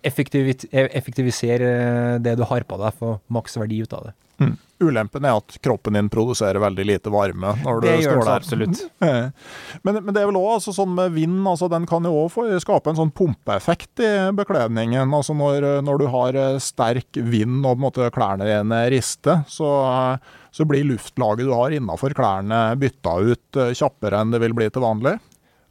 effektivisere 0.05 1.71
eh, 1.71 2.19
det 2.23 2.37
du 2.39 2.45
har 2.47 2.67
på 2.67 2.79
deg, 2.81 2.95
få 2.99 3.17
maks 3.33 3.57
verdi 3.59 3.81
ut 3.83 3.95
av 3.97 4.09
det. 4.09 4.15
Mm. 4.35 4.55
Ulempen 4.83 5.23
er 5.23 5.37
at 5.37 5.53
kroppen 5.63 5.95
din 5.95 6.09
produserer 6.11 6.59
veldig 6.59 6.83
lite 6.83 7.11
varme 7.13 7.53
når 7.61 7.77
du 7.79 7.85
Det 7.87 7.93
gjør 8.03 8.17
står 8.17 8.25
der. 8.27 8.41
absolutt. 8.41 8.81
Men, 9.85 9.99
men 10.03 10.09
det 10.11 10.19
er 10.21 10.27
vel 10.27 10.39
òg 10.39 10.57
altså, 10.57 10.73
sånn 10.75 10.91
med 10.97 11.13
vind, 11.15 11.37
altså, 11.47 11.69
den 11.71 11.85
kan 11.87 12.03
jo 12.03 12.25
òg 12.25 12.35
skape 12.59 12.91
en 12.91 12.97
sånn 12.99 13.13
pumpeeffekt 13.15 14.01
i 14.03 14.09
bekledningen. 14.35 15.13
Altså 15.15 15.35
når, 15.37 15.69
når 15.85 16.01
du 16.01 16.05
har 16.11 16.39
eh, 16.41 16.57
sterk 16.63 17.15
vind 17.15 17.61
og 17.63 17.77
på 17.77 17.77
en 17.77 17.85
måte 17.85 18.09
klærne 18.15 18.49
dine 18.49 18.81
rister, 18.91 19.45
så, 19.47 19.69
eh, 19.87 20.33
så 20.51 20.67
blir 20.67 20.87
luftlaget 20.89 21.47
du 21.47 21.53
har 21.55 21.75
innafor 21.75 22.15
klærne 22.17 22.65
bytta 22.81 23.15
ut 23.23 23.61
eh, 23.61 23.71
kjappere 23.77 24.19
enn 24.19 24.35
det 24.35 24.43
vil 24.43 24.57
bli 24.57 24.67
til 24.67 24.83
vanlig. 24.83 25.15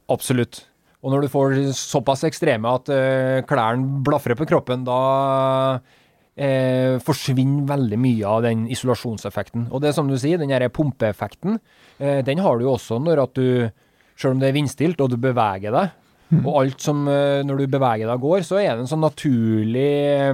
Absolutt. 0.09 0.63
Og 1.05 1.13
når 1.13 1.25
du 1.25 1.29
får 1.29 1.59
såpass 1.77 2.25
ekstreme 2.25 2.71
at 2.79 2.89
uh, 2.89 3.43
klærne 3.45 4.01
blafrer 4.05 4.37
på 4.39 4.47
kroppen, 4.49 4.81
da 4.87 4.97
eh, 6.35 6.97
forsvinner 7.03 7.67
veldig 7.69 7.99
mye 7.99 8.29
av 8.29 8.43
den 8.45 8.65
isolasjonseffekten. 8.71 9.69
Og 9.71 9.81
det 9.81 9.91
er 9.91 9.97
som 9.97 10.09
du 10.09 10.17
sier, 10.19 10.39
den 10.41 10.53
her 10.53 10.67
pumpeeffekten, 10.73 11.59
eh, 11.99 12.21
den 12.25 12.43
har 12.43 12.57
du 12.57 12.67
jo 12.67 12.75
også 12.75 12.99
når 13.01 13.23
at 13.25 13.39
du, 13.39 13.69
selv 14.19 14.35
om 14.35 14.43
det 14.43 14.49
er 14.49 14.57
vindstilt 14.57 15.01
og 15.03 15.13
du 15.13 15.17
beveger 15.21 15.75
deg, 15.75 15.93
og 16.41 16.53
alt 16.63 16.81
som, 16.81 17.05
eh, 17.07 17.41
når 17.45 17.63
du 17.63 17.67
beveger 17.75 18.09
deg 18.09 18.23
går, 18.23 18.45
så 18.47 18.59
er 18.59 18.73
det 18.73 18.85
en 18.85 18.91
sånn 18.91 19.05
naturlig 19.05 19.91
eh, 20.11 20.33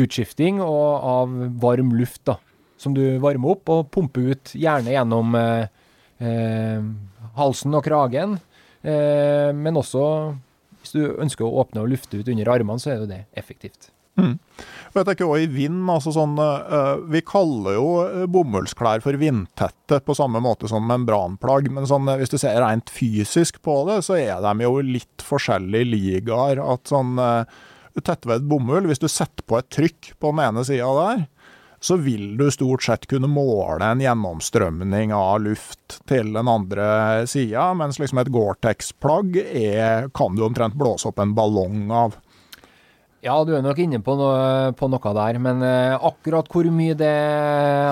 utskifting 0.00 0.62
og, 0.64 0.88
av 1.14 1.36
varm 1.62 1.92
luft 1.98 2.24
da, 2.30 2.38
som 2.80 2.96
du 2.96 3.18
varmer 3.22 3.54
opp 3.54 3.70
og 3.72 3.90
pumper 3.92 4.32
ut, 4.32 4.54
gjerne 4.56 4.94
gjennom 4.94 5.36
eh, 5.38 6.80
halsen 7.36 7.76
og 7.76 7.84
kragen, 7.84 8.38
men 8.82 9.76
også 9.76 10.04
hvis 10.80 10.94
du 10.96 11.00
ønsker 11.20 11.44
å 11.44 11.62
åpne 11.62 11.82
og 11.84 11.90
lufte 11.92 12.20
ut 12.20 12.28
under 12.32 12.48
armene, 12.48 12.80
så 12.80 12.94
er 12.94 13.02
jo 13.02 13.08
det 13.10 13.24
effektivt. 13.38 13.90
Og 14.90 14.98
jeg 14.98 15.06
tenker 15.06 15.28
også 15.28 15.44
i 15.44 15.50
vind, 15.52 15.80
altså 15.88 16.12
sånn, 16.12 16.34
eh, 16.42 17.02
Vi 17.14 17.22
kaller 17.24 17.76
jo 17.76 17.88
eh, 18.02 18.26
bomullsklær 18.28 19.00
for 19.04 19.16
vindtette 19.20 20.00
på 20.04 20.16
samme 20.18 20.42
måte 20.44 20.68
som 20.68 20.84
membranplagg, 20.88 21.70
men 21.72 21.86
sånn, 21.88 22.08
eh, 22.10 22.18
hvis 22.20 22.32
du 22.32 22.38
ser 22.42 22.58
rent 22.60 22.90
fysisk 22.92 23.62
på 23.62 23.76
det, 23.88 24.00
så 24.06 24.18
er 24.18 24.42
de 24.44 24.66
jo 24.66 24.80
litt 24.84 25.24
forskjellige 25.24 25.92
ligaer. 25.94 26.60
At 26.60 26.90
sånn 26.90 27.16
eh, 27.22 27.60
tettvevd 28.00 28.48
bomull, 28.50 28.90
hvis 28.90 29.02
du 29.02 29.08
setter 29.08 29.46
på 29.46 29.60
et 29.60 29.70
trykk 29.72 30.12
på 30.18 30.34
den 30.34 30.44
ene 30.48 30.66
sida 30.66 30.90
der, 30.98 31.24
så 31.80 31.96
vil 31.96 32.34
du 32.36 32.46
stort 32.52 32.84
sett 32.84 33.06
kunne 33.08 33.30
måle 33.30 33.86
en 33.86 34.02
gjennomstrømning 34.04 35.14
av 35.16 35.40
luft 35.46 36.00
til 36.08 36.34
den 36.36 36.50
andre 36.50 36.88
sida, 37.30 37.70
mens 37.76 37.98
liksom 38.00 38.20
et 38.20 38.32
Gore-Tex-plagg 38.32 39.38
kan 40.16 40.36
du 40.36 40.44
omtrent 40.44 40.76
blåse 40.76 41.08
opp 41.08 41.22
en 41.24 41.32
ballong 41.36 41.88
av. 41.88 42.18
Ja, 43.24 43.34
du 43.44 43.52
er 43.56 43.64
nok 43.64 43.80
inne 43.82 44.00
på 44.04 44.14
noe, 44.16 44.72
på 44.76 44.88
noe 44.88 45.12
der, 45.16 45.40
men 45.44 45.60
eh, 45.64 45.96
akkurat 45.96 46.48
hvor 46.48 46.68
mye 46.72 46.96
det 46.96 47.16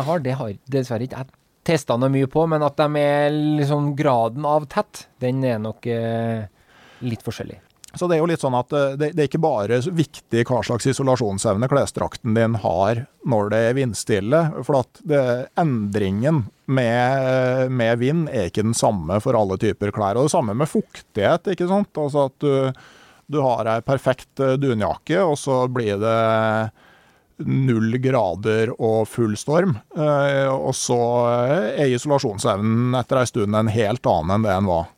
har, 0.06 0.22
det 0.24 0.36
har 0.40 0.54
dessverre 0.72 1.04
ikke 1.04 1.20
jeg 1.20 1.34
testa 1.68 1.98
noe 2.00 2.08
mye 2.12 2.28
på, 2.32 2.46
men 2.48 2.64
at 2.64 2.78
de 2.80 3.02
er 3.02 3.34
liksom 3.58 3.92
graden 3.96 4.46
av 4.48 4.64
tett, 4.72 5.04
den 5.20 5.42
er 5.44 5.60
nok 5.60 5.84
eh, 5.92 6.46
litt 7.04 7.24
forskjellig. 7.26 7.60
Så 7.96 8.04
det 8.04 8.18
er 8.18 8.20
jo 8.20 8.26
litt 8.28 8.42
sånn 8.42 8.56
at 8.58 8.72
eh, 8.76 8.96
det, 9.00 9.06
det 9.16 9.22
er 9.24 9.28
ikke 9.30 9.40
bare 9.40 9.78
viktig 9.80 10.42
hva 10.50 10.58
slags 10.66 10.84
isolasjonsevne 10.90 11.70
klesdrakten 11.72 12.34
din 12.36 12.58
har 12.60 13.06
når 13.28 13.48
det 13.54 13.60
er 13.70 13.78
vindstille, 13.78 14.42
for 14.66 14.82
at 14.82 15.00
det, 15.08 15.22
endringen 15.58 16.42
med, 16.68 17.72
med 17.72 18.02
vind 18.02 18.28
er 18.28 18.50
ikke 18.50 18.66
den 18.66 18.76
samme 18.76 19.16
for 19.24 19.38
alle 19.40 19.56
typer 19.60 19.92
klær. 19.96 20.20
Og 20.20 20.28
det 20.28 20.34
samme 20.34 20.52
med 20.58 20.68
fuktighet, 20.68 21.48
ikke 21.54 21.70
sant. 21.70 21.88
Altså 21.96 22.26
at 22.28 22.36
du, 22.44 22.84
du 23.32 23.40
har 23.44 23.72
ei 23.72 23.80
perfekt 23.88 24.44
eh, 24.44 24.58
dunjakke, 24.60 25.22
og 25.24 25.38
så 25.40 25.62
blir 25.72 25.96
det 26.04 26.18
null 27.48 27.96
grader 28.02 28.72
og 28.76 29.04
full 29.08 29.36
storm. 29.38 29.76
eh, 29.96 30.44
Og 30.52 30.76
så 30.76 31.00
er 31.72 31.88
isolasjonsevnen 31.96 32.96
etter 33.00 33.22
ei 33.22 33.28
stund 33.32 33.56
en 33.56 33.72
helt 33.72 34.08
annen 34.12 34.36
enn 34.36 34.44
det 34.48 34.56
den 34.58 34.68
var. 34.74 34.88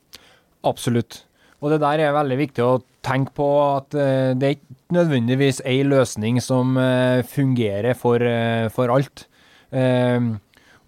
Absolutt. 0.66 1.22
Og 1.60 1.72
det 1.72 1.80
der 1.82 2.00
er 2.06 2.16
veldig 2.16 2.38
viktig 2.40 2.64
å 2.64 2.80
tenke 3.04 3.34
på 3.36 3.48
at 3.64 3.96
eh, 3.96 4.32
det 4.36 4.46
er 4.46 4.56
ikke 4.56 4.96
nødvendigvis 4.96 5.60
ei 5.68 5.82
løsning 5.86 6.40
som 6.44 6.76
eh, 6.80 7.20
fungerer 7.28 7.96
for, 7.98 8.22
eh, 8.24 8.68
for 8.72 8.92
alt. 8.92 9.26
Eh, 9.70 10.30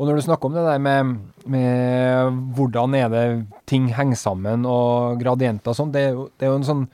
og 0.01 0.09
når 0.09 0.18
du 0.18 0.25
snakker 0.25 0.49
om 0.49 0.57
det 0.57 0.64
der 0.66 0.81
med, 0.83 1.16
med 1.53 2.39
hvordan 2.57 2.97
er 2.99 3.11
det 3.12 3.25
ting 3.70 3.91
henger 3.95 4.18
sammen 4.18 4.64
og 4.66 5.20
gradienter 5.20 5.75
og 5.75 5.79
sånn, 5.79 5.93
det, 5.95 6.07
det 6.41 6.49
er 6.49 6.55
jo 6.55 6.61
en 6.61 6.70
sånn 6.70 6.87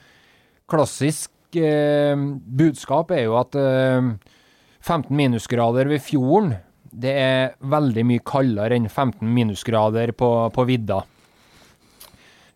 klassisk 0.68 1.30
eh, 1.56 2.18
budskap 2.58 3.14
er 3.14 3.24
jo 3.28 3.38
at 3.40 3.56
eh, 3.56 4.10
15 4.82 5.14
minusgrader 5.14 5.88
ved 5.90 6.02
fjorden, 6.04 6.56
det 6.88 7.14
er 7.20 7.54
veldig 7.60 8.04
mye 8.08 8.24
kaldere 8.26 8.76
enn 8.76 8.88
15 8.88 9.22
minusgrader 9.22 10.12
på, 10.16 10.30
på 10.52 10.66
vidda. 10.68 11.02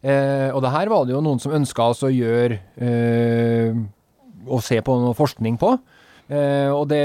Eh, 0.03 0.49
og 0.51 0.63
det 0.65 0.73
her 0.75 0.91
var 0.91 1.07
det 1.07 1.15
jo 1.15 1.23
noen 1.23 1.39
som 1.43 1.55
ønska 1.55 1.93
oss 1.93 2.01
å 2.03 2.09
gjøre 2.11 2.57
eh, 2.83 3.77
Å 4.51 4.59
se 4.59 4.81
på 4.83 4.97
noe 4.99 5.15
forskning 5.15 5.55
på. 5.61 5.77
Eh, 6.27 6.71
og 6.73 6.89
det 6.91 7.05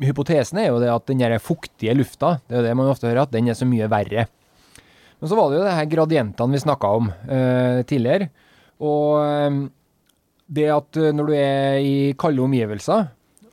Hypotesen 0.00 0.58
er 0.60 0.70
jo 0.70 0.80
det 0.80 0.90
at 0.92 1.08
den 1.08 1.38
fuktige 1.40 1.94
lufta, 1.96 2.38
det 2.48 2.56
er 2.56 2.60
jo 2.60 2.66
det 2.66 2.76
man 2.76 2.90
ofte 2.92 3.08
hører, 3.08 3.22
at 3.24 3.32
den 3.32 3.48
er 3.48 3.56
så 3.56 3.68
mye 3.68 3.88
verre. 3.88 4.26
Men 5.20 5.28
så 5.28 5.36
var 5.36 5.48
det 5.48 5.58
jo 5.58 5.64
det 5.64 5.76
her 5.76 5.88
gradientene 5.92 6.56
vi 6.56 6.62
snakka 6.62 6.90
om 6.96 7.08
eh, 7.28 7.80
tidligere. 7.88 8.30
Og 8.80 9.20
eh, 9.20 9.58
det 10.52 10.68
at 10.72 11.00
eh, 11.00 11.12
når 11.16 11.30
du 11.30 11.34
er 11.36 11.80
i 11.84 11.96
kalde 12.20 12.44
omgivelser, 12.44 13.10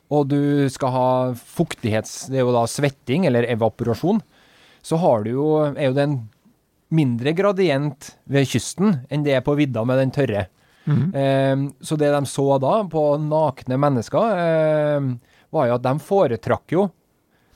og 0.08 0.30
du 0.30 0.68
skal 0.72 0.94
ha 0.94 1.08
fuktighets... 1.36 2.30
Det 2.32 2.40
er 2.40 2.46
jo 2.46 2.54
da 2.56 2.64
svetting, 2.68 3.26
eller 3.28 3.48
evaporasjon. 3.52 4.22
Så 4.80 4.96
har 5.02 5.24
du 5.26 5.34
jo, 5.34 5.48
er 5.68 5.90
jo 5.90 5.96
det 5.96 6.06
en 6.06 6.18
mindre 6.94 7.34
gradient 7.36 8.14
ved 8.24 8.48
kysten 8.48 9.02
enn 9.10 9.24
det 9.26 9.34
er 9.36 9.44
på 9.44 9.56
vidda 9.58 9.84
med 9.88 10.00
den 10.00 10.14
tørre. 10.14 10.46
Eh, 10.88 11.56
så 11.84 11.96
det 12.00 12.08
de 12.14 12.20
så 12.26 12.46
da 12.62 12.78
på 12.88 13.02
nakne 13.20 13.76
mennesker, 13.80 14.38
eh, 14.44 15.08
var 15.50 15.68
jo 15.68 15.76
at 15.76 15.84
de 15.84 15.94
foretrakk 16.00 16.72
jo 16.72 16.88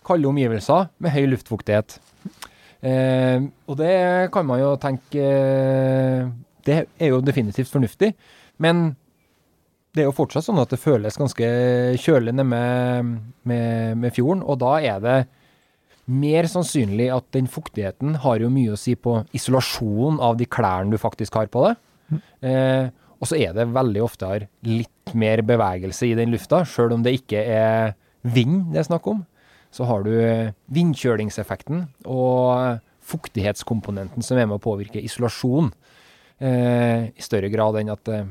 kalde 0.06 0.28
omgivelser 0.28 0.88
med 0.98 1.14
høy 1.14 1.26
luftfuktighet. 1.32 1.98
Eh, 2.82 3.44
og 3.70 3.78
det 3.78 4.30
kan 4.34 4.46
man 4.48 4.58
jo 4.58 4.72
tenke 4.82 5.22
eh, 5.22 6.24
Det 6.66 6.78
er 6.98 7.12
jo 7.12 7.20
definitivt 7.22 7.70
fornuftig. 7.70 8.12
Men 8.58 8.96
det 9.94 10.02
er 10.02 10.08
jo 10.08 10.16
fortsatt 10.16 10.46
sånn 10.46 10.60
at 10.62 10.72
det 10.72 10.80
føles 10.80 11.18
ganske 11.20 11.46
kjølig 12.00 12.32
nede 12.32 12.48
med, 12.48 13.12
med, 13.48 13.98
med 14.00 14.14
fjorden, 14.14 14.42
og 14.42 14.60
da 14.62 14.76
er 14.80 15.02
det 15.04 15.16
mer 16.10 16.48
sannsynlig 16.50 17.08
at 17.14 17.28
den 17.34 17.46
fuktigheten 17.50 18.16
har 18.24 18.42
jo 18.42 18.50
mye 18.52 18.74
å 18.74 18.80
si 18.80 18.96
på 18.98 19.20
isolasjonen 19.36 20.18
av 20.22 20.38
de 20.40 20.48
klærne 20.50 20.90
du 20.94 20.98
faktisk 21.00 21.38
har 21.38 21.50
på 21.52 21.66
deg. 21.68 22.20
Eh, 22.44 22.88
og 23.22 23.28
så 23.30 23.38
er 23.38 23.54
det 23.54 23.70
veldig 23.70 24.02
ofte 24.02 24.30
litt 24.66 25.12
mer 25.14 25.44
bevegelse 25.46 26.08
i 26.08 26.16
den 26.18 26.32
lufta, 26.34 26.64
sjøl 26.66 26.96
om 26.96 27.04
det 27.04 27.14
ikke 27.20 27.42
er 27.46 27.94
vind 28.26 28.72
det 28.74 28.82
er 28.82 28.88
snakk 28.90 29.06
om. 29.10 29.22
Så 29.72 29.86
har 29.88 30.02
du 30.04 30.12
vindkjølingseffekten 30.74 31.86
og 32.10 32.82
fuktighetskomponenten 33.06 34.24
som 34.26 34.38
er 34.38 34.48
med 34.48 34.58
å 34.58 34.62
påvirke 34.62 35.00
isolasjon 35.02 35.70
eh, 36.42 37.08
i 37.08 37.24
større 37.24 37.50
grad 37.52 37.78
enn 37.80 37.92
at 37.94 38.10
eh, 38.12 38.26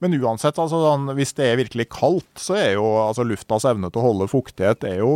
Men 0.00 0.16
uansett, 0.16 0.58
altså, 0.58 0.80
sånn, 0.84 1.08
hvis 1.18 1.32
det 1.38 1.48
er 1.48 1.60
virkelig 1.60 1.88
kaldt, 1.92 2.32
så 2.38 2.56
er 2.58 2.74
jo 2.78 2.86
altså, 3.02 3.24
luftas 3.26 3.66
evne 3.68 3.90
til 3.90 4.02
å 4.02 4.08
holde 4.08 4.30
fuktighet 4.30 4.86
er 4.88 5.00
jo 5.02 5.12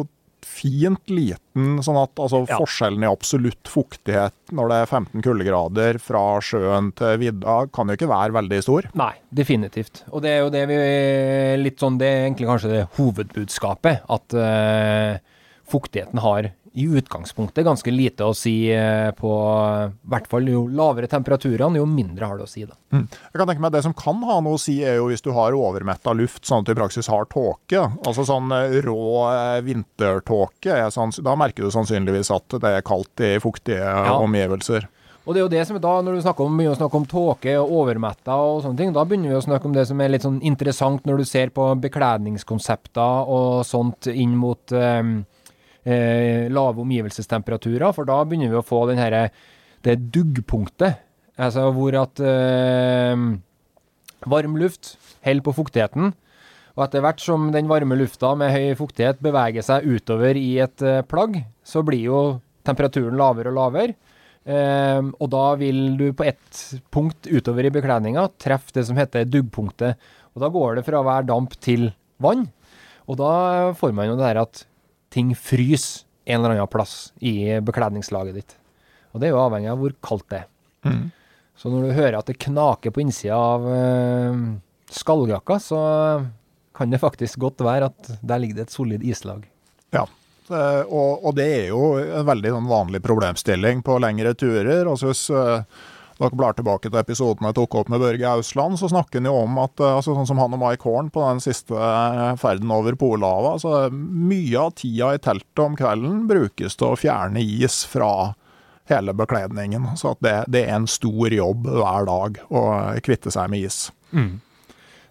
fint 0.54 1.10
liten. 1.10 1.82
sånn 1.84 1.98
at 2.00 2.18
altså, 2.20 2.44
Ja. 2.48 2.58
Forskjellen 2.60 3.04
i 3.04 3.10
absolutt 3.10 3.70
fuktighet 3.70 4.34
når 4.54 4.70
det 4.70 4.78
er 4.82 4.90
15 4.90 5.22
kuldegrader 5.24 6.00
fra 6.02 6.24
sjøen 6.44 6.92
til 6.98 7.18
vidda, 7.22 7.56
kan 7.74 7.88
jo 7.90 7.98
ikke 7.98 8.10
være 8.10 8.36
veldig 8.38 8.62
stor. 8.62 8.88
Nei, 8.94 9.12
definitivt. 9.30 10.04
Og 10.10 10.22
det 10.24 10.34
er 10.34 10.42
jo 10.44 10.50
det 10.54 10.64
vi 10.70 10.80
litt 11.62 11.80
sånn 11.82 11.98
Det 11.98 12.08
er 12.08 12.26
egentlig 12.26 12.50
kanskje 12.50 12.72
det 12.72 12.82
hovedbudskapet. 12.98 14.04
At 14.10 14.36
uh, 14.36 15.18
fuktigheten 15.70 16.22
har 16.24 16.52
i 16.74 16.84
utgangspunktet 16.98 17.64
ganske 17.64 17.90
lite 17.94 18.26
å 18.26 18.34
si 18.34 18.66
eh, 18.74 19.10
på 19.14 19.30
I 19.30 20.10
hvert 20.10 20.26
fall 20.30 20.48
jo 20.50 20.64
lavere 20.66 21.06
temperaturene, 21.10 21.78
jo 21.78 21.86
mindre 21.86 22.26
har 22.26 22.40
det 22.40 22.48
å 22.48 22.50
si. 22.50 22.64
da. 22.66 22.74
Mm. 22.90 23.04
Jeg 23.06 23.38
kan 23.38 23.50
tenke 23.50 23.62
meg 23.62 23.76
Det 23.76 23.84
som 23.86 23.94
kan 23.94 24.22
ha 24.26 24.40
noe 24.42 24.58
å 24.58 24.60
si, 24.60 24.80
er 24.82 24.98
jo 24.98 25.06
hvis 25.12 25.22
du 25.22 25.30
har 25.36 25.54
overmetta 25.54 26.14
luft, 26.18 26.42
sånn 26.46 26.64
at 26.64 26.70
du 26.70 26.74
i 26.74 26.78
praksis 26.80 27.10
har 27.12 27.28
tåke. 27.30 27.84
Altså 28.02 28.26
sånn 28.26 28.50
eh, 28.56 28.80
rå 28.82 29.04
eh, 29.30 29.60
vintertåke. 29.66 30.80
Sånn, 30.94 31.14
da 31.22 31.36
merker 31.38 31.66
du 31.66 31.74
sannsynligvis 31.74 32.32
at 32.34 32.58
det 32.58 32.74
er 32.80 32.86
kaldt 32.86 33.22
i 33.22 33.36
fuktige 33.42 33.86
ja. 33.86 34.18
omgivelser. 34.18 34.88
Og 35.24 35.32
det 35.32 35.40
er 35.40 35.44
jo 35.44 35.52
det 35.52 35.62
som 35.68 35.78
da, 35.80 35.92
Når 36.04 36.18
du 36.18 36.24
snakker 36.24 36.44
om, 36.44 36.56
begynner 36.58 36.74
å 36.74 36.80
snakke 36.80 36.98
om 37.00 37.06
tåke 37.08 37.54
og 37.60 37.70
overmetta 37.84 38.34
og 38.36 38.64
sånne 38.64 38.80
ting, 38.80 38.90
da 38.92 39.06
begynner 39.06 39.32
vi 39.32 39.38
å 39.38 39.44
snakke 39.46 39.70
om 39.70 39.76
det 39.76 39.86
som 39.88 40.02
er 40.02 40.10
litt 40.12 40.26
sånn 40.26 40.42
interessant 40.44 41.06
når 41.08 41.22
du 41.22 41.28
ser 41.28 41.54
på 41.54 41.70
bekledningskonsepter 41.86 43.30
og 43.32 43.62
sånt 43.68 44.10
inn 44.10 44.34
mot 44.36 44.74
eh, 44.74 45.00
eh, 45.84 46.50
lave 46.52 46.82
omgivelsestemperaturer, 46.84 47.92
for 47.96 48.08
da 48.08 48.20
begynner 48.24 48.52
vi 48.52 48.60
å 48.60 48.66
få 48.66 48.84
den 48.90 49.00
her, 49.00 49.28
det 49.84 49.98
duggpunktet. 50.14 51.00
Altså 51.40 51.66
hvor 51.74 51.96
at 51.98 52.20
eh, 52.22 53.24
varm 54.30 54.58
luft 54.60 54.94
holder 55.24 55.44
på 55.44 55.56
fuktigheten. 55.56 56.12
Og 56.74 56.86
etter 56.86 57.04
hvert 57.04 57.22
som 57.22 57.50
den 57.54 57.68
varme 57.70 57.96
lufta 57.98 58.32
med 58.38 58.50
høy 58.54 58.74
fuktighet 58.78 59.20
beveger 59.22 59.62
seg 59.62 59.86
utover 59.86 60.38
i 60.38 60.56
et 60.62 60.82
eh, 60.82 61.04
plagg, 61.06 61.38
så 61.62 61.84
blir 61.86 62.08
jo 62.08 62.24
temperaturen 62.66 63.18
lavere 63.18 63.52
og 63.52 63.58
lavere. 63.60 63.94
Eh, 64.44 65.00
og 65.00 65.30
da 65.32 65.44
vil 65.60 65.94
du 66.00 66.08
på 66.16 66.26
ett 66.26 66.62
punkt 66.92 67.30
utover 67.30 67.68
i 67.68 67.72
bekledninga 67.72 68.26
treffe 68.42 68.74
det 68.76 68.86
som 68.88 68.98
heter 68.98 69.28
duggpunktet. 69.28 70.00
Og 70.34 70.42
da 70.42 70.50
går 70.50 70.78
det 70.78 70.86
fra 70.88 71.00
å 71.00 71.06
være 71.06 71.30
damp 71.30 71.54
til 71.62 71.92
vann. 72.22 72.48
Og 73.06 73.18
da 73.20 73.34
får 73.78 73.94
man 73.94 74.10
jo 74.10 74.18
det 74.18 74.26
her 74.26 74.42
at 74.42 74.64
ting 75.14 75.32
fryser 75.38 76.04
en 76.24 76.40
eller 76.40 76.56
annen 76.56 76.70
plass 76.72 77.12
i 77.20 77.60
bekledningslaget 77.60 78.38
ditt. 78.38 78.56
Og 79.12 79.20
det 79.20 79.28
er 79.28 79.34
jo 79.34 79.42
avhengig 79.44 79.70
av 79.70 79.80
hvor 79.82 79.94
kaldt 80.04 80.26
det 80.32 80.40
er. 80.42 80.48
Mm. 80.88 81.04
Så 81.54 81.70
når 81.70 81.84
du 81.84 81.96
hører 81.98 82.18
at 82.18 82.30
det 82.30 82.40
knaker 82.42 82.94
på 82.94 83.02
innsida 83.04 83.36
av 83.38 83.66
uh, 83.68 84.38
skalljakka, 84.90 85.58
så 85.62 85.80
kan 86.74 86.90
det 86.90 87.02
faktisk 87.02 87.38
godt 87.44 87.62
være 87.62 87.92
at 87.92 88.14
der 88.24 88.40
ligger 88.42 88.58
det 88.58 88.66
et 88.66 88.74
solid 88.74 89.04
islag. 89.06 89.44
Ja, 89.94 90.08
og, 90.50 91.24
og 91.24 91.36
det 91.38 91.46
er 91.46 91.68
jo 91.70 91.94
en 92.02 92.26
veldig 92.26 92.56
sånn, 92.56 92.66
vanlig 92.68 93.00
problemstilling 93.04 93.84
på 93.86 94.00
lengre 94.02 94.34
turer. 94.36 94.82
Altså 94.82 95.12
hvis 95.12 95.28
uh, 95.32 95.62
dere 96.18 96.38
blar 96.38 96.54
tilbake 96.54 96.90
til 96.90 97.00
episoden 97.00 97.48
jeg 97.48 97.56
tok 97.58 97.74
opp 97.80 97.90
med 97.92 98.02
Børge 98.02 98.30
Ausland, 98.36 98.78
så 98.78 98.90
snakker 98.92 99.18
han 99.20 99.28
jo 99.30 99.34
om 99.42 99.58
at 99.62 99.82
eh, 99.82 99.96
altså, 99.98 100.14
sånn 100.14 100.28
som 100.30 100.40
han 100.42 100.54
og 100.54 100.62
Mike 100.62 100.86
Horn 100.86 101.10
på 101.14 101.24
den 101.26 101.42
siste 101.42 101.74
eh, 101.74 102.36
ferden 102.40 102.70
over 102.74 102.96
Polhavet 102.98 103.64
så 103.64 103.74
Mye 103.94 104.60
av 104.60 104.74
tida 104.78 105.12
i 105.14 105.20
teltet 105.22 105.64
om 105.64 105.76
kvelden 105.78 106.24
brukes 106.30 106.78
til 106.78 106.92
å 106.92 106.98
fjerne 106.98 107.42
is 107.42 107.82
fra 107.88 108.34
hele 108.90 109.14
bekledningen. 109.16 109.94
Så 109.96 110.12
at 110.12 110.22
det, 110.24 110.34
det 110.52 110.66
er 110.66 110.76
en 110.76 110.88
stor 110.90 111.32
jobb 111.32 111.68
hver 111.68 112.08
dag 112.08 112.40
å 112.52 112.64
kvitte 113.04 113.32
seg 113.32 113.48
med 113.52 113.64
is. 113.68 113.86
Mm. 114.12 114.38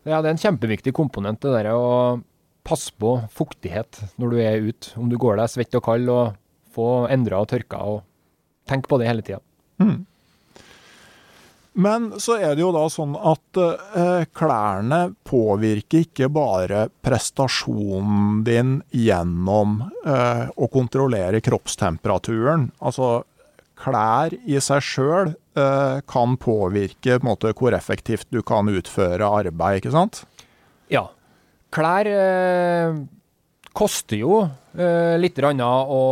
Ja, 0.03 0.19
det 0.19 0.27
er 0.27 0.33
en 0.35 0.41
kjempeviktig 0.41 0.93
komponent, 0.95 1.41
det 1.43 1.53
der 1.55 1.71
å 1.73 2.21
passe 2.67 2.93
på 2.99 3.15
fuktighet 3.33 3.99
når 4.21 4.33
du 4.33 4.39
er 4.43 4.67
ute. 4.69 4.93
Om 4.99 5.09
du 5.11 5.17
går 5.19 5.39
deg 5.39 5.51
svett 5.51 5.77
og 5.79 5.85
kald, 5.85 6.11
og 6.11 6.37
få 6.73 7.05
endra 7.11 7.41
og 7.43 7.49
tørka, 7.51 7.79
og 7.83 8.03
tenk 8.69 8.87
på 8.89 8.99
det 8.99 9.09
hele 9.09 9.25
tida. 9.25 9.41
Mm. 9.81 10.03
Men 11.73 12.11
så 12.21 12.35
er 12.37 12.53
det 12.53 12.61
jo 12.61 12.69
da 12.75 12.83
sånn 12.91 13.15
at 13.17 13.59
eh, 13.59 14.25
klærne 14.37 14.99
påvirker 15.25 16.05
ikke 16.05 16.29
bare 16.33 16.85
prestasjonen 17.01 18.43
din 18.45 18.75
gjennom 18.93 19.79
eh, 20.05 20.45
å 20.53 20.69
kontrollere 20.73 21.41
kroppstemperaturen. 21.41 22.67
Altså, 22.77 23.23
klær 23.79 24.35
i 24.45 24.61
seg 24.61 24.85
sjøl 24.85 25.33
eh, 25.33 25.97
kan 26.09 26.37
påvirke 26.37 27.17
på 27.17 27.31
måte, 27.31 27.55
hvor 27.57 27.73
effektivt 27.73 28.29
du 28.29 28.43
kan 28.45 28.69
utføre 28.69 29.33
arbeid, 29.41 29.81
ikke 29.81 29.95
sant? 29.97 30.23
Ja. 30.93 31.07
Klær 31.73 32.05
eh, 32.05 33.01
koster 33.73 34.21
jo 34.21 34.43
eh, 34.77 35.17
litt 35.17 35.41
å 35.41 36.03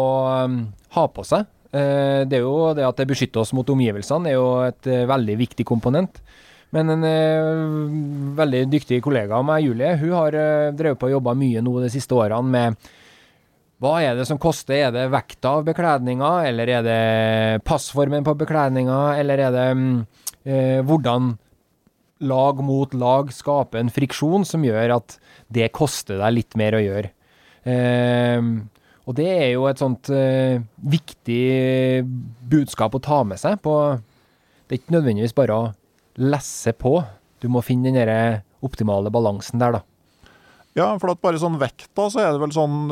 um, 0.48 0.62
ha 0.98 1.08
på 1.14 1.26
seg. 1.28 1.46
Eh, 1.72 2.22
det 2.28 2.40
er 2.40 2.46
jo 2.46 2.72
det 2.78 2.88
at 2.88 3.02
det 3.02 3.10
beskytter 3.12 3.44
oss 3.44 3.54
mot 3.56 3.68
omgivelsene, 3.72 4.32
er 4.32 4.40
jo 4.40 4.48
et 4.68 4.90
eh, 4.92 5.06
veldig 5.10 5.38
viktig 5.40 5.68
komponent. 5.68 6.22
Men 6.76 6.94
en 6.94 7.06
eh, 7.08 7.62
veldig 8.40 8.66
dyktig 8.72 9.02
kollega 9.04 9.40
av 9.40 9.48
meg, 9.48 9.66
Julie, 9.68 9.94
hun 10.00 10.16
har 10.16 10.40
drevet 10.78 11.00
på 11.00 11.10
og 11.10 11.16
jobba 11.18 11.36
mye 11.38 11.64
nå 11.64 11.78
de 11.84 11.92
siste 11.92 12.16
årene 12.16 12.56
med 12.56 12.92
hva 13.82 13.96
er 14.06 14.14
det 14.14 14.28
som 14.30 14.38
koster? 14.38 14.78
Er 14.78 14.92
det 14.94 15.08
vekta 15.10 15.56
av 15.58 15.64
bekledninga, 15.66 16.30
eller 16.46 16.70
er 16.70 16.84
det 16.86 17.64
passformen 17.66 18.26
på 18.28 18.36
bekledninga, 18.38 19.00
eller 19.18 19.42
er 19.48 19.56
det 19.56 19.70
eh, 20.46 20.82
hvordan 20.86 21.32
lag 22.22 22.62
mot 22.62 22.94
lag 22.94 23.32
skaper 23.34 23.82
en 23.82 23.90
friksjon 23.90 24.46
som 24.46 24.62
gjør 24.62 25.00
at 25.00 25.18
det 25.50 25.72
koster 25.74 26.22
deg 26.22 26.38
litt 26.38 26.60
mer 26.62 26.78
å 26.78 26.84
gjøre? 26.84 27.10
Eh, 27.66 28.52
og 29.12 29.18
det 29.20 29.28
er 29.28 29.50
jo 29.52 29.68
et 29.68 29.82
sånt 29.82 30.08
uh, 30.16 30.62
viktig 30.88 31.44
budskap 32.52 32.96
å 32.96 33.04
ta 33.04 33.22
med 33.28 33.42
seg. 33.42 33.60
På, 33.60 33.76
det 34.66 34.78
er 34.78 34.80
ikke 34.80 34.96
nødvendigvis 34.96 35.36
bare 35.36 35.58
å 35.58 35.70
lesse 36.22 36.72
på. 36.80 37.02
Du 37.44 37.50
må 37.52 37.64
finne 37.66 37.92
den 37.92 38.00
der 38.00 38.44
optimale 38.64 39.12
balansen 39.12 39.60
der, 39.60 39.80
da. 39.80 39.86
Ja, 40.78 40.94
for 41.02 41.12
at 41.12 41.20
bare 41.20 41.42
sånn 41.42 41.60
vekta, 41.60 42.06
så 42.08 42.22
er 42.22 42.30
det 42.32 42.40
vel 42.40 42.54
sånn 42.56 42.86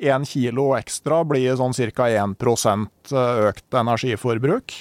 Én 0.00 0.24
kilo 0.24 0.70
ekstra 0.78 1.18
blir 1.28 1.58
sånn 1.60 1.76
ca. 1.76 2.06
1% 2.08 3.12
økt 3.50 3.76
energiforbruk? 3.76 4.72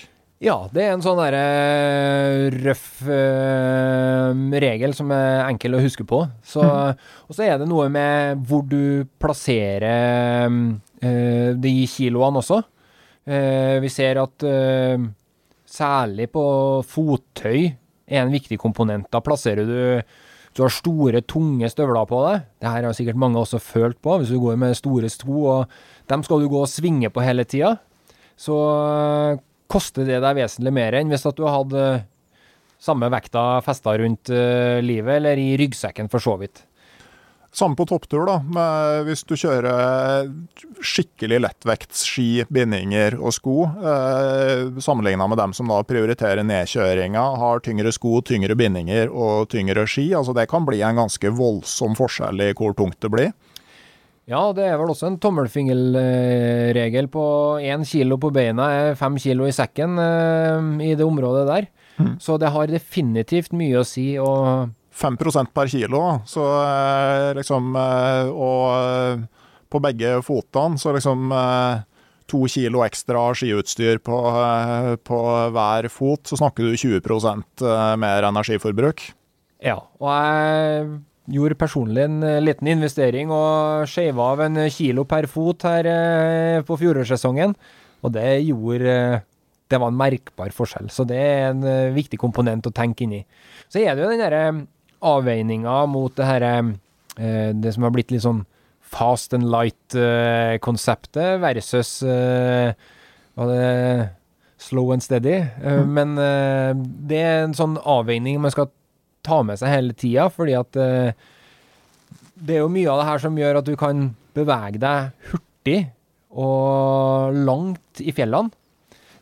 Ja, 0.46 0.60
det 0.70 0.84
er 0.84 0.92
en 0.94 1.02
sånn 1.02 1.18
derre 1.18 1.42
uh, 1.42 2.58
røff 2.68 3.00
øh, 3.10 4.42
regel 4.62 4.92
som 4.94 5.10
er 5.16 5.48
enkel 5.48 5.74
å 5.74 5.82
huske 5.82 6.06
på. 6.06 6.20
Så, 6.46 6.62
mm. 6.62 7.00
Og 7.26 7.38
så 7.38 7.48
er 7.48 7.58
det 7.58 7.66
noe 7.70 7.88
med 7.90 8.44
hvor 8.46 8.62
du 8.70 9.08
plasserer 9.22 10.46
øh, 10.46 11.50
de 11.58 11.74
kiloene 11.90 12.44
også. 12.44 12.62
vi 13.82 13.90
ser 13.90 14.20
at 14.22 14.44
særlig 15.66 16.28
på 16.30 16.44
fottøy 16.86 17.66
er 18.06 18.22
en 18.22 18.34
viktig 18.34 18.60
komponent. 18.62 19.10
Da 19.10 19.24
plasserer 19.26 19.66
du 19.66 19.80
du 20.56 20.62
har 20.64 20.72
store, 20.72 21.20
tunge 21.28 21.68
støvler 21.68 22.06
på 22.08 22.22
deg. 22.24 22.46
Det 22.62 22.70
her 22.72 22.86
har 22.86 22.94
sikkert 22.96 23.18
mange 23.20 23.42
også 23.42 23.60
følt 23.60 23.98
på, 24.00 24.14
hvis 24.22 24.30
du 24.32 24.38
går 24.40 24.56
med 24.62 24.78
store 24.78 25.10
sko, 25.12 25.42
og 25.52 25.74
dem 26.08 26.24
skal 26.24 26.40
du 26.40 26.48
gå 26.48 26.62
og 26.62 26.72
svinge 26.72 27.10
på 27.12 27.26
hele 27.26 27.44
tida. 27.44 27.74
Så 28.40 28.56
koster 29.72 30.08
det 30.08 30.22
deg 30.24 30.38
vesentlig 30.38 30.74
mer 30.76 30.98
enn 31.00 31.12
hvis 31.12 31.26
at 31.28 31.38
du 31.38 31.46
hadde 31.48 31.86
samme 32.82 33.10
vekta 33.10 33.62
festa 33.66 33.96
rundt 33.98 34.30
uh, 34.30 34.78
livet, 34.84 35.18
eller 35.20 35.42
i 35.42 35.56
ryggsekken 35.58 36.12
for 36.12 36.24
så 36.24 36.36
vidt. 36.42 36.66
Samme 37.56 37.78
på 37.80 37.86
topptur, 37.88 38.26
da. 38.28 38.42
Men 38.44 39.06
hvis 39.08 39.22
du 39.24 39.32
kjører 39.40 40.28
skikkelig 40.84 41.38
lettvektsski, 41.40 42.44
bindinger 42.52 43.16
og 43.16 43.32
sko, 43.32 43.54
eh, 43.80 44.74
sammenligna 44.84 45.24
med 45.32 45.40
dem 45.40 45.54
som 45.56 45.72
da 45.72 45.78
prioriterer 45.88 46.44
nedkjøringa, 46.44 47.24
har 47.40 47.64
tyngre 47.64 47.94
sko, 47.96 48.18
tyngre 48.28 48.58
bindinger 48.60 49.08
og 49.08 49.48
tyngre 49.56 49.88
ski. 49.88 50.10
Altså 50.12 50.36
Det 50.36 50.50
kan 50.52 50.68
bli 50.68 50.82
en 50.84 51.00
ganske 51.00 51.32
voldsom 51.32 51.96
forskjell 51.96 52.44
i 52.44 52.52
hvor 52.60 52.76
tungt 52.76 53.00
det 53.00 53.14
blir. 53.16 53.32
Ja, 54.26 54.42
det 54.58 54.64
er 54.66 54.80
vel 54.82 54.90
også 54.90 55.12
en 55.12 55.20
tommelfingerregel 55.22 57.08
på 57.14 57.26
én 57.62 57.84
kilo 57.86 58.18
på 58.22 58.32
beina 58.34 58.72
er 58.74 58.98
fem 58.98 59.20
kilo 59.22 59.46
i 59.46 59.54
sekken 59.54 60.00
eh, 60.02 60.72
i 60.88 60.96
det 60.98 61.06
området 61.06 61.46
der. 61.46 61.68
Mm. 62.02 62.16
Så 62.22 62.40
det 62.42 62.50
har 62.56 62.72
definitivt 62.72 63.54
mye 63.54 63.84
å 63.84 63.86
si. 63.86 64.16
og 64.18 64.74
5 64.96 65.20
per 65.54 65.70
kilo, 65.70 66.02
så 66.26 66.44
eh, 66.64 67.30
liksom 67.38 67.76
eh, 67.76 68.32
Og 68.32 69.26
på 69.70 69.82
begge 69.84 70.18
fotene, 70.24 70.80
så 70.80 70.94
liksom 70.96 71.30
to 72.26 72.46
kilo 72.50 72.82
ekstra 72.86 73.28
skiutstyr 73.36 74.00
på, 74.02 74.18
på 75.06 75.20
hver 75.54 75.88
fot, 75.92 76.24
så 76.26 76.38
snakker 76.40 76.64
du 76.64 76.78
20% 76.80 77.66
mer 78.00 78.26
energiforbruk. 78.30 79.04
Ja, 79.62 79.82
og 80.00 80.10
jeg 80.10 80.88
gjorde 81.32 81.58
personlig 81.58 82.06
en 82.06 82.24
eh, 82.26 82.42
liten 82.44 82.70
investering 82.70 83.32
og 83.34 83.88
skeiva 83.90 84.32
av 84.34 84.44
en 84.46 84.60
kilo 84.74 85.06
per 85.10 85.28
fot 85.32 85.66
her 85.68 85.90
eh, 85.90 86.60
på 86.66 86.78
fjorårssesongen. 86.82 87.56
Og 88.06 88.14
det 88.14 88.28
gjorde 88.46 88.92
eh, 88.92 89.24
Det 89.66 89.80
var 89.82 89.90
en 89.90 89.98
merkbar 89.98 90.52
forskjell. 90.54 90.92
Så 90.94 91.08
det 91.10 91.18
er 91.18 91.48
en 91.50 91.64
viktig 91.96 92.20
komponent 92.22 92.68
å 92.70 92.72
tenke 92.72 93.02
inn 93.02 93.16
i. 93.18 93.24
Så 93.66 93.80
er 93.82 93.96
det 93.96 94.04
jo 94.04 94.12
den 94.12 94.22
derre 94.22 94.44
avveininga 95.02 95.88
mot 95.90 96.14
det 96.16 96.26
herre 96.26 96.52
Det 97.18 97.74
som 97.74 97.84
har 97.84 97.92
blitt 97.96 98.12
litt 98.14 98.22
sånn 98.22 98.44
fast 98.86 99.34
and 99.34 99.50
light-konseptet 99.50 101.42
versus 101.42 102.04
Hva 102.06 103.48
det 103.50 103.66
slow 104.62 104.94
and 104.94 105.02
steady. 105.02 105.42
Mm. 105.66 105.90
Men 105.98 106.16
det 107.10 107.18
er 107.26 107.48
en 107.48 107.58
sånn 107.58 107.80
avveining 107.82 108.38
man 108.44 108.54
skal 108.54 108.70
ta 109.26 109.42
med 109.46 109.60
seg 109.60 109.74
hele 109.74 109.96
tida, 109.98 110.30
fordi 110.34 110.56
at 110.58 110.80
uh, 110.80 111.26
det 112.36 112.58
er 112.58 112.64
jo 112.64 112.72
mye 112.72 112.92
av 112.92 113.02
det 113.02 113.10
her 113.10 113.24
som 113.24 113.40
gjør 113.40 113.62
at 113.62 113.68
du 113.68 113.76
kan 113.80 114.10
bevege 114.36 114.82
deg 114.82 115.30
hurtig 115.32 115.80
og 116.36 117.36
langt 117.48 118.04
i 118.04 118.12
fjellene. 118.16 118.52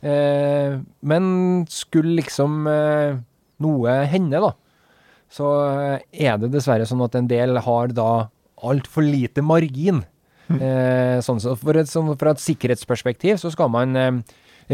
Eh, 0.03 0.79
men 1.07 1.25
skulle 1.71 2.17
liksom 2.17 2.65
eh, 2.67 3.19
noe 3.63 3.97
hende, 4.11 4.41
da, 4.43 4.49
så 5.31 5.49
er 6.11 6.41
det 6.41 6.51
dessverre 6.51 6.87
sånn 6.89 7.05
at 7.05 7.15
en 7.15 7.29
del 7.29 7.61
har 7.63 7.93
da 7.95 8.09
altfor 8.63 9.05
lite 9.05 9.43
margin. 9.45 10.03
Eh, 10.53 11.17
sånn, 11.23 11.39
så 11.41 11.55
for 11.57 11.79
et, 11.79 11.89
sånn, 11.89 12.11
fra 12.19 12.33
et 12.33 12.41
sikkerhetsperspektiv 12.43 13.39
så 13.41 13.53
skal 13.53 13.71
man 13.73 13.95
eh, 13.97 14.11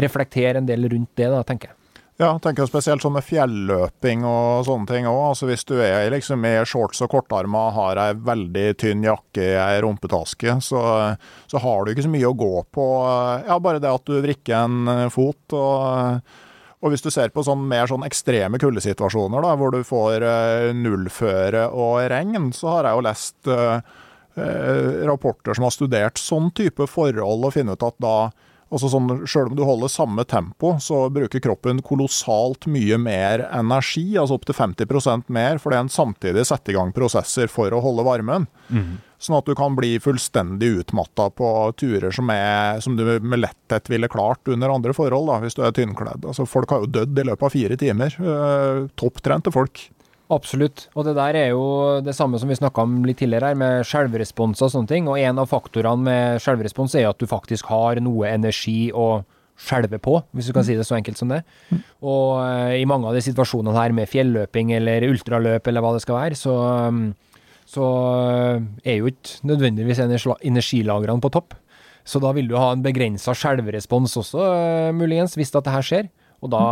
reflektere 0.02 0.60
en 0.60 0.66
del 0.68 0.88
rundt 0.90 1.12
det, 1.20 1.30
da, 1.30 1.44
tenker 1.46 1.70
jeg. 1.70 1.79
Ja, 2.20 2.34
tenker 2.36 2.66
spesielt 2.68 3.00
sånn 3.00 3.14
med 3.14 3.24
fjelløping 3.24 4.26
og 4.28 4.66
sånne 4.66 4.90
ting 4.90 5.06
òg. 5.08 5.20
Altså 5.30 5.46
hvis 5.48 5.64
du 5.64 5.78
er 5.80 6.10
liksom 6.12 6.44
i 6.44 6.52
shorts 6.68 7.00
og 7.06 7.08
kortarma 7.14 7.70
har 7.72 8.00
ei 8.02 8.10
veldig 8.26 8.66
tynn 8.82 9.06
jakke 9.06 9.46
i 9.54 9.56
ei 9.56 9.78
rumpetaske, 9.80 10.58
så, 10.60 10.82
så, 11.48 11.62
har 11.64 11.86
du 11.86 11.94
ikke 11.94 12.04
så 12.04 12.12
mye 12.12 12.28
å 12.28 12.36
gå 12.36 12.52
på. 12.76 12.86
Ja, 13.46 13.56
bare 13.64 13.80
det 13.80 13.88
at 13.88 14.04
du 14.04 14.20
vrikker 14.20 14.58
en 14.60 15.08
fot. 15.14 15.56
og 15.56 16.20
og 16.80 16.94
hvis 16.94 17.02
du 17.04 17.10
ser 17.12 17.28
på 17.28 17.42
sånn 17.44 17.66
mer 17.68 17.90
sånn 17.90 18.06
ekstreme 18.06 18.56
kuldesituasjoner, 18.60 19.44
da, 19.44 19.56
hvor 19.60 19.74
du 19.74 19.82
får 19.84 20.24
uh, 20.24 20.70
nullføre 20.72 21.66
og 21.76 21.98
regn, 22.08 22.48
så 22.56 22.70
har 22.72 22.88
jeg 22.88 22.96
jo 22.96 23.02
lest 23.04 23.50
uh, 23.52 23.82
uh, 24.38 25.02
rapporter 25.10 25.56
som 25.56 25.66
har 25.68 25.74
studert 25.76 26.20
sånn 26.20 26.48
type 26.56 26.88
forhold, 26.88 27.44
og 27.44 27.52
funnet 27.52 27.76
ut 27.76 27.84
at 27.90 28.00
da 28.00 28.14
Altså 28.70 28.86
sånn, 28.92 29.10
Selv 29.26 29.50
om 29.50 29.58
du 29.58 29.64
holder 29.66 29.90
samme 29.90 30.24
tempo, 30.28 30.76
så 30.82 31.02
bruker 31.10 31.42
kroppen 31.42 31.82
kolossalt 31.82 32.68
mye 32.70 32.98
mer 33.02 33.48
energi, 33.48 34.14
altså 34.14 34.38
opptil 34.38 34.54
50% 34.54 35.30
mer, 35.34 35.58
fordi 35.58 35.80
en 35.80 35.90
samtidig 35.90 36.46
setter 36.46 36.74
i 36.74 36.78
gang 36.78 36.92
prosesser 36.94 37.50
for 37.50 37.74
å 37.74 37.82
holde 37.82 38.06
varmen. 38.06 38.46
Mm. 38.70 39.00
Sånn 39.20 39.36
at 39.36 39.50
du 39.50 39.56
kan 39.58 39.74
bli 39.76 39.98
fullstendig 40.00 40.70
utmatta 40.80 41.26
på 41.34 41.48
turer 41.76 42.14
som, 42.14 42.30
er, 42.32 42.78
som, 42.80 42.94
du 42.96 43.04
med 43.20 43.42
letthet 43.42 43.90
ville 43.90 44.08
klart 44.08 44.48
under 44.48 44.72
andre 44.72 44.94
forhold, 44.96 45.28
da, 45.28 45.40
hvis 45.42 45.58
du 45.58 45.64
er 45.66 45.74
tynnkledd. 45.76 46.24
Altså, 46.24 46.46
folk 46.48 46.70
har 46.72 46.86
jo 46.86 46.92
dødd 46.94 47.18
i 47.18 47.26
løpet 47.28 47.48
av 47.50 47.52
fire 47.52 47.76
timer. 47.80 48.16
Uh, 48.22 48.86
Topptrente 48.96 49.52
folk. 49.52 49.82
Absolutt. 50.30 50.86
Og 50.94 51.06
det 51.08 51.16
der 51.18 51.34
er 51.34 51.48
jo 51.50 51.64
det 52.06 52.14
samme 52.14 52.38
som 52.38 52.50
vi 52.50 52.58
snakka 52.58 52.84
om 52.86 53.00
litt 53.06 53.18
tidligere 53.18 53.50
her, 53.50 53.58
med 53.58 53.86
skjelvrespons 53.88 54.62
og 54.62 54.70
sånne 54.72 54.90
ting. 54.90 55.10
Og 55.10 55.18
en 55.18 55.42
av 55.42 55.50
faktorene 55.50 56.06
med 56.06 56.42
skjelvrespons 56.44 56.94
er 57.00 57.08
at 57.10 57.18
du 57.18 57.26
faktisk 57.30 57.70
har 57.72 57.98
noe 58.04 58.30
energi 58.30 58.92
å 58.94 59.24
skjelve 59.60 59.98
på, 60.00 60.14
hvis 60.32 60.48
du 60.48 60.54
kan 60.56 60.64
si 60.64 60.76
det 60.78 60.86
så 60.88 60.96
enkelt 60.96 61.18
som 61.20 61.32
det. 61.32 61.42
Mm. 61.68 61.80
Og 62.08 62.28
uh, 62.40 62.70
i 62.78 62.86
mange 62.88 63.10
av 63.10 63.16
de 63.16 63.24
situasjonene 63.24 63.76
her 63.76 63.94
med 63.96 64.08
fjelløping 64.08 64.72
eller 64.78 65.08
ultraløp 65.10 65.66
eller 65.68 65.84
hva 65.84 65.92
det 65.96 66.04
skal 66.04 66.16
være, 66.16 66.38
så, 66.38 66.54
um, 66.88 67.02
så 67.68 67.88
uh, 67.90 68.62
er 68.86 69.00
jo 69.00 69.10
ikke 69.10 69.50
nødvendigvis 69.50 70.00
energilagrene 70.00 71.20
på 71.20 71.32
topp. 71.34 71.58
Så 72.08 72.22
da 72.22 72.32
vil 72.32 72.48
du 72.48 72.56
ha 72.56 72.70
en 72.72 72.86
begrensa 72.86 73.34
skjelvrespons 73.36 74.16
også, 74.22 74.40
uh, 74.40 74.94
muligens, 74.96 75.36
hvis 75.36 75.52
at 75.52 75.66
det 75.66 75.76
her 75.76 75.86
skjer. 75.90 76.10
Og 76.40 76.54
da 76.54 76.64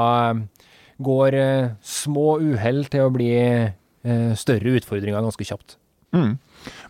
går 0.98 1.36
eh, 1.38 1.70
små 1.84 2.38
uhell 2.42 2.84
til 2.90 3.06
å 3.06 3.12
bli 3.14 3.30
eh, 3.38 4.32
større 4.38 4.78
utfordringer 4.80 5.22
ganske 5.22 5.46
kjapt. 5.46 5.78
Mm. 6.16 6.38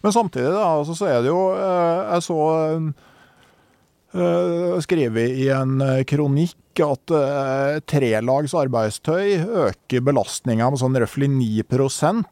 Men 0.03 0.15
samtidig 0.15 0.53
da, 0.55 0.65
altså, 0.79 0.97
så 0.97 1.09
er 1.11 1.25
det 1.25 1.33
jo 1.33 1.41
eh, 1.51 2.13
Jeg 2.15 2.23
så 2.29 2.37
skrevet 4.83 5.37
i 5.37 5.51
en 5.53 5.83
kronikk 6.09 6.57
at 6.85 7.13
uh, 7.13 7.79
trelags 7.89 8.55
arbeidstøy 8.57 9.39
øker 9.67 10.05
belastninga 10.05 10.69
med 10.71 10.81
sånn 10.81 10.99
røftlig 11.01 11.31
9 11.33 11.65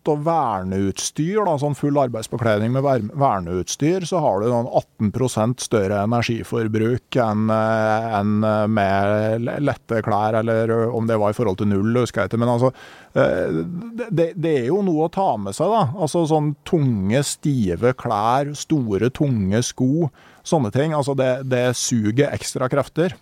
og 0.06 0.22
verneutstyr, 0.26 1.40
da, 1.46 1.56
sånn 1.60 1.76
full 1.78 1.98
arbeidsbekledning 2.00 2.74
med 2.76 3.10
verneutstyr, 3.16 4.06
så 4.08 4.20
har 4.22 4.42
du 4.42 4.50
sånn 4.52 4.70
18 5.10 5.56
større 5.62 6.02
energiforbruk 6.04 7.18
enn 7.22 7.50
en 7.50 8.46
med 8.72 9.48
lette 9.64 10.02
klær, 10.06 10.38
eller 10.42 10.72
om 10.88 11.08
det 11.08 11.18
var 11.20 11.32
i 11.32 11.36
forhold 11.36 11.60
til 11.60 11.70
null, 11.70 11.92
husker 12.02 12.24
jeg 12.24 12.32
ikke. 12.32 12.40
Men 12.42 12.54
altså, 12.54 12.72
det, 13.14 14.30
er 14.52 14.68
jo 14.68 14.82
noe 14.86 15.06
å 15.06 15.12
ta 15.12 15.28
med 15.40 15.56
seg, 15.56 15.72
da. 15.72 15.82
Altså 15.96 16.26
sånn 16.30 16.54
tunge, 16.68 17.22
stive 17.26 17.94
klær, 17.98 18.54
store, 18.58 19.10
tunge 19.14 19.62
sko. 19.66 20.08
Sånne 20.46 20.70
ting. 20.74 20.94
Altså 20.94 21.16
det, 21.18 21.30
det 21.50 21.68
suger 21.78 22.30
ekstra 22.30 22.68
krefter. 22.70 23.16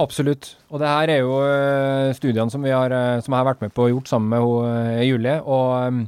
Absolutt. 0.00 0.54
Og 0.72 0.80
det 0.80 0.88
her 0.88 1.12
er 1.12 1.20
jo 1.20 1.36
uh, 1.44 2.12
studiene 2.16 2.52
som, 2.52 2.64
har, 2.64 2.92
uh, 2.92 3.20
som, 3.20 3.32
jeg 3.32 3.38
har 3.38 3.48
vært 3.50 3.64
med 3.64 3.74
på 3.76 3.86
og 3.86 3.94
gjort 3.96 4.12
sammen 4.12 4.32
med 4.32 4.40
uh, 4.64 5.00
Julie. 5.04 5.36
Og 5.44 5.88
um, 5.88 6.02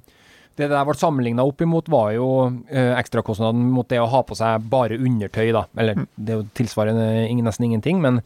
det 0.55 0.71
der 0.71 0.87
ble 0.87 0.95
sammenligna 0.97 1.45
opp 1.45 1.65
imot, 1.65 1.89
var 1.91 2.13
jo 2.15 2.29
ekstrakostnaden 2.71 3.65
mot 3.75 3.89
det 3.91 3.99
å 3.99 4.07
ha 4.07 4.21
på 4.23 4.37
seg 4.39 4.69
bare 4.71 5.01
undertøy, 5.03 5.49
da. 5.51 5.65
Eller 5.75 5.99
mm. 5.99 6.05
det 6.15 6.31
er 6.31 6.39
jo 6.39 6.45
tilsvarende 6.55 7.09
nesten 7.43 7.67
ingenting, 7.67 7.99
men 7.99 8.21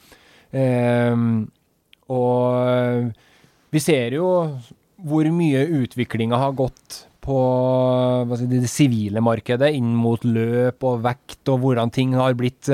Og 2.13 3.09
vi 3.73 3.81
ser 3.81 4.13
jo 4.19 4.27
hvor 5.09 5.31
mye 5.33 5.65
utviklinga 5.81 6.37
har 6.37 6.53
gått 6.61 6.99
på 7.29 7.39
si, 8.41 8.49
det 8.49 8.65
sivile 8.73 9.23
markedet 9.25 9.71
inn 9.77 9.93
mot 9.95 10.25
løp 10.25 10.89
og 10.89 11.05
vekt, 11.05 11.43
og 11.53 11.63
hvordan 11.63 11.93
ting 11.95 12.17
har 12.17 12.37
blitt 12.39 12.73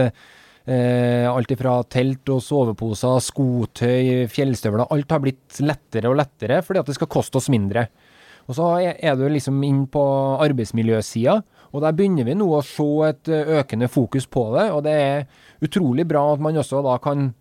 Eh, 0.65 1.27
alt 1.29 1.51
ifra 1.53 1.75
telt 1.93 2.31
og 2.33 2.39
soveposer, 2.41 3.19
skotøy, 3.21 4.25
fjellstøvler. 4.33 4.87
Alt 4.95 5.13
har 5.13 5.21
blitt 5.21 5.59
lettere 5.61 6.09
og 6.09 6.17
lettere 6.17 6.63
fordi 6.65 6.81
at 6.81 6.89
det 6.89 6.97
skal 6.97 7.11
koste 7.13 7.37
oss 7.37 7.51
mindre. 7.53 7.85
Og 8.49 8.57
så 8.57 8.71
er 8.81 9.17
du 9.17 9.27
liksom 9.29 9.61
inn 9.65 9.85
på 9.93 10.01
arbeidsmiljøsida, 10.45 11.37
og 11.73 11.83
der 11.85 11.97
begynner 11.97 12.25
vi 12.29 12.37
nå 12.37 12.49
å 12.49 12.65
se 12.65 12.89
et 13.11 13.29
eh, 13.29 13.57
økende 13.61 13.91
fokus 13.93 14.25
på 14.25 14.47
det. 14.57 14.71
Og 14.73 14.85
det 14.89 14.95
er 15.05 15.27
utrolig 15.65 16.09
bra 16.09 16.31
at 16.33 16.45
man 16.45 16.57
også 16.61 16.81
da 16.85 16.97
kan 17.03 17.33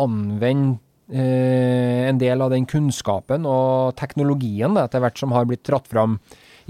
anvende 0.00 0.78
eh, 1.12 2.08
en 2.08 2.20
del 2.20 2.40
av 2.40 2.54
den 2.54 2.64
kunnskapen 2.70 3.44
og 3.48 3.92
teknologien 4.00 4.72
da, 4.72 4.86
etter 4.88 5.04
hvert 5.04 5.20
som 5.20 5.36
har 5.36 5.44
blitt 5.48 5.66
tratt 5.68 5.90
fram 5.90 6.16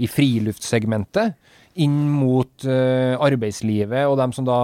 i 0.01 0.09
friluftssegmentet, 0.09 1.37
inn 1.81 1.99
mot 2.11 2.65
uh, 2.67 3.15
arbeidslivet 3.23 4.09
og 4.09 4.17
dem 4.19 4.33
som 4.35 4.47
da 4.47 4.59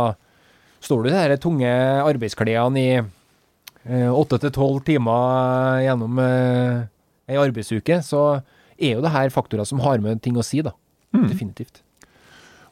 står 0.83 1.05
du 1.05 1.09
i 1.09 1.15
de 1.31 1.38
tunge 1.41 1.69
arbeidsklærne 2.05 2.81
i 2.81 2.91
eh, 2.99 4.11
åtte 4.13 4.38
til 4.43 4.53
tolv 4.53 4.83
timer 4.85 5.81
gjennom 5.81 6.19
uh, 6.21 6.85
ei 7.27 7.39
arbeidsuke, 7.41 7.97
så 8.05 8.43
er 8.77 8.93
jo 8.93 9.01
det 9.03 9.11
her 9.15 9.33
faktorer 9.33 9.67
som 9.67 9.81
har 9.83 9.97
med 10.03 10.21
ting 10.23 10.38
å 10.38 10.45
si, 10.45 10.61
da. 10.63 10.75
Mm. 11.15 11.25
Definitivt. 11.31 11.81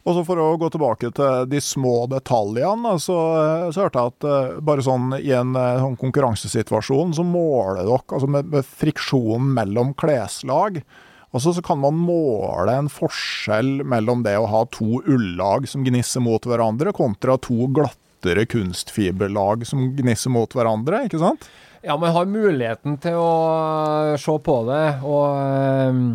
Og 0.05 0.13
så 0.13 0.21
For 0.27 0.37
å 0.37 0.51
gå 0.61 0.69
tilbake 0.69 1.09
til 1.17 1.47
de 1.49 1.59
små 1.65 2.05
detaljene, 2.11 2.93
så, 3.01 3.17
så 3.73 3.87
hørte 3.87 4.03
jeg 4.03 4.13
at 4.13 4.59
bare 4.69 4.85
sånn 4.85 5.15
i 5.17 5.31
en 5.33 5.57
sånn 5.57 5.97
konkurransesituasjon 5.97 7.15
så 7.17 7.25
måler 7.25 7.81
dere 7.81 7.97
altså 7.97 8.29
med, 8.29 8.51
med 8.53 8.69
friksjonen 8.69 9.49
mellom 9.57 9.95
kleslag. 9.97 10.77
Og 11.35 11.43
så 11.43 11.51
kan 11.59 11.81
man 11.83 11.97
måle 11.99 12.77
en 12.79 12.87
forskjell 12.87 13.81
mellom 13.83 14.21
det 14.23 14.37
å 14.39 14.47
ha 14.47 14.61
to 14.71 15.01
ullag 15.03 15.67
som 15.67 15.83
gnisser 15.83 16.23
mot 16.23 16.45
hverandre, 16.47 16.93
kontra 16.95 17.35
to 17.43 17.67
glattere 17.75 18.45
kunstfiberlag 18.47 19.65
som 19.67 19.89
gnisser 19.97 20.31
mot 20.31 20.55
hverandre, 20.55 21.03
ikke 21.09 21.19
sant? 21.19 21.49
Ja, 21.83 21.97
man 21.99 22.13
har 22.15 22.29
muligheten 22.29 22.95
til 23.03 23.19
å 23.19 24.15
se 24.17 24.35
på 24.45 24.55
det, 24.69 24.85
og, 25.03 25.25
ehm, 25.41 26.05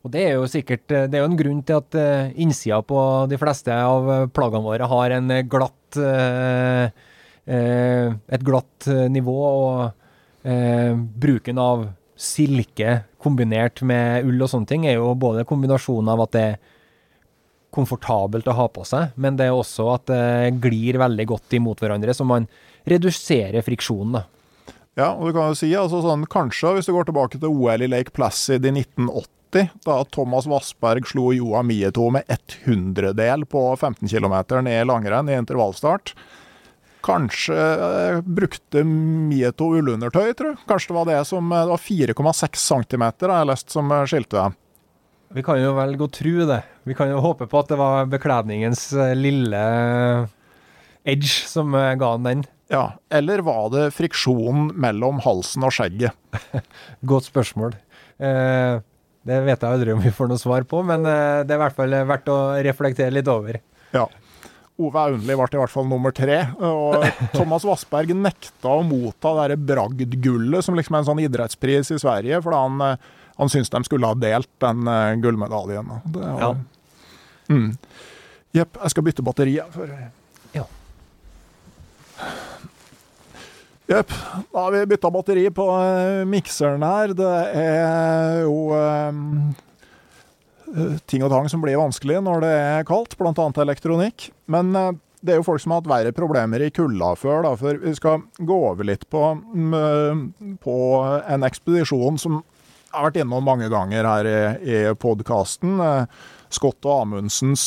og 0.00 0.12
det 0.14 0.22
er 0.24 0.32
jo 0.38 0.48
sikkert 0.50 0.88
Det 0.88 1.14
er 1.14 1.22
jo 1.22 1.28
en 1.28 1.36
grunn 1.38 1.60
til 1.62 1.82
at 1.82 1.98
eh, 2.00 2.32
innsida 2.40 2.80
på 2.82 2.98
de 3.28 3.38
fleste 3.40 3.72
av 3.72 4.30
plaggene 4.34 4.64
våre 4.64 4.88
har 4.88 5.14
en 5.18 5.34
glatt 5.48 5.98
eh, 6.00 6.88
eh, 7.44 8.08
et 8.10 8.48
glatt 8.48 8.88
nivå, 9.12 9.36
og 9.44 10.00
bruken 10.44 11.60
av 11.60 11.86
silke 12.16 13.00
kombinert 13.22 13.82
med 13.86 14.28
ull 14.28 14.44
og 14.44 14.50
sånne 14.52 14.70
ting, 14.70 14.86
er 14.86 14.98
jo 14.98 15.14
både 15.18 15.46
kombinasjonen 15.48 16.12
av 16.12 16.24
at 16.26 16.34
det 16.36 16.44
er 16.52 16.62
komfortabelt 17.74 18.46
å 18.46 18.54
ha 18.54 18.68
på 18.70 18.84
seg, 18.86 19.16
men 19.18 19.38
det 19.38 19.48
er 19.48 19.56
også 19.56 19.88
at 19.96 20.06
det 20.10 20.54
glir 20.62 21.00
veldig 21.02 21.26
godt 21.32 21.56
imot 21.58 21.82
hverandre, 21.82 22.14
så 22.14 22.26
man 22.26 22.46
reduserer 22.86 23.64
friksjonen. 23.66 24.20
da. 24.20 24.24
Ja, 24.94 25.08
og 25.10 25.26
du 25.26 25.34
kan 25.34 25.50
jo 25.50 25.58
si 25.58 25.72
altså 25.74 26.04
sånn, 26.04 26.26
kanskje 26.30 26.76
hvis 26.76 26.86
du 26.86 26.94
går 26.94 27.08
tilbake 27.08 27.40
til 27.40 27.50
OL 27.50 27.82
i 27.82 27.90
Lake 27.90 28.14
Placid 28.14 28.66
i 28.68 28.70
1980, 28.70 29.72
da 29.86 29.96
Thomas 30.14 30.46
Vassberg 30.50 31.06
slo 31.06 31.32
Joa 31.34 31.62
Mieto 31.66 32.08
med 32.14 32.30
ett 32.30 32.56
hundredel 32.64 33.46
på 33.46 33.66
15 33.74 34.06
km 34.10 34.36
ned 34.66 34.86
langrenn 34.90 35.30
i 35.30 35.36
intervallstart 35.38 36.14
Kanskje 37.04 37.54
eh, 37.56 38.20
brukte 38.24 38.84
Mieto 38.84 39.68
ullundertøy, 39.76 40.32
tror 40.36 40.54
jeg. 40.54 40.60
Kanskje 40.68 40.92
det 40.92 40.96
var 40.96 41.10
det 41.10 41.18
som 41.28 41.50
eh, 41.52 41.64
Det 41.66 41.74
var 41.74 41.82
4,6 41.84 42.62
cm 42.64 43.04
har 43.04 43.34
jeg 43.34 43.50
lest 43.50 43.74
som 43.74 43.92
eh, 43.92 44.06
skilte 44.08 44.38
dem. 44.38 44.56
Vi 45.34 45.42
kan 45.44 45.58
jo 45.58 45.74
velge 45.76 46.06
å 46.06 46.12
tro 46.14 46.46
det. 46.48 46.60
Vi 46.86 46.96
kan 46.96 47.10
jo 47.10 47.20
håpe 47.24 47.48
på 47.50 47.60
at 47.60 47.72
det 47.72 47.78
var 47.80 48.06
bekledningens 48.06 48.86
lille 49.18 49.62
edge 51.02 51.32
som 51.50 51.74
ga 51.74 52.10
han 52.12 52.28
den. 52.28 52.44
Ja, 52.70 52.84
eller 53.12 53.42
var 53.44 53.66
det 53.74 53.88
friksjonen 53.96 54.70
mellom 54.80 55.18
halsen 55.24 55.66
og 55.66 55.74
skjegget? 55.74 56.14
Godt 57.10 57.26
spørsmål. 57.32 57.74
Eh, 58.22 58.78
det 59.26 59.40
vet 59.48 59.58
jeg 59.58 59.74
aldri 59.74 59.96
om 59.96 60.04
vi 60.04 60.14
får 60.14 60.30
noe 60.30 60.40
svar 60.40 60.68
på, 60.70 60.84
men 60.86 61.02
det 61.02 61.50
er 61.50 61.58
i 61.58 61.62
hvert 61.64 61.76
fall 61.76 61.98
verdt 62.06 62.30
å 62.30 62.38
reflektere 62.64 63.16
litt 63.16 63.28
over. 63.32 63.58
Ja. 63.96 64.06
Ove 64.82 64.98
Aunli 64.98 65.36
ble 65.38 65.46
i 65.54 65.58
hvert 65.60 65.70
fall 65.70 65.86
nummer 65.86 66.14
tre. 66.14 66.40
Og 66.58 67.04
Thomas 67.36 67.66
Vassberg 67.66 68.10
nekta 68.18 68.72
å 68.72 68.86
motta 68.86 69.46
det 69.52 69.60
bragdgullet, 69.68 70.66
som 70.66 70.78
liksom 70.78 70.96
er 70.96 71.04
en 71.04 71.10
sånn 71.10 71.22
idrettspris 71.22 71.92
i 71.94 72.00
Sverige, 72.02 72.40
fordi 72.42 72.62
han, 72.64 72.82
eh, 72.82 73.28
han 73.38 73.52
syntes 73.52 73.70
de 73.70 73.82
skulle 73.86 74.10
ha 74.10 74.18
delt 74.18 74.50
den 74.64 74.88
uh, 74.90 75.14
gullmedaljen. 75.22 75.94
Det 76.10 76.24
var, 76.24 76.42
ja. 76.42 76.50
mm. 77.54 77.68
Jepp, 78.54 78.80
jeg 78.82 78.94
skal 78.94 79.06
bytte 79.06 79.26
batteri. 79.26 79.54
For... 79.74 79.94
Ja. 80.54 80.66
Jepp. 83.90 84.10
Da 84.50 84.58
har 84.58 84.74
vi 84.74 84.86
bytta 84.90 85.14
batteri 85.14 85.46
på 85.54 85.68
uh, 85.70 86.24
mikseren 86.26 86.82
her. 86.86 87.14
Det 87.14 87.34
er 87.62 88.42
jo 88.42 88.58
Eh, 88.74 89.12
ting 91.06 91.24
og 91.24 91.32
tang 91.32 91.48
som 91.50 91.62
blir 91.62 91.78
vanskelig 91.80 92.20
når 92.24 92.44
det 92.44 92.52
er 92.54 92.86
kaldt, 92.88 93.16
bl.a. 93.18 93.48
elektronikk. 93.64 94.28
Men 94.50 94.74
eh, 94.78 94.90
det 95.24 95.34
er 95.34 95.40
jo 95.40 95.46
folk 95.46 95.62
som 95.62 95.72
har 95.72 95.82
hatt 95.82 95.90
verre 95.90 96.14
problemer 96.16 96.64
i 96.64 96.72
kulda 96.74 97.14
før, 97.16 97.44
da, 97.46 97.54
for 97.60 97.78
vi 97.80 97.94
skal 97.96 98.24
gå 98.38 98.58
over 98.70 98.86
litt 98.86 99.06
på, 99.12 99.22
mm, 99.40 100.58
på 100.64 100.78
en 101.22 101.46
ekspedisjon 101.48 102.20
som 102.20 102.42
jeg 102.42 103.00
har 103.00 103.08
vært 103.08 103.22
innom 103.24 103.42
mange 103.42 103.66
ganger 103.72 104.06
her 104.06 104.28
i, 104.28 104.40
i 104.70 104.82
podkasten. 105.00 105.80
Eh, 105.82 106.26
Scott 106.54 106.86
og 106.86 107.00
Amundsens 107.00 107.64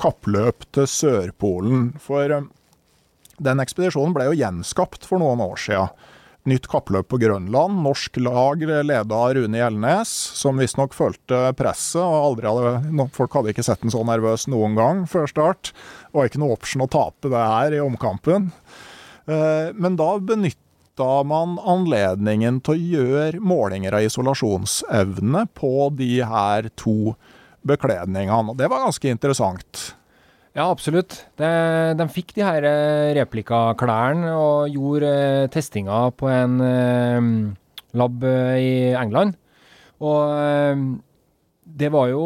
kappløp 0.00 0.64
til 0.74 0.88
Sørpolen. 0.90 1.92
For 2.02 2.32
den 3.46 3.62
ekspedisjonen 3.62 4.16
ble 4.16 4.26
jo 4.26 4.40
gjenskapt 4.40 5.06
for 5.06 5.22
noen 5.22 5.44
år 5.44 5.60
siden 5.62 5.92
nytt 6.48 6.66
kappløp 6.70 7.08
på 7.12 7.18
Grønland. 7.22 7.82
Norsk 7.84 8.18
lag 8.22 8.62
leda 8.62 9.18
av 9.18 9.34
Rune 9.36 9.60
Gjelnes, 9.60 10.10
som 10.38 10.58
visstnok 10.60 10.94
følte 10.96 11.52
presset. 11.58 12.02
og 12.02 12.32
aldri 12.32 12.50
hadde, 12.50 13.06
Folk 13.14 13.36
hadde 13.38 13.52
ikke 13.54 13.66
sett 13.66 13.84
den 13.84 13.94
så 13.94 14.02
nervøs 14.06 14.48
noen 14.50 14.74
gang 14.78 15.04
før 15.10 15.28
start. 15.30 15.72
Det 15.72 16.18
var 16.18 16.30
ikke 16.30 16.42
noe 16.42 16.56
option 16.56 16.84
å 16.86 16.90
tape 16.90 17.30
det 17.32 17.46
her 17.54 17.78
i 17.78 17.84
omkampen. 17.84 18.50
Eh, 19.26 19.70
men 19.74 19.96
da 19.96 20.16
benytta 20.18 21.12
man 21.24 21.58
anledningen 21.62 22.60
til 22.64 22.74
å 22.74 22.90
gjøre 22.96 23.40
målinger 23.40 23.94
av 23.96 24.06
isolasjonsevne 24.08 25.46
på 25.54 25.90
de 25.96 26.14
her 26.26 26.68
to 26.74 27.14
bekledningene. 27.62 28.50
Og 28.50 28.58
det 28.58 28.68
var 28.70 28.82
ganske 28.84 29.14
interessant. 29.14 29.92
Ja, 30.52 30.66
absolutt. 30.68 31.14
De, 31.40 31.48
de 31.96 32.06
fikk 32.12 32.34
de 32.36 32.44
her 32.44 32.64
eh, 32.68 33.12
replikaklærne 33.16 34.34
og 34.36 34.74
gjorde 34.74 35.08
eh, 35.08 35.46
testinga 35.52 36.10
på 36.12 36.28
en 36.28 36.58
eh, 36.66 37.28
lab 37.96 38.26
i 38.60 38.92
England. 38.92 39.38
Og 40.02 40.92
det 41.62 41.88
var 41.94 42.08
jo 42.10 42.22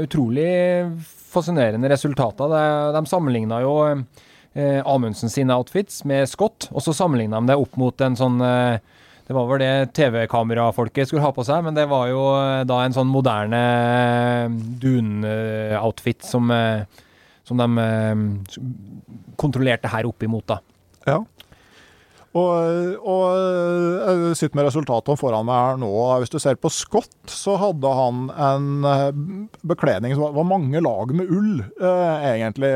utrolig 0.00 0.48
fascinerende 1.28 1.90
resultater. 1.92 2.48
De, 2.48 2.62
de 2.96 3.02
sammenligna 3.10 3.58
jo 3.60 3.74
Amundsen 4.88 5.28
sine 5.30 5.52
outfits 5.54 6.00
med 6.08 6.24
Scott, 6.30 6.70
og 6.72 6.80
så 6.82 6.94
sammenligna 6.96 7.42
de 7.42 7.50
det 7.50 7.58
opp 7.60 7.76
mot 7.78 8.00
en 8.00 8.16
sånn 8.18 8.40
det 8.40 9.36
var 9.36 9.50
vel 9.50 9.60
det 9.60 9.90
TV-kamerafolket 9.98 11.10
skulle 11.10 11.26
ha 11.26 11.34
på 11.36 11.44
seg, 11.44 11.60
men 11.66 11.76
det 11.76 11.84
var 11.90 12.08
jo 12.08 12.22
da 12.66 12.80
en 12.80 12.96
sånn 12.96 13.12
moderne 13.12 13.60
dun-outfit 14.80 16.24
som 16.24 16.48
som 17.48 17.60
de 17.60 17.68
eh, 17.82 18.60
kontrollerte 19.40 19.90
her 19.92 20.08
oppimot, 20.08 20.46
da. 20.48 20.60
Ja. 21.08 21.22
Og, 22.36 22.98
og, 23.08 23.22
jeg 24.28 24.36
sitter 24.36 24.58
med 24.58 24.66
resultatene 24.68 25.16
foran 25.18 25.46
meg 25.48 25.62
her 25.64 25.78
nå. 25.80 25.90
Hvis 26.20 26.32
du 26.32 26.36
ser 26.42 26.58
på 26.60 26.70
Scott, 26.72 27.16
så 27.32 27.56
hadde 27.60 27.92
han 27.98 28.28
en 28.34 28.68
eh, 28.86 29.06
bekledning 29.66 30.14
som 30.14 30.36
var 30.36 30.48
mange 30.48 30.82
lag 30.84 31.14
med 31.16 31.32
ull, 31.32 31.62
eh, 31.64 32.28
egentlig, 32.34 32.72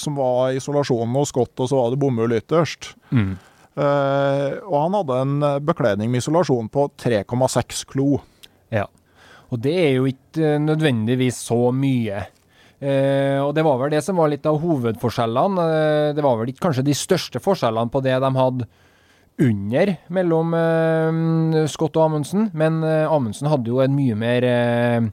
som 0.00 0.18
var 0.18 0.54
isolasjonen 0.56 1.18
hos 1.18 1.34
Scott, 1.34 1.56
og 1.58 1.70
så 1.70 1.80
var 1.80 1.92
det 1.92 2.00
bomull 2.04 2.36
ytterst. 2.38 2.92
Mm. 3.10 3.34
Eh, 3.78 4.48
og 4.62 4.78
han 4.78 4.98
hadde 5.00 5.20
en 5.24 5.36
bekledning 5.66 6.14
med 6.14 6.22
isolasjon 6.22 6.70
på 6.72 6.88
3,6 7.02 7.84
klo. 7.90 8.22
Ja. 8.74 8.86
Og 9.50 9.62
det 9.64 9.74
er 9.80 9.94
jo 9.96 10.08
ikke 10.10 10.56
nødvendigvis 10.62 11.42
så 11.50 11.68
mye. 11.74 12.28
Eh, 12.78 13.38
og 13.42 13.54
det 13.56 13.64
var 13.66 13.80
vel 13.80 13.90
det 13.90 14.02
som 14.06 14.18
var 14.20 14.30
litt 14.30 14.46
av 14.46 14.60
hovedforskjellene. 14.62 15.64
Eh, 15.64 16.10
det 16.14 16.24
var 16.24 16.38
vel 16.38 16.52
ikke 16.52 16.68
kanskje 16.68 16.86
de 16.86 16.94
største 16.94 17.42
forskjellene 17.42 17.90
på 17.90 18.02
det 18.04 18.14
de 18.22 18.30
hadde 18.36 18.68
under 19.38 19.92
mellom 20.14 20.54
eh, 20.58 21.66
Scott 21.70 21.98
og 21.98 22.08
Amundsen, 22.08 22.48
men 22.58 22.80
eh, 22.86 23.06
Amundsen 23.10 23.50
hadde 23.50 23.70
jo 23.70 23.82
en 23.82 23.94
mye 23.94 24.16
mer 24.18 24.46
eh, 24.46 25.10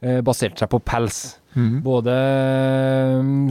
eh, 0.00 0.18
basert 0.24 0.60
seg 0.60 0.72
på 0.72 0.80
pels. 0.84 1.22
Mm. 1.52 1.82
Både 1.84 2.12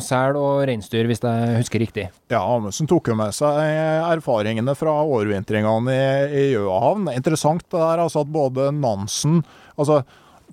sel 0.01 0.38
og 0.39 0.64
reinsdyr, 0.66 1.05
hvis 1.05 1.22
jeg 1.22 1.57
husker 1.59 1.84
riktig. 1.84 2.07
Ja, 2.34 2.39
Amundsen 2.41 2.89
tok 2.89 3.12
jo 3.12 3.18
med 3.20 3.30
seg 3.38 3.59
erfaringene 4.07 4.74
fra 4.78 4.95
overvintringene 5.03 5.93
i, 5.93 6.07
i 6.34 6.47
Gjøahavn. 6.55 7.12
Interessant 7.14 7.68
det 7.68 7.78
der, 7.78 8.01
altså 8.01 8.24
at 8.26 8.34
både 8.34 8.72
Nansen 8.74 9.43
altså 9.78 10.01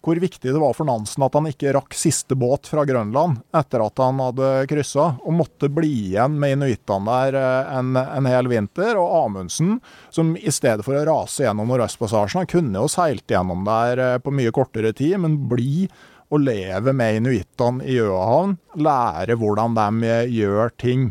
hvor 0.08 0.16
viktig 0.16 0.52
det 0.52 0.60
var 0.60 0.72
for 0.72 0.88
Nansen 0.88 1.24
at 1.26 1.34
han 1.36 1.48
ikke 1.50 1.72
rakk 1.76 1.96
siste 1.96 2.36
båt 2.38 2.68
fra 2.70 2.84
Grønland 2.88 3.42
etter 3.56 3.82
at 3.84 4.00
han 4.00 4.20
hadde 4.22 4.50
kryssa, 4.70 5.10
og 5.20 5.36
måtte 5.36 5.68
bli 5.72 5.90
igjen 6.08 6.38
med 6.40 6.56
inuittene 6.56 7.16
der 7.18 7.36
eh, 7.36 7.72
en, 7.76 7.96
en, 8.00 8.28
hel 8.28 8.48
vinter. 8.48 8.96
Og 8.96 9.26
Amundsen, 9.26 9.76
som 10.14 10.32
i 10.36 10.52
stedet 10.54 10.86
for 10.86 10.96
å 10.96 11.04
rase 11.08 11.44
gjennom 11.44 11.68
Nordøstpassasjen, 11.68 12.42
han 12.42 12.50
kunne 12.50 12.84
jo 12.84 12.92
seilt 12.92 13.28
gjennom 13.28 13.66
der 13.68 14.04
eh, 14.04 14.20
på 14.24 14.32
mye 14.32 14.54
kortere 14.54 14.94
tid, 14.96 15.18
men 15.20 15.36
bli 15.50 15.88
og 16.28 16.42
leve 16.44 16.92
med 16.96 17.22
inuittene 17.22 17.84
i 17.88 17.96
Gjøahavn, 17.96 18.58
lære 18.80 19.36
hvordan 19.40 19.76
de 19.76 20.08
eh, 20.08 20.36
gjør 20.40 20.72
ting. 20.80 21.10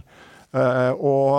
Og, 0.57 1.33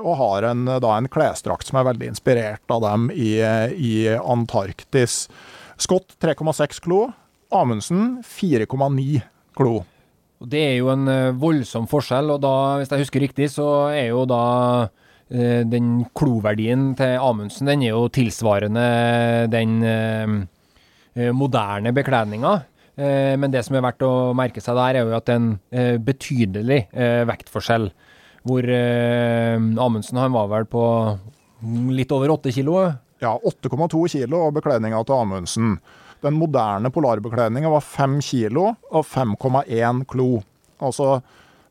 og, 0.00 0.12
har 0.18 0.46
en, 0.48 0.64
da 0.82 0.94
en 0.96 1.06
klesdrakt 1.12 1.68
som 1.68 1.76
er 1.78 1.84
veldig 1.86 2.08
inspirert 2.10 2.72
av 2.72 2.80
dem 2.82 3.04
i, 3.14 3.36
i 3.78 3.92
Antarktis. 4.16 5.26
Scott 5.76 6.16
3,6 6.22 6.80
klo. 6.84 7.06
Amundsen 7.52 8.22
4,9 8.24 9.20
klo. 9.56 9.80
Det 10.36 10.60
er 10.60 10.74
jo 10.78 10.90
en 10.92 11.08
uh, 11.08 11.36
voldsom 11.36 11.86
forskjell, 11.88 12.30
og 12.34 12.40
da, 12.44 12.54
hvis 12.80 12.92
jeg 12.92 13.04
husker 13.04 13.24
riktig, 13.24 13.48
så 13.52 13.68
er 13.92 14.10
jo 14.10 14.24
da 14.28 14.42
uh, 14.88 15.60
den 15.68 16.04
kloverdien 16.16 16.90
til 16.98 17.16
Amundsen 17.20 17.70
den 17.70 17.84
er 17.86 17.94
jo 17.94 18.08
tilsvarende 18.12 18.86
den 19.52 19.78
uh, 19.84 20.36
moderne 21.32 21.94
bekledninga. 21.96 22.58
men 22.96 23.52
det 23.52 23.62
som 23.64 23.76
er 23.76 23.82
verdt 23.84 24.02
å 24.04 24.32
merke 24.36 24.60
seg 24.60 24.76
der, 24.76 24.96
er 24.96 25.04
jo 25.04 25.16
at 25.16 25.26
det 25.28 25.34
er 25.34 25.40
en 25.40 26.02
betydelig 26.04 26.78
vektforskjell. 27.28 27.90
Hvor 28.44 28.68
Amundsen 29.84 30.20
han 30.20 30.32
var 30.32 30.48
vel 30.48 30.68
på 30.68 30.84
litt 31.92 32.12
over 32.12 32.32
åtte 32.36 32.52
kilo? 32.52 32.78
Ja, 33.22 33.36
8,2 33.44 34.08
kilo 34.08 34.46
av 34.46 34.56
bekledninga 34.56 35.02
til 35.04 35.20
Amundsen. 35.20 35.76
Den 36.24 36.38
moderne 36.40 36.90
polarbekledninga 36.92 37.70
var 37.70 37.84
5 37.84 38.20
kilo 38.24 38.70
og 38.90 39.04
5,1 39.06 40.06
klo. 40.10 40.30
Altså 40.80 41.20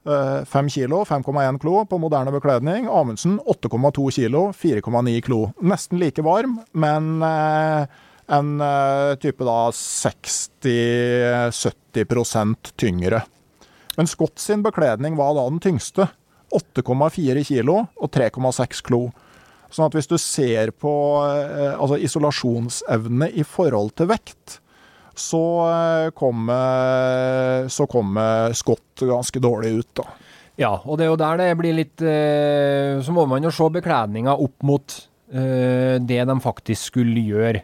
5 0.06 0.70
kilo 0.70 0.70
kilo, 0.70 1.06
5,1 1.06 1.60
klo 1.60 1.86
på 1.86 1.98
moderne 1.98 2.32
bekledning. 2.32 2.88
Amundsen 2.88 3.40
8,2 3.40 4.12
kilo, 4.12 4.54
4,9 4.54 5.22
klo. 5.22 5.52
Nesten 5.62 6.00
like 6.00 6.22
varm, 6.22 6.60
men 6.72 7.22
eh, 7.26 7.86
en 8.28 8.62
eh, 8.62 9.16
type 9.22 9.44
da 9.46 9.72
60-70% 9.72 12.56
tyngre. 12.76 13.22
Men 13.98 14.08
Scott 14.08 14.40
sin 14.40 14.64
bekledning 14.64 15.16
var 15.18 15.34
da 15.36 15.50
den 15.50 15.60
tyngste. 15.60 16.08
8,4 16.54 17.44
kilo 17.44 17.86
og 17.96 18.12
3,6 18.14 18.84
klo. 18.86 19.12
Sånn 19.74 19.88
at 19.88 19.98
hvis 19.98 20.10
du 20.10 20.18
ser 20.22 20.72
på 20.78 20.94
eh, 21.26 21.74
altså 21.74 21.98
isolasjonsevne 22.02 23.32
i 23.34 23.46
forhold 23.48 23.96
til 23.98 24.10
vekt, 24.12 24.60
så 25.16 25.42
eh, 25.70 26.08
kommer 26.16 27.68
kom 27.92 28.20
Scott 28.56 29.06
ganske 29.08 29.42
dårlig 29.44 29.74
ut, 29.80 29.92
da. 30.02 30.08
Ja, 30.60 30.72
og 30.86 31.00
det 31.00 31.06
er 31.06 31.12
jo 31.12 31.20
der 31.20 31.40
det 31.42 31.50
blir 31.60 31.76
litt 31.76 32.00
eh, 32.00 32.96
Så 33.04 33.12
må 33.12 33.26
man 33.28 33.44
jo 33.44 33.50
se 33.52 33.66
bekledninga 33.76 34.38
opp 34.40 34.64
mot 34.64 35.02
det 35.36 36.20
de 36.30 36.34
faktisk 36.40 36.94
skulle 36.94 37.20
gjøre. 37.26 37.64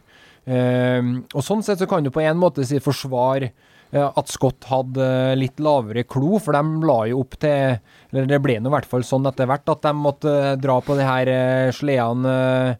og 0.50 1.44
sånn 1.46 1.62
sett 1.64 1.80
så 1.80 1.86
kan 1.88 2.04
du 2.04 2.10
på 2.12 2.24
en 2.26 2.40
måte 2.42 2.66
si 2.68 2.82
forsvare 2.84 3.52
at 3.92 4.32
Scott 4.32 4.68
hadde 4.70 5.06
litt 5.36 5.60
lavere 5.60 6.06
klo, 6.08 6.38
for 6.40 6.56
de 6.56 6.88
la 6.88 6.98
jo 7.12 7.24
opp 7.26 7.36
til 7.42 7.76
Eller 8.12 8.30
det 8.30 8.40
ble 8.44 8.58
nå 8.60 8.72
i 8.72 8.76
hvert 8.76 8.88
fall 8.88 9.04
sånn 9.08 9.28
etter 9.28 9.50
hvert 9.50 9.68
at 9.72 9.84
de 9.84 9.92
måtte 9.96 10.36
dra 10.64 10.78
på 10.84 10.96
de 11.00 11.08
her 11.08 11.32
eh, 11.32 11.74
sledene 11.76 12.36
eh, 12.36 12.78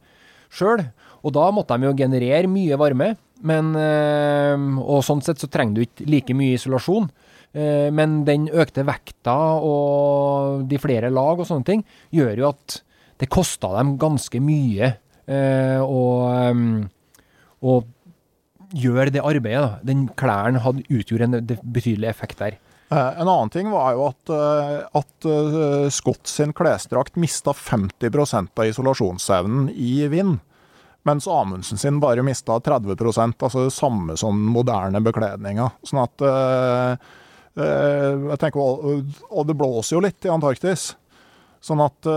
sjøl. 0.52 0.86
Og 1.22 1.36
da 1.36 1.50
måtte 1.54 1.76
de 1.78 1.90
jo 1.90 1.98
generere 2.00 2.50
mye 2.52 2.80
varme, 2.80 3.14
men 3.48 3.76
eh, 3.76 4.56
Og 4.82 5.04
sånn 5.06 5.24
sett 5.26 5.44
så 5.44 5.52
trenger 5.52 5.76
du 5.76 5.84
ikke 5.86 6.08
like 6.10 6.38
mye 6.38 6.60
isolasjon. 6.60 7.12
Men 7.52 8.22
den 8.24 8.46
økte 8.48 8.86
vekta 8.88 9.34
og 9.60 10.62
de 10.72 10.78
flere 10.80 11.10
lag 11.12 11.36
og 11.36 11.44
sånne 11.50 11.68
ting 11.68 11.82
gjør 12.16 12.38
jo 12.40 12.46
at 12.48 12.78
det 13.20 13.28
kosta 13.28 13.74
dem 13.76 13.98
ganske 14.00 14.40
mye. 14.40 14.94
å, 15.28 16.04
og 17.60 17.90
gjøre 18.74 19.12
det 19.14 19.24
arbeidet. 19.24 19.62
da. 19.62 19.80
Den 19.84 20.08
klærne 20.18 20.62
hadde 20.64 20.86
utgjort 20.90 21.26
en 21.28 21.40
betydelig 21.64 22.10
effekt 22.10 22.40
der. 22.40 22.58
Eh, 22.92 23.20
En 23.22 23.28
annen 23.28 23.50
ting 23.50 23.72
var 23.72 23.94
jo 23.96 24.08
at, 24.10 24.30
eh, 24.30 25.00
at 25.00 25.26
eh, 25.26 25.90
Scott 25.90 26.28
sin 26.28 26.54
klesdrakt 26.54 27.16
mista 27.16 27.54
50% 27.56 28.60
av 28.60 28.66
isolasjonsevnen 28.68 29.70
i 29.72 30.08
vind. 30.12 30.40
Mens 31.04 31.28
Amundsen 31.28 31.78
sin 31.82 32.00
bare 32.00 32.22
mista 32.22 32.60
30 32.60 32.96
altså 33.40 33.64
det 33.66 33.74
samme 33.74 34.18
som 34.18 34.38
moderne 34.38 35.02
bekledninga. 35.02 35.72
Sånn 35.82 36.04
at 36.04 36.22
jeg 37.58 38.38
tenker, 38.38 38.60
og 38.62 39.48
det 39.50 39.56
blåser 39.58 39.96
jo 39.96 40.04
litt 40.06 40.28
i 40.28 40.30
Antarktis. 40.30 40.92
Sånn 41.62 41.82
at 41.84 42.10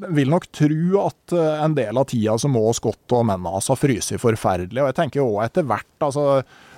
Jeg 0.00 0.14
vil 0.16 0.32
nok 0.32 0.46
tro 0.56 1.00
at 1.04 1.34
eh, 1.36 1.60
en 1.60 1.76
del 1.76 2.00
av 2.00 2.08
tida 2.08 2.38
så 2.40 2.48
må 2.48 2.64
Scott 2.76 3.12
og 3.12 3.26
mennene 3.28 3.52
hans 3.52 3.68
ha 3.68 3.76
fryst 3.76 4.14
forferdelig. 4.22 4.80
Og 4.80 4.88
jeg 4.88 4.96
tenker 4.96 5.24
òg 5.26 5.42
etter 5.44 5.66
hvert 5.68 6.06
altså, 6.06 6.24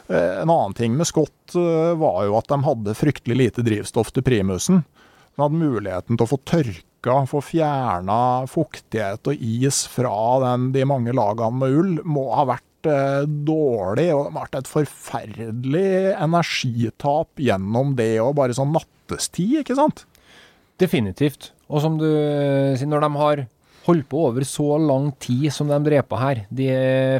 eh, 0.09 0.41
En 0.43 0.51
annen 0.51 0.75
ting 0.79 0.97
med 0.99 1.07
Scott 1.07 1.55
var 1.55 2.25
jo 2.27 2.35
at 2.39 2.49
de 2.51 2.59
hadde 2.65 2.97
fryktelig 2.99 3.37
lite 3.39 3.65
drivstoff 3.67 4.11
til 4.11 4.25
primusen. 4.27 4.83
De 5.37 5.45
hadde 5.45 5.61
muligheten 5.61 6.17
til 6.17 6.27
å 6.27 6.31
få 6.33 6.39
tørka, 6.49 7.17
få 7.29 7.41
fjerna 7.45 8.19
fuktighet 8.51 9.29
og 9.29 9.43
is 9.45 9.85
fra 9.91 10.15
den, 10.43 10.71
de 10.75 10.87
mange 10.89 11.15
lagene 11.15 11.61
med 11.61 11.77
ull, 11.77 11.93
må 12.09 12.27
ha 12.35 12.47
vært 12.55 12.89
dårlig. 13.47 14.09
Og 14.17 14.33
vært 14.35 14.59
et 14.59 14.71
forferdelig 14.71 16.17
energitap 16.17 17.45
gjennom 17.45 17.95
det, 18.01 18.17
og 18.25 18.35
bare 18.41 18.57
sånn 18.57 18.75
nattestid, 18.75 19.61
ikke 19.63 19.79
sant? 19.79 20.07
Definitivt. 20.81 21.51
Og 21.73 21.83
som 21.85 21.99
du 22.01 22.07
sier, 22.07 22.89
når 22.89 23.05
de 23.05 23.11
har 23.21 23.45
holdt 23.87 24.07
på 24.11 24.27
over 24.29 24.47
så 24.47 24.77
lang 24.79 25.11
tid 25.23 25.49
som 25.55 25.71
de 25.71 25.79
drev 25.83 26.05
på 26.07 26.19
her 26.21 26.45
De 26.55 26.69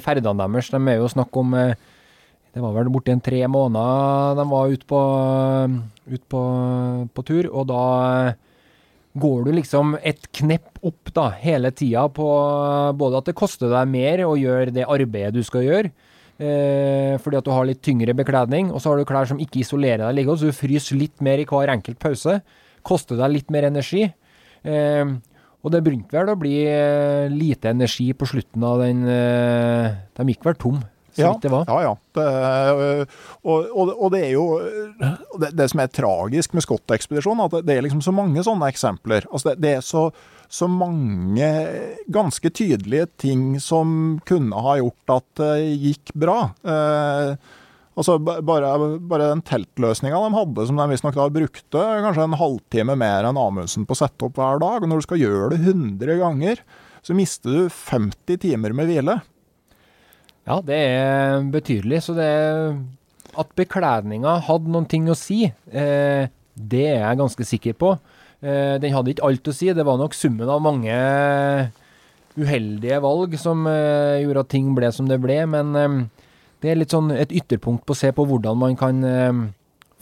ferdene 0.05 0.47
deres, 0.47 0.71
de 0.71 0.79
er 0.79 1.01
jo 1.01 1.11
snakk 1.11 1.41
om 1.41 1.57
eh, 1.59 1.75
Det 2.55 2.63
var 2.63 2.77
vel 2.77 2.93
borti 2.93 3.15
en 3.15 3.25
tre 3.25 3.41
måneder 3.51 4.39
de 4.39 4.47
var 4.51 4.73
ute 4.73 4.87
på, 4.89 5.03
ut 6.13 6.25
på, 6.35 6.43
på 7.17 7.25
tur, 7.27 7.49
og 7.49 7.69
da 7.71 7.85
går 9.13 9.45
du 9.45 9.51
liksom 9.57 9.97
et 10.01 10.29
knepp 10.37 10.81
opp 10.85 11.13
da, 11.17 11.31
hele 11.41 11.73
tida 11.77 12.07
på 12.13 12.27
både 12.97 13.21
at 13.21 13.29
det 13.29 13.37
koster 13.37 13.73
deg 13.73 13.89
mer 13.89 14.25
å 14.25 14.37
gjøre 14.37 14.73
det 14.73 14.89
arbeidet 14.89 15.37
du 15.37 15.43
skal 15.45 15.65
gjøre, 15.65 15.93
eh, 16.41 17.17
fordi 17.21 17.41
at 17.41 17.49
du 17.49 17.53
har 17.53 17.69
litt 17.69 17.83
tyngre 17.85 18.17
bekledning, 18.17 18.69
og 18.73 18.81
så 18.81 18.93
har 18.93 19.01
du 19.01 19.09
klær 19.09 19.29
som 19.29 19.41
ikke 19.41 19.63
isolerer 19.65 20.05
deg 20.07 20.17
like 20.17 20.31
godt, 20.31 20.45
så 20.45 20.53
du 20.53 20.61
fryser 20.61 21.01
litt 21.01 21.25
mer 21.25 21.41
i 21.41 21.49
hver 21.49 21.73
enkelt 21.73 22.01
pause. 22.05 22.41
Koster 22.87 23.19
deg 23.21 23.37
litt 23.37 23.53
mer 23.55 23.69
energi. 23.69 24.07
Eh, 24.63 25.13
og 25.63 25.71
det 25.71 25.83
begynte 25.87 26.17
vel 26.17 26.33
å 26.33 26.39
bli 26.39 26.57
eh, 26.67 27.31
lite 27.31 27.71
energi 27.71 28.11
på 28.19 28.27
slutten 28.29 28.65
av 28.67 28.83
den 28.83 29.05
eh, 29.07 29.95
De 30.19 30.27
gikk 30.33 30.49
vel 30.49 30.59
tom, 30.59 30.81
så 31.15 31.29
vidt 31.29 31.45
det 31.45 31.53
var. 31.53 31.69
Ja, 31.71 31.79
ja. 31.87 31.93
Det, 32.17 32.27
er, 32.27 33.07
og, 33.45 33.71
og, 33.71 33.93
og 33.95 34.13
det 34.15 34.23
er 34.27 34.33
jo 34.35 34.47
det, 35.39 35.53
det 35.59 35.69
som 35.71 35.83
er 35.85 35.95
tragisk 35.95 36.57
med 36.57 36.67
Scott-ekspedisjonen, 36.67 37.45
at 37.47 37.67
det 37.69 37.77
er 37.77 37.87
liksom 37.87 38.03
så 38.05 38.15
mange 38.17 38.43
sånne 38.47 38.71
eksempler. 38.73 39.29
Altså 39.31 39.53
det, 39.53 39.57
det 39.63 39.75
er 39.79 39.87
så, 39.87 40.09
så 40.51 40.69
mange 40.71 41.51
ganske 42.13 42.51
tydelige 42.51 43.11
ting 43.23 43.61
som 43.63 44.19
kunne 44.29 44.67
ha 44.67 44.79
gjort 44.81 45.17
at 45.21 45.43
det 45.45 45.57
gikk 45.85 46.15
bra. 46.25 46.39
Eh, 46.67 47.59
altså 47.99 48.17
bare, 48.21 48.71
bare 49.01 49.31
den 49.33 49.43
teltløsninga 49.47 50.21
de 50.23 50.37
hadde, 50.37 50.67
som 50.69 50.79
de 50.81 50.87
visstnok 50.93 51.19
da 51.19 51.27
brukte 51.33 51.83
kanskje 52.05 52.25
en 52.29 52.39
halvtime 52.41 52.97
mer 52.99 53.29
enn 53.29 53.41
Amundsen 53.41 53.87
på 53.89 53.97
å 53.97 54.01
sette 54.03 54.29
opp 54.29 54.41
hver 54.41 54.63
dag. 54.63 54.81
Og 54.81 54.91
når 54.91 55.03
du 55.03 55.07
skal 55.09 55.23
gjøre 55.23 55.51
det 55.55 55.61
100 55.67 56.21
ganger, 56.23 56.63
så 57.03 57.17
mister 57.19 57.53
du 57.53 57.69
50 57.73 58.41
timer 58.47 58.75
med 58.77 58.91
hvile. 58.91 59.19
Ja, 60.49 60.59
det 60.65 60.79
er 60.79 61.45
betydelig. 61.53 62.03
Så 62.07 62.17
det 62.19 62.31
At 63.39 63.53
bekledninga 63.57 64.41
hadde 64.45 64.69
noen 64.69 64.85
ting 64.91 65.07
å 65.09 65.17
si, 65.17 65.47
eh, 65.49 66.25
det 66.53 66.83
er 66.85 66.99
jeg 67.01 67.21
ganske 67.23 67.47
sikker 67.49 67.77
på. 67.81 67.95
Eh, 68.43 68.77
den 68.83 68.93
hadde 68.93 69.15
ikke 69.15 69.25
alt 69.25 69.49
å 69.49 69.55
si. 69.57 69.71
Det 69.73 69.87
var 69.87 69.97
nok 69.97 70.13
summen 70.13 70.51
av 70.51 70.61
mange 70.61 70.93
uheldige 72.37 72.99
valg 73.05 73.37
som 73.41 73.65
eh, 73.71 74.21
gjorde 74.25 74.45
at 74.45 74.51
ting 74.53 74.75
ble 74.77 74.91
som 74.93 75.09
det 75.09 75.21
ble. 75.23 75.39
Men 75.49 75.73
eh, 75.79 75.97
det 76.63 76.71
er 76.71 76.79
litt 76.79 76.95
sånn 76.95 77.11
et 77.15 77.35
ytterpunkt 77.35 77.85
på 77.87 77.95
å 77.95 77.99
se 77.99 78.13
på 78.15 78.27
hvordan 78.29 78.61
man 78.61 78.79
kan 78.79 79.03
eh, 79.07 79.43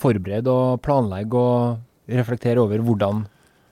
forberede 0.01 0.53
og 0.53 0.83
planlegge 0.85 1.41
og 1.41 2.15
reflektere 2.21 2.63
over 2.63 2.83
hvordan 2.85 3.25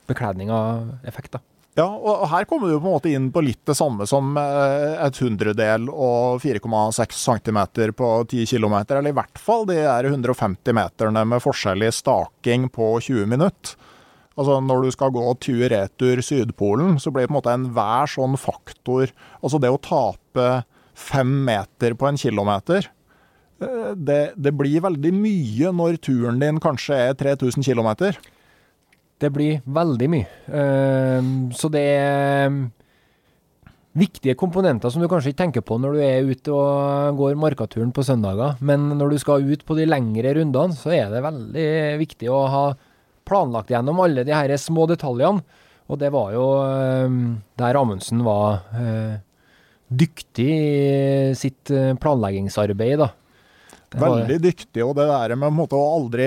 bekledning 0.09 0.53
har 0.53 0.86
effekt. 1.09 1.36
Ja, 1.78 1.86
og 1.86 2.24
her 2.32 2.47
kommer 2.49 2.72
du 2.72 2.78
på 2.80 2.89
en 2.89 2.95
måte 2.97 3.11
inn 3.14 3.28
på 3.30 3.43
litt 3.45 3.61
det 3.68 3.76
samme 3.78 4.07
som 4.11 4.32
eh, 4.41 4.97
et 5.05 5.20
hundredel 5.22 5.86
og 5.93 6.41
4,6 6.43 7.20
cm 7.22 7.61
på 7.95 8.09
10 8.24 8.49
km, 8.51 8.80
eller 8.82 9.12
i 9.12 9.14
hvert 9.14 9.39
fall 9.39 9.68
de 9.68 9.76
er 9.84 10.09
150 10.09 10.74
meterne 10.74 11.22
med 11.28 11.45
forskjellig 11.45 11.93
staking 11.95 12.66
på 12.74 12.97
20 13.07 13.30
minutter. 13.30 13.76
Altså 14.39 14.59
Når 14.62 14.82
du 14.84 14.91
skal 14.95 15.14
gå 15.14 15.22
tur-retur 15.43 16.22
Sydpolen, 16.22 16.99
så 17.03 17.11
blir 17.11 17.26
det 17.26 17.30
på 17.30 17.34
en 17.34 17.39
måte 17.41 17.55
enhver 17.57 18.07
sånn 18.07 18.36
faktor 18.39 19.11
Altså 19.43 19.59
det 19.59 19.72
å 19.74 19.80
tape 19.82 20.45
fem 20.99 21.30
meter 21.46 21.94
på 21.99 22.09
en 22.09 22.18
kilometer, 22.18 22.88
eh, 23.62 23.92
det, 23.94 24.22
det 24.36 24.55
blir 24.59 24.82
veldig 24.84 25.14
mye 25.14 25.72
når 25.78 26.01
turen 26.03 26.42
din 26.42 26.59
kanskje 26.62 26.99
er 27.09 27.16
3000 27.18 27.64
km. 27.64 27.94
Det 29.18 29.30
blir 29.34 29.62
veldig 29.66 30.09
mye. 30.11 30.26
Ehm, 30.55 31.30
så 31.51 31.70
det 31.74 31.84
er 31.90 32.53
viktige 33.99 34.36
komponenter 34.38 34.92
som 34.94 35.03
du 35.03 35.09
kanskje 35.11 35.32
ikke 35.32 35.40
tenker 35.40 35.64
på 35.66 35.78
når 35.80 35.96
du 35.96 36.03
er 36.07 36.28
ute 36.28 36.55
og 36.55 37.18
går 37.18 37.38
markaturen 37.40 37.90
på 37.94 38.05
søndager. 38.07 38.61
Men 38.62 38.92
når 38.99 39.14
du 39.14 39.18
skal 39.18 39.46
ut 39.46 39.64
på 39.66 39.74
de 39.78 39.88
lengre 39.90 40.36
rundene, 40.38 40.76
så 40.78 40.94
er 40.94 41.11
det 41.11 41.24
veldig 41.24 41.70
viktig 41.99 42.30
å 42.30 42.44
ha 42.53 42.66
planlagt 43.28 43.72
gjennom 43.74 43.99
alle 44.05 44.22
de 44.24 44.36
her 44.36 44.55
små 44.61 44.86
detaljene. 44.88 45.42
Og 45.88 45.99
det 45.99 46.12
var 46.14 46.30
jo 46.36 46.46
ehm, 46.62 47.22
der 47.59 47.80
Amundsen 47.80 48.22
var 48.26 48.61
eh, 48.76 49.18
dyktig 49.89 50.49
i 50.49 51.34
sitt 51.39 51.70
eh, 51.74 51.95
planleggingsarbeid, 52.01 52.99
da. 53.01 53.11
Veldig 53.89 54.36
dyktig, 54.45 54.82
og 54.84 54.97
det 54.99 55.07
der 55.09 55.32
med 55.41 55.72
å 55.72 55.78
aldri 55.95 56.26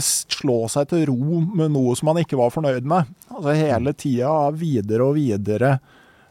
slå 0.00 0.62
seg 0.72 0.88
til 0.88 1.02
ro 1.10 1.42
med 1.44 1.74
noe 1.74 1.92
som 1.98 2.08
man 2.08 2.22
ikke 2.22 2.38
var 2.40 2.54
fornøyd 2.54 2.88
med. 2.88 3.10
Altså 3.28 3.52
hele 3.58 3.92
tida 3.92 4.32
videre 4.56 5.10
og 5.10 5.18
videre. 5.18 5.74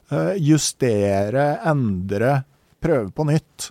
eh, 0.10 0.34
Justere, 0.42 1.60
endre, 1.70 2.40
prøve 2.82 3.12
på 3.14 3.28
nytt. 3.30 3.70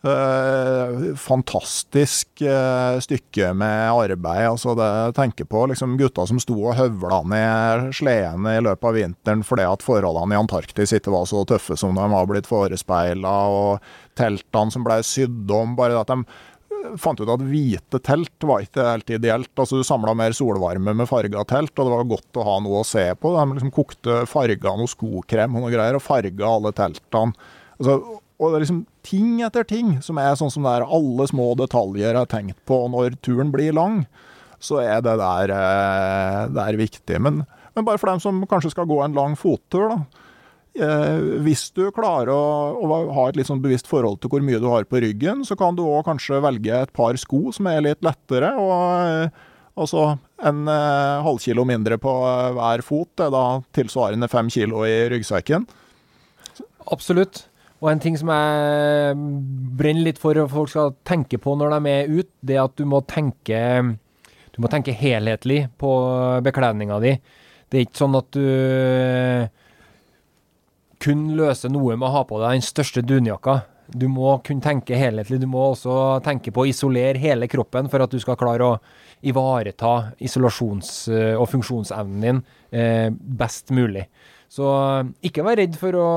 Eh, 0.00 1.14
fantastisk 1.16 2.40
eh, 2.40 2.98
stykke 3.00 3.50
med 3.52 3.90
arbeid. 3.92 4.46
altså 4.48 4.72
det 4.74 5.14
tenker 5.16 5.44
på 5.44 5.66
liksom 5.68 5.98
gutta 6.00 6.24
som 6.24 6.38
sto 6.40 6.54
og 6.56 6.78
høvla 6.78 7.18
ned 7.28 7.90
sledene 7.98 8.54
i 8.56 8.62
løpet 8.64 8.86
av 8.88 8.96
vinteren 8.96 9.42
fordi 9.44 9.66
at 9.68 9.84
forholdene 9.84 10.32
i 10.32 10.38
Antarktis 10.40 10.94
ikke 10.96 11.12
var 11.12 11.26
så 11.28 11.42
tøffe 11.44 11.76
som 11.76 11.92
de 12.00 12.06
var 12.14 12.30
blitt 12.30 12.48
forespeila, 12.48 13.34
og 13.52 13.90
teltene 14.16 14.72
som 14.72 14.86
ble 14.88 15.02
sydd 15.04 15.52
om. 15.52 15.74
bare 15.76 16.00
at 16.00 16.08
de 16.08 16.24
eh, 16.24 16.96
fant 16.96 17.20
ut 17.20 17.34
at 17.34 17.44
hvite 17.50 18.00
telt 18.00 18.48
var 18.48 18.64
ikke 18.64 18.86
helt 18.88 19.12
ideelt. 19.12 19.52
altså 19.52 19.82
Du 19.82 19.84
samla 19.84 20.14
mer 20.16 20.32
solvarme 20.32 20.94
med 20.96 21.10
farga 21.12 21.44
telt, 21.44 21.76
og 21.76 21.84
det 21.84 21.92
var 21.98 22.08
godt 22.14 22.40
å 22.40 22.46
ha 22.48 22.56
noe 22.64 22.80
å 22.80 22.88
se 22.88 23.04
på. 23.20 23.34
De 23.36 23.44
liksom 23.52 23.76
kokte 23.76 24.24
farga 24.32 24.78
noe 24.80 24.88
skokrem 24.88 25.60
og 25.60 25.66
noe 25.66 25.74
greier, 25.76 26.00
og 26.00 26.06
farga 26.08 26.54
alle 26.54 26.72
teltene. 26.72 27.36
Altså, 27.76 27.98
og 28.40 28.48
det 28.48 28.56
er 28.56 28.64
liksom 28.64 28.80
ting 29.06 29.40
etter 29.46 29.66
ting 29.66 29.98
som 30.04 30.18
er 30.20 30.36
sånn 30.38 30.52
som 30.52 30.66
det 30.66 30.76
er 30.78 30.86
alle 30.86 31.26
små 31.30 31.52
detaljer 31.58 32.18
er 32.18 32.30
tenkt 32.30 32.58
på. 32.68 32.82
Når 32.92 33.18
turen 33.24 33.52
blir 33.54 33.74
lang, 33.76 34.04
så 34.60 34.82
er 34.82 35.04
det 35.04 35.16
der, 35.20 35.54
eh, 35.56 36.40
det 36.54 36.64
er 36.64 36.80
viktig. 36.80 37.20
Men, 37.22 37.44
men 37.76 37.86
bare 37.86 38.00
for 38.00 38.12
dem 38.12 38.22
som 38.22 38.42
kanskje 38.50 38.74
skal 38.74 38.88
gå 38.90 39.00
en 39.04 39.16
lang 39.16 39.36
fottur, 39.40 39.92
da. 39.92 40.26
Eh, 40.70 41.20
hvis 41.42 41.64
du 41.74 41.88
klarer 41.90 42.30
å, 42.30 42.42
å 42.78 42.98
ha 43.16 43.26
et 43.28 43.38
litt 43.40 43.48
sånn 43.48 43.62
bevisst 43.62 43.88
forhold 43.90 44.20
til 44.22 44.30
hvor 44.30 44.44
mye 44.46 44.60
du 44.62 44.68
har 44.70 44.86
på 44.86 45.00
ryggen, 45.02 45.42
så 45.44 45.56
kan 45.58 45.74
du 45.74 45.82
òg 45.82 46.04
kanskje 46.06 46.38
velge 46.44 46.84
et 46.86 46.92
par 46.94 47.18
sko 47.18 47.48
som 47.56 47.66
er 47.72 47.82
litt 47.88 48.04
lettere. 48.06 48.52
og 48.54 49.34
Altså 49.80 50.18
en 50.44 50.66
eh, 50.68 51.22
halvkilo 51.24 51.64
mindre 51.68 51.96
på 52.00 52.12
hver 52.56 52.82
fot, 52.84 53.12
er 53.22 53.30
da 53.32 53.44
tilsvarende 53.76 54.28
fem 54.30 54.50
kilo 54.52 54.82
i 54.84 55.08
ryggsekken. 55.12 55.66
Absolutt. 56.90 57.46
Og 57.80 57.88
en 57.88 58.00
ting 58.02 58.16
som 58.20 58.28
jeg 58.28 59.16
brenner 59.80 60.10
litt 60.10 60.20
for 60.20 60.36
at 60.36 60.52
folk 60.52 60.68
skal 60.72 60.92
tenke 61.08 61.40
på 61.40 61.54
når 61.56 61.78
de 61.78 61.92
er 61.94 62.10
ute, 62.12 62.32
det 62.44 62.58
er 62.58 62.66
at 62.66 62.76
du 62.76 62.84
må 62.88 63.00
tenke 63.08 63.60
Du 64.50 64.60
må 64.60 64.68
tenke 64.68 64.92
helhetlig 64.92 65.68
på 65.80 65.90
bekledninga 66.44 66.98
di. 67.00 67.14
Det 67.70 67.78
er 67.78 67.84
ikke 67.86 68.00
sånn 68.02 68.18
at 68.18 68.28
du 68.34 68.46
kun 71.00 71.28
løser 71.38 71.72
noe 71.72 71.94
med 71.96 72.08
å 72.08 72.14
ha 72.18 72.24
på 72.28 72.40
deg 72.42 72.58
den 72.58 72.66
største 72.66 73.04
dunjakka. 73.06 73.60
Du 73.94 74.06
må 74.10 74.34
kunne 74.44 74.62
tenke 74.62 74.98
helhetlig. 74.98 75.38
Du 75.40 75.48
må 75.50 75.70
også 75.70 75.94
tenke 76.26 76.52
på 76.52 76.64
å 76.64 76.68
isolere 76.68 77.22
hele 77.22 77.48
kroppen 77.50 77.88
for 77.90 78.04
at 78.04 78.12
du 78.12 78.18
skal 78.22 78.38
klare 78.38 78.66
å 78.66 78.80
ivareta 79.26 79.94
isolasjons- 80.20 81.08
og 81.38 81.46
funksjonsevnen 81.52 82.20
din 82.26 82.42
eh, 82.72 83.08
best 83.10 83.72
mulig. 83.74 84.06
Så 84.50 84.66
eh, 84.66 85.10
ikke 85.30 85.44
vær 85.46 85.60
redd 85.60 85.78
for 85.78 85.96
å 85.98 86.10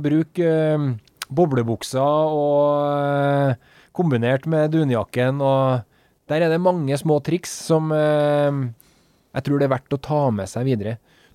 bruke 0.00 0.48
eh, 0.48 0.88
boblebukser 1.28 2.00
og 2.00 2.88
eh, 2.88 3.70
kombinert 3.96 4.48
med 4.50 4.72
dunjakken 4.72 5.42
og 5.44 5.86
Der 6.30 6.46
er 6.46 6.52
det 6.52 6.62
mange 6.62 6.94
små 6.94 7.18
triks 7.26 7.50
som 7.66 7.90
jeg 7.90 9.42
tror 9.42 9.58
det 9.58 9.66
er 9.66 9.72
verdt 9.72 9.96
å 9.96 9.98
ta 9.98 10.20
med 10.30 10.46
seg 10.46 10.68
videre. 10.68 10.92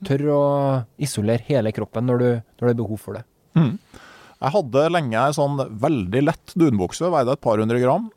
Tør 0.07 0.23
å 0.31 0.43
isolere 0.95 1.43
hele 1.49 1.73
kroppen 1.75 2.07
når, 2.07 2.21
du, 2.21 2.29
når 2.39 2.69
det 2.69 2.71
er 2.71 2.79
behov 2.79 3.01
for 3.03 3.19
det. 3.19 3.25
Mm. 3.59 3.73
Jeg 4.39 4.53
hadde 4.55 4.85
lenge 4.95 5.19
ei 5.19 5.35
sånn 5.35 5.59
veldig 5.83 6.21
lett 6.23 6.55
dunbukse, 6.55 7.11
veide 7.11 7.35
et 7.35 7.43
par 7.43 7.59
hundre 7.59 7.81
gram. 7.83 8.07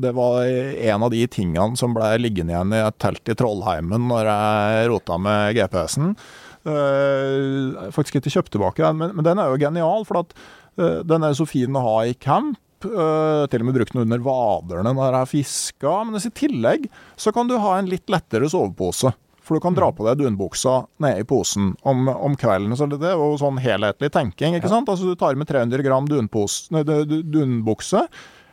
Det 0.00 0.14
var 0.16 0.48
en 0.48 1.04
av 1.04 1.12
de 1.12 1.26
tingene 1.28 1.76
som 1.76 1.92
ble 1.96 2.08
liggende 2.24 2.56
igjen 2.56 2.76
i 2.76 2.80
et 2.86 3.00
telt 3.04 3.28
i 3.28 3.36
Trollheimen 3.36 4.08
når 4.08 4.32
jeg 4.32 4.90
rota 4.94 5.20
med 5.20 5.60
GPS-en. 5.60 6.14
Uh, 6.60 7.88
faktisk 7.94 8.18
ikke 8.18 8.32
kjøpt 8.34 8.52
tilbake 8.52 8.84
den, 8.84 8.98
men, 9.00 9.14
men, 9.16 9.24
den 9.24 9.40
er 9.40 9.48
jo 9.48 9.60
genial. 9.60 10.04
For 10.08 10.22
at, 10.22 10.34
uh, 10.80 11.00
den 11.06 11.24
er 11.24 11.36
så 11.36 11.46
fin 11.48 11.76
å 11.76 11.86
ha 11.86 11.96
i 12.08 12.16
camp. 12.18 12.58
Uh, 12.80 13.44
til 13.52 13.60
og 13.60 13.66
med 13.68 13.76
brukt 13.76 13.92
den 13.92 14.06
under 14.06 14.22
vaderne 14.24 14.94
når 14.96 15.18
jeg 15.18 15.32
fiska. 15.34 15.98
Men 16.08 16.16
i 16.16 16.32
tillegg 16.32 16.86
så 17.20 17.32
kan 17.36 17.50
du 17.50 17.58
ha 17.60 17.76
en 17.78 17.90
litt 17.90 18.08
lettere 18.12 18.48
sovepose. 18.48 19.12
For 19.44 19.58
du 19.58 19.64
kan 19.64 19.74
dra 19.74 19.88
på 19.92 20.04
deg 20.06 20.20
dunbuksa 20.20 20.76
nede 21.02 21.24
i 21.24 21.26
posen 21.28 21.72
om, 21.88 22.08
om 22.08 22.36
kvelden. 22.38 22.76
Så 22.78 22.86
det 22.92 23.02
er 23.08 23.18
jo 23.18 23.32
sånn 23.40 23.58
helhetlig 23.60 24.12
tenking. 24.14 24.54
ikke 24.56 24.68
ja. 24.68 24.76
sant? 24.76 24.92
Altså 24.92 25.10
Du 25.10 25.18
tar 25.18 25.36
med 25.36 25.48
300 25.50 25.82
gram 25.84 26.06
dunpose, 26.08 26.68
nei, 26.72 26.84
dunbukse. 26.84 28.04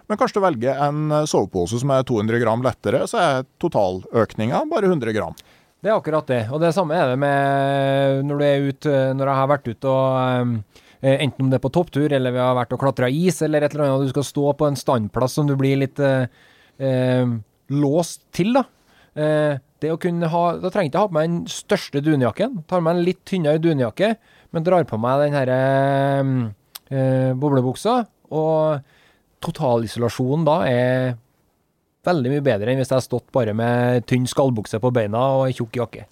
Men 0.08 0.20
kanskje 0.20 0.40
du 0.40 0.46
velger 0.46 0.80
en 0.88 1.12
sovepose 1.28 1.80
som 1.84 1.92
er 1.94 2.08
200 2.08 2.40
gram 2.42 2.64
lettere, 2.66 3.04
så 3.12 3.20
er 3.20 3.48
totaløkninga 3.62 4.64
bare 4.72 4.90
100 4.90 5.16
gram. 5.16 5.36
Det 5.84 5.92
er 5.92 5.96
akkurat 5.96 6.30
det. 6.30 6.42
Og 6.52 6.62
det 6.62 6.74
samme 6.76 6.98
er 6.98 7.12
det 7.12 7.20
med 7.22 8.26
når 8.28 8.40
du 8.40 8.46
er 8.48 8.68
ute, 8.72 8.96
når 9.18 9.30
jeg 9.30 9.40
har 9.42 9.50
vært 9.54 9.72
ute 9.72 9.94
og 9.94 10.18
eh, 10.18 11.18
Enten 11.22 11.46
om 11.46 11.50
det 11.52 11.60
er 11.60 11.62
på 11.62 11.70
topptur, 11.70 12.10
eller 12.10 12.34
vi 12.34 12.42
har 12.42 12.56
vært 12.58 12.72
og 12.74 12.82
klatra 12.82 13.06
is, 13.14 13.38
eller 13.46 13.62
et 13.62 13.76
eller 13.76 13.86
annet, 13.86 14.00
og 14.00 14.08
du 14.08 14.14
skal 14.16 14.26
stå 14.26 14.54
på 14.58 14.66
en 14.66 14.80
standplass 14.80 15.36
som 15.38 15.46
du 15.46 15.54
blir 15.60 15.78
litt 15.78 16.02
eh, 16.02 16.26
eh, 16.82 17.36
låst 17.70 18.24
til, 18.34 18.58
da. 18.58 18.64
Eh, 19.14 19.60
det 19.82 19.92
å 19.94 20.00
kunne 20.02 20.30
ha 20.30 20.42
Da 20.58 20.72
trenger 20.74 20.88
jeg 20.88 20.92
ikke 20.94 21.04
ha 21.04 21.10
på 21.10 21.18
meg 21.20 21.30
den 21.30 21.40
største 21.54 22.02
dunjakken. 22.02 22.58
Tar 22.70 22.82
meg 22.82 22.98
en 22.98 23.06
litt 23.06 23.22
tynnere 23.30 23.62
dunjakke, 23.62 24.16
men 24.54 24.66
drar 24.66 24.88
på 24.90 24.98
meg 25.02 25.22
den 25.22 25.38
herre 25.38 25.60
eh, 26.18 26.34
eh, 26.90 27.32
boblebuksa. 27.38 28.00
Og 28.34 28.82
totalisolasjonen 29.46 30.50
da 30.50 30.58
er 30.66 31.16
veldig 32.08 32.36
mye 32.36 32.46
bedre 32.46 32.72
enn 32.72 32.82
hvis 32.82 32.92
jeg 32.92 32.98
hadde 32.98 33.10
stått 33.10 33.32
bare 33.36 33.56
med 33.58 34.06
tynn 34.10 34.28
skallbukse 34.30 34.80
på 34.84 34.94
beina 34.96 35.24
og 35.38 35.48
ei 35.48 35.58
tjukk 35.58 35.82
jakke. 35.84 36.08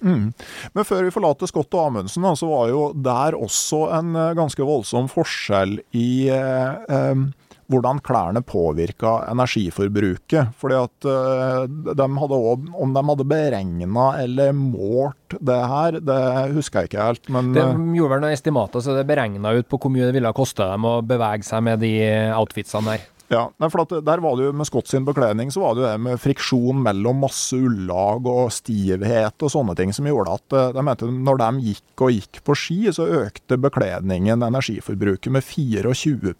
Mm. 0.00 0.32
Men 0.74 0.84
før 0.84 1.06
vi 1.06 1.14
forlater 1.14 1.48
Scott 1.50 1.72
og 1.76 1.88
Amundsen, 1.88 2.26
så 2.36 2.50
var 2.50 2.68
jo 2.72 2.84
der 2.92 3.36
også 3.38 3.86
en 3.96 4.14
eh, 4.16 4.34
ganske 4.36 4.68
voldsom 4.68 5.08
forskjell 5.12 5.78
i 5.96 6.28
eh, 6.32 6.76
eh, 6.92 7.26
hvordan 7.72 7.98
klærne 8.04 8.42
påvirka 8.46 9.24
energiforbruket. 9.32 10.52
Fordi 10.60 10.76
at 10.78 11.08
uh, 11.10 11.64
de 11.66 12.06
hadde 12.20 12.36
også, 12.38 12.74
Om 12.78 12.92
de 12.94 13.02
hadde 13.08 13.26
beregna 13.26 14.04
eller 14.22 14.52
målt 14.54 15.34
det 15.40 15.56
her, 15.72 15.98
det 15.98 16.20
husker 16.54 16.84
jeg 16.84 16.92
ikke 16.92 17.08
helt. 17.08 17.26
Men, 17.34 17.50
de 17.56 17.66
gjorde 17.98 18.12
vel 18.14 18.22
noen 18.22 18.36
estimater, 18.36 18.84
så 18.84 18.94
det 18.94 19.02
beregna 19.10 19.56
ut 19.56 19.66
på 19.66 19.80
hvor 19.82 19.90
mye 19.90 20.06
det 20.06 20.14
ville 20.14 20.34
koste 20.36 20.62
dem 20.62 20.86
å 20.86 21.00
bevege 21.02 21.42
seg 21.48 21.66
med 21.66 21.82
de 21.82 21.92
outfitsene 22.38 22.94
der. 22.94 23.10
Ja, 23.28 23.48
for 23.58 24.02
der 24.06 24.20
var 24.22 24.36
det 24.38 24.44
jo 24.46 24.52
Med 24.54 24.68
Scott 24.68 24.86
sin 24.86 25.06
bekledning 25.06 25.50
så 25.50 25.64
var 25.64 25.74
det 25.74 25.82
jo 25.82 25.88
det 25.88 26.02
med 26.04 26.20
friksjon 26.22 26.78
mellom 26.84 27.24
masse 27.24 27.58
ullag 27.58 28.26
og 28.30 28.52
stivhet 28.54 29.42
og 29.42 29.50
sånne 29.50 29.74
ting 29.78 29.90
som 29.96 30.06
gjorde 30.06 30.36
at 30.38 30.54
eh, 30.54 30.72
de 30.76 30.84
mente 30.86 31.08
når 31.10 31.40
de 31.42 31.70
gikk 31.72 32.04
og 32.06 32.14
gikk 32.14 32.40
på 32.46 32.56
ski, 32.58 32.78
så 32.94 33.08
økte 33.24 33.58
bekledningen 33.58 34.46
energiforbruket 34.46 35.32
med 35.34 35.46
24 35.46 36.34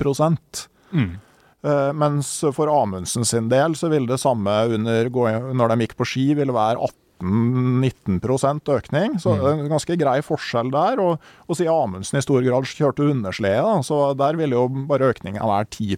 mm. 0.93 1.14
Uh, 1.66 1.91
mens 1.97 2.28
for 2.55 2.70
Amundsen 2.70 3.24
sin 3.26 3.49
del 3.51 3.74
så 3.74 3.89
ville 3.91 4.07
det 4.07 4.20
samme 4.22 4.53
under, 4.76 5.09
når 5.57 5.72
de 5.72 5.80
gikk 5.82 5.97
på 5.99 6.07
ski, 6.07 6.26
ville 6.39 6.55
være 6.55 6.78
18 6.78 7.06
18-19% 7.23 8.73
økning. 8.77 9.19
Så 9.23 9.33
mm. 9.33 9.43
det 9.43 9.51
er 9.51 9.61
en 9.64 9.73
ganske 9.73 9.99
grei 10.01 10.17
forskjell 10.25 10.73
der. 10.75 11.03
Og, 11.03 11.29
og 11.47 11.59
siden 11.59 11.73
Amundsen 11.73 12.21
i 12.21 12.25
stor 12.25 12.45
grad 12.45 12.69
kjørte 12.69 13.11
underslede, 13.11 13.77
så 13.87 14.01
der 14.19 14.39
ville 14.41 14.59
jo 14.59 14.69
bare 14.89 15.12
økninga 15.14 15.47
være 15.47 15.71
10 15.71 15.97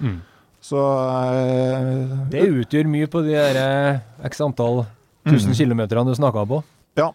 mm. 0.00 0.20
Så 0.62 0.78
eh, 0.78 2.12
Det 2.30 2.44
utgjør 2.46 2.86
mye 2.86 3.08
på 3.10 3.24
de 3.26 3.34
der 3.34 3.58
eh, 3.58 4.28
x 4.28 4.40
antall 4.44 4.84
tusen 5.26 5.50
mm. 5.50 5.58
kilometerne 5.58 6.10
du 6.10 6.14
snakka 6.18 6.46
på. 6.46 6.62
Ja, 6.98 7.08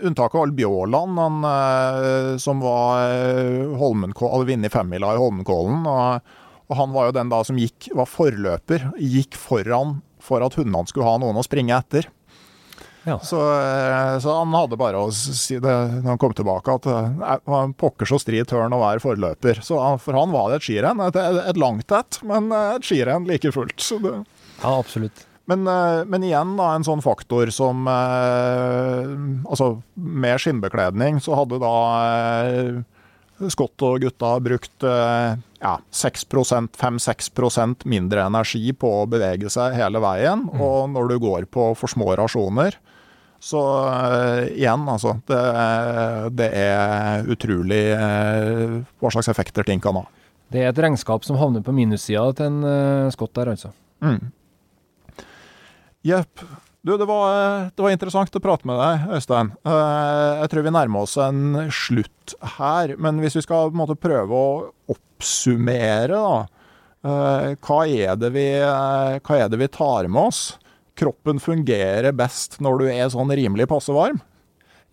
unntaket 0.00 0.40
av 0.40 0.52
Bjåland, 0.56 1.18
han 1.20 1.44
eh, 1.44 2.36
som 2.40 2.62
var 2.64 3.02
eh, 3.12 3.66
Holmenkål, 3.76 4.30
hadde 4.32 4.48
vunnet 4.48 4.72
femmila 4.72 5.12
i 5.12 5.20
Holmenkollen. 5.20 5.82
Og, 5.84 6.30
og, 6.70 6.76
han 6.78 6.94
var 6.94 7.10
jo 7.10 7.16
den 7.18 7.32
da 7.32 7.42
som 7.44 7.58
gikk, 7.60 7.90
var 7.98 8.08
forløper, 8.08 8.88
gikk 8.96 9.36
foran 9.38 9.98
for 10.24 10.44
at 10.44 10.56
hundene 10.56 10.88
skulle 10.88 11.08
ha 11.08 11.20
noen 11.20 11.36
å 11.36 11.44
springe 11.44 11.76
etter. 11.76 12.08
Ja. 13.04 13.18
Så, 13.18 13.38
eh, 13.60 14.18
så, 14.18 14.34
han 14.38 14.54
hadde 14.54 14.76
bare 14.80 15.00
å 15.00 15.08
si 15.14 15.56
det 15.60 15.76
når 16.02 16.10
han 16.12 16.20
kom 16.20 16.34
tilbake, 16.36 16.76
at 16.76 17.46
han 17.48 17.72
pokker 17.78 18.08
så 18.08 18.20
stri 18.20 18.42
tørn 18.44 18.76
å 18.76 18.82
være 18.82 19.02
forløper. 19.02 19.62
Så 19.64 19.78
for 20.02 20.18
han 20.18 20.34
var 20.34 20.50
det 20.50 20.60
et 20.60 20.68
skirenn. 20.68 21.00
Et, 21.08 21.16
et 21.16 21.60
langt 21.60 21.96
et, 21.96 22.20
men 22.28 22.52
eh, 22.52 22.76
et 22.76 22.86
skirenn 22.86 23.28
like 23.30 23.52
fullt. 23.56 23.90
ja, 24.04 24.76
absolutt. 24.76 25.26
Men, 25.50 25.64
men, 26.06 26.22
igjen 26.22 26.52
da, 26.54 26.68
en 26.76 26.84
sånn 26.86 27.00
faktor 27.02 27.50
som 27.50 27.88
Altså, 27.90 29.66
med 29.98 30.38
skinnbekledning 30.38 31.18
så 31.24 31.34
hadde 31.40 31.58
da 31.58 31.72
Scott 33.50 33.82
og 33.82 34.04
gutta 34.04 34.30
brukt 34.44 34.86
ja, 34.86 35.72
5-6% 35.90 37.82
mindre 37.90 38.28
energi 38.30 38.70
på 38.78 38.92
å 39.00 39.08
bevege 39.10 39.50
seg 39.50 39.74
hele 39.80 39.98
veien. 40.04 40.46
Mm. 40.46 40.62
Og 40.62 40.86
når 40.94 41.10
du 41.10 41.16
går 41.26 41.50
på 41.50 41.72
for 41.80 41.90
små 41.90 42.14
rasjoner, 42.20 42.78
så 43.40 43.60
uh, 43.88 44.46
igjen, 44.52 44.84
altså. 44.88 45.16
Det, 45.26 45.40
det, 46.36 46.48
er 46.60 47.28
utrolig 47.32 47.84
uh, 47.96 48.80
hva 49.00 49.12
slags 49.14 49.30
effekter 49.32 49.64
ting 49.66 49.80
kan 49.80 49.96
ha. 49.96 50.04
Det 50.52 50.60
er 50.60 50.72
et 50.72 50.82
regnskap 50.84 51.24
som 51.24 51.38
havner 51.40 51.64
på 51.64 51.72
minussida 51.72 52.26
til 52.36 52.50
en 52.50 52.60
uh, 52.66 53.12
skott 53.14 53.32
der, 53.38 53.54
altså. 53.54 53.72
Mm. 54.04 54.28
Jepp. 56.04 56.44
Du, 56.84 56.94
det 56.96 57.04
var, 57.08 57.72
det 57.76 57.84
var, 57.84 57.92
interessant 57.92 58.36
å 58.36 58.44
prate 58.44 58.68
med 58.68 58.78
deg, 58.80 59.08
Øystein. 59.16 59.50
Jeg 59.68 60.48
tror 60.52 60.64
vi 60.64 60.70
nærmer 60.72 61.04
oss 61.04 61.18
en 61.20 61.58
slutt 61.76 62.32
her. 62.56 62.94
Men 62.96 63.20
hvis 63.20 63.36
vi 63.36 63.42
skal 63.44 63.68
på 63.68 63.76
en 63.76 63.82
måte 63.82 63.98
prøve 64.00 64.32
å 64.32 64.54
oppsummere, 64.88 66.16
da. 66.16 67.58
Hva 67.60 67.82
er 67.84 68.16
det 68.16 68.32
vi, 68.32 68.46
er 68.64 69.52
det 69.52 69.60
vi 69.60 69.68
tar 69.76 70.08
med 70.08 70.30
oss? 70.30 70.40
Kroppen 71.00 71.40
fungerer 71.42 72.12
best 72.16 72.58
når 72.62 72.80
du 72.82 72.86
er 72.92 73.10
sånn 73.12 73.32
rimelig 73.32 73.68
passe 73.70 73.94
varm? 73.96 74.20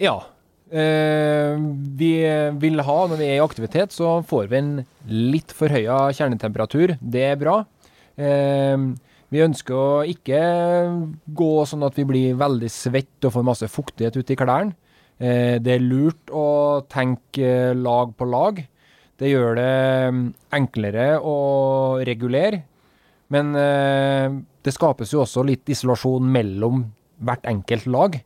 Ja. 0.02 0.20
Eh, 0.68 1.56
vi 2.00 2.14
vil 2.60 2.84
ha, 2.84 2.98
når 3.08 3.20
vi 3.20 3.28
er 3.28 3.38
i 3.40 3.44
aktivitet, 3.44 3.96
så 3.96 4.18
får 4.28 4.50
vi 4.52 4.60
en 4.62 4.72
litt 5.08 5.54
forhøya 5.56 6.08
kjernetemperatur. 6.16 6.98
Det 7.02 7.28
er 7.32 7.40
bra. 7.40 7.60
Eh, 8.18 8.88
vi 9.28 9.44
ønsker 9.44 9.76
å 9.76 10.04
ikke 10.08 10.42
gå 11.36 11.54
sånn 11.68 11.84
at 11.88 11.98
vi 12.00 12.06
blir 12.08 12.40
veldig 12.40 12.70
svett 12.72 13.28
og 13.28 13.34
får 13.36 13.48
masse 13.48 13.68
fuktighet 13.72 14.16
ute 14.16 14.36
i 14.36 14.40
klærne. 14.40 14.76
Eh, 15.20 15.58
det 15.60 15.74
er 15.78 15.84
lurt 15.84 16.32
å 16.32 16.86
tenke 16.88 17.74
lag 17.76 18.14
på 18.16 18.28
lag. 18.30 18.62
Det 19.18 19.32
gjør 19.32 19.58
det 19.58 19.72
enklere 20.54 21.08
å 21.20 21.38
regulere. 22.08 22.62
Men 23.34 23.52
eh, 23.58 24.38
det 24.68 24.76
skapes 24.76 25.14
jo 25.14 25.24
også 25.24 25.46
litt 25.48 25.70
isolasjon 25.72 26.28
mellom 26.32 26.84
hvert 27.24 27.46
enkelt 27.48 27.88
lag. 27.90 28.18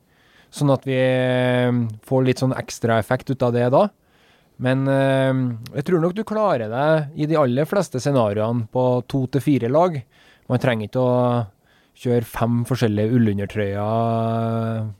Sånn 0.52 0.72
at 0.74 0.84
vi 0.84 0.98
eh, 0.98 1.72
får 2.04 2.24
litt 2.26 2.42
sånn 2.42 2.56
ekstraeffekt 2.58 3.30
ut 3.32 3.44
av 3.46 3.54
det 3.56 3.68
da. 3.72 3.86
Men 4.62 4.84
eh, 4.90 5.32
jeg 5.78 5.86
tror 5.88 6.02
nok 6.02 6.16
du 6.18 6.24
klarer 6.28 6.68
deg 6.72 7.22
i 7.22 7.28
de 7.30 7.38
aller 7.40 7.68
fleste 7.68 8.02
scenarioene 8.02 8.66
på 8.74 8.86
to 9.08 9.24
til 9.32 9.44
fire 9.44 9.70
lag. 9.72 9.96
Man 10.50 10.60
trenger 10.62 10.90
ikke 10.90 11.06
å 11.06 11.14
kjøre 12.02 12.26
fem 12.26 12.62
forskjellige 12.68 13.14
ullundertrøyer 13.16 14.90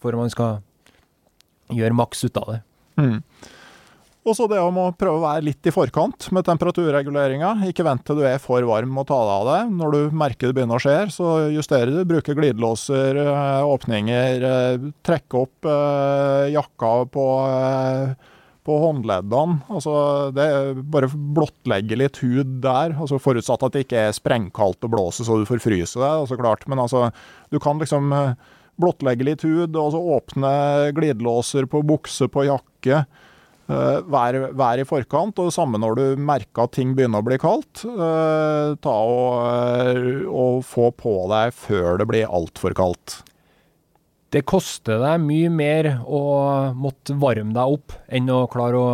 for 0.00 0.18
man 0.18 0.32
skal 0.32 0.60
gjøre 1.74 1.96
maks 1.98 2.24
ut 2.26 2.40
av 2.40 2.52
det. 2.54 2.58
Mm. 3.00 3.18
Og 4.26 4.34
så 4.34 4.48
det 4.50 4.58
om 4.58 4.78
å 4.82 4.88
prøve 4.98 5.20
å 5.20 5.22
være 5.22 5.44
litt 5.46 5.68
i 5.70 5.72
forkant 5.74 6.26
med 6.34 6.42
temperaturreguleringa. 6.48 7.52
Ikke 7.70 7.84
vent 7.86 8.02
til 8.06 8.18
du 8.18 8.24
er 8.26 8.40
for 8.42 8.64
varm 8.66 8.96
og 8.98 9.06
ta 9.06 9.20
deg 9.22 9.34
av 9.36 9.50
det. 9.52 9.58
Når 9.78 9.92
du 9.94 10.16
merker 10.18 10.50
det 10.50 10.56
begynner 10.56 10.80
å 10.80 10.82
skje, 10.82 10.96
så 11.14 11.34
justerer 11.54 11.92
du. 11.94 12.00
Bruker 12.10 12.34
glidelåser, 12.34 13.20
eh, 13.22 13.66
åpninger. 13.70 14.46
Eh, 14.48 14.88
trekke 15.06 15.42
opp 15.44 15.68
eh, 15.70 16.48
jakka 16.56 16.90
på, 17.14 17.26
på 18.66 18.78
håndleddene. 18.82 19.60
Altså, 19.70 19.94
det 20.34 20.48
bare 20.90 21.12
blottlegge 21.14 22.00
litt 22.02 22.18
hud 22.24 22.58
der. 22.66 22.96
Altså, 22.98 23.22
forutsatt 23.22 23.62
at 23.62 23.78
det 23.78 23.84
ikke 23.86 24.08
er 24.08 24.18
sprengkaldt 24.18 24.82
og 24.88 24.94
blåser 24.96 25.28
så 25.28 25.38
du 25.38 25.46
får 25.46 25.62
fryse 25.62 26.02
deg. 26.02 26.24
Altså, 26.24 26.40
klart. 26.40 26.66
Men 26.66 26.82
altså, 26.82 27.12
du 27.54 27.60
kan 27.62 27.78
liksom 27.78 28.10
blottlegge 28.76 29.30
litt 29.30 29.46
hud, 29.46 29.78
og 29.78 29.94
så 29.94 30.02
åpne 30.18 30.52
glidelåser 30.98 31.70
på 31.70 31.86
bukse, 31.86 32.26
på 32.26 32.48
jakke. 32.50 33.04
Uh, 33.66 33.98
vær, 34.06 34.36
vær, 34.54 34.78
i 34.78 34.86
forkant, 34.86 35.40
og 35.42 35.48
det 35.48 35.56
samme 35.56 35.80
når 35.82 35.96
du 35.98 36.20
merker 36.22 36.68
at 36.68 36.76
ting 36.76 36.92
begynner 36.94 37.18
å 37.22 37.26
bli 37.26 37.38
kaldt. 37.42 37.82
Uh, 37.82 38.76
ta 38.78 38.94
og, 38.94 39.40
uh, 39.42 40.20
og, 40.30 40.60
få 40.66 40.92
på 40.94 41.16
deg 41.32 41.54
før 41.56 41.98
det 41.98 42.06
blir 42.06 42.30
altfor 42.30 42.76
kaldt. 42.78 43.20
Det 44.30 44.44
koster 44.46 45.00
deg 45.02 45.22
mye 45.24 45.50
mer 45.50 45.90
å 46.02 46.22
måtte 46.78 47.16
varme 47.18 47.54
deg 47.56 47.76
opp 47.78 47.94
enn 48.06 48.30
å 48.30 48.44
klare 48.50 48.78
å 48.78 48.88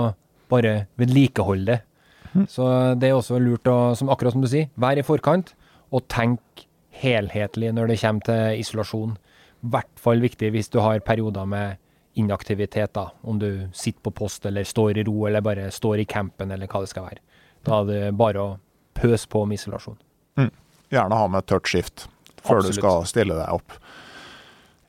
bare 0.52 0.74
vedlikeholde 1.00 1.72
det. 1.72 1.80
Mm. 2.32 2.46
Så 2.48 2.64
det 2.96 3.10
er 3.10 3.18
også 3.18 3.40
lurt 3.42 3.68
å, 3.68 3.92
som 3.98 4.08
akkurat 4.12 4.32
som 4.32 4.44
du 4.44 4.48
sier, 4.48 4.70
være 4.80 5.02
i 5.02 5.06
forkant 5.06 5.52
og 5.92 6.06
tenk 6.12 6.64
helhetlig 7.02 7.72
når 7.76 7.92
det 7.92 8.00
kommer 8.00 8.24
til 8.28 8.62
isolasjon. 8.62 9.16
I 9.62 9.72
hvert 9.74 10.00
fall 10.00 10.22
viktig 10.24 10.52
hvis 10.54 10.72
du 10.72 10.80
har 10.80 11.04
perioder 11.04 11.48
med 11.48 11.80
inaktivitet, 12.14 12.92
da. 12.94 13.10
Om 13.22 13.38
du 13.38 13.68
sitter 13.72 14.00
på 14.00 14.10
post 14.22 14.46
eller 14.46 14.64
står 14.68 14.98
i 14.98 15.04
ro 15.08 15.26
eller 15.26 15.44
bare 15.44 15.70
står 15.72 16.02
i 16.02 16.08
campen 16.08 16.50
eller 16.50 16.68
hva 16.68 16.82
det 16.84 16.92
skal 16.92 17.08
være. 17.08 17.22
Da 17.66 17.80
er 17.80 17.88
det 17.88 18.00
bare 18.18 18.42
å 18.42 18.50
pøse 18.98 19.28
på 19.30 19.44
med 19.48 19.60
isolasjon. 19.60 19.98
Mm. 20.40 20.50
Gjerne 20.92 21.20
ha 21.20 21.28
med 21.32 21.46
tørt 21.48 21.70
skift 21.70 22.06
før 22.42 22.60
Absolutt. 22.60 22.74
du 22.74 22.80
skal 22.80 23.06
stille 23.08 23.38
deg 23.38 23.60
opp. 23.60 23.78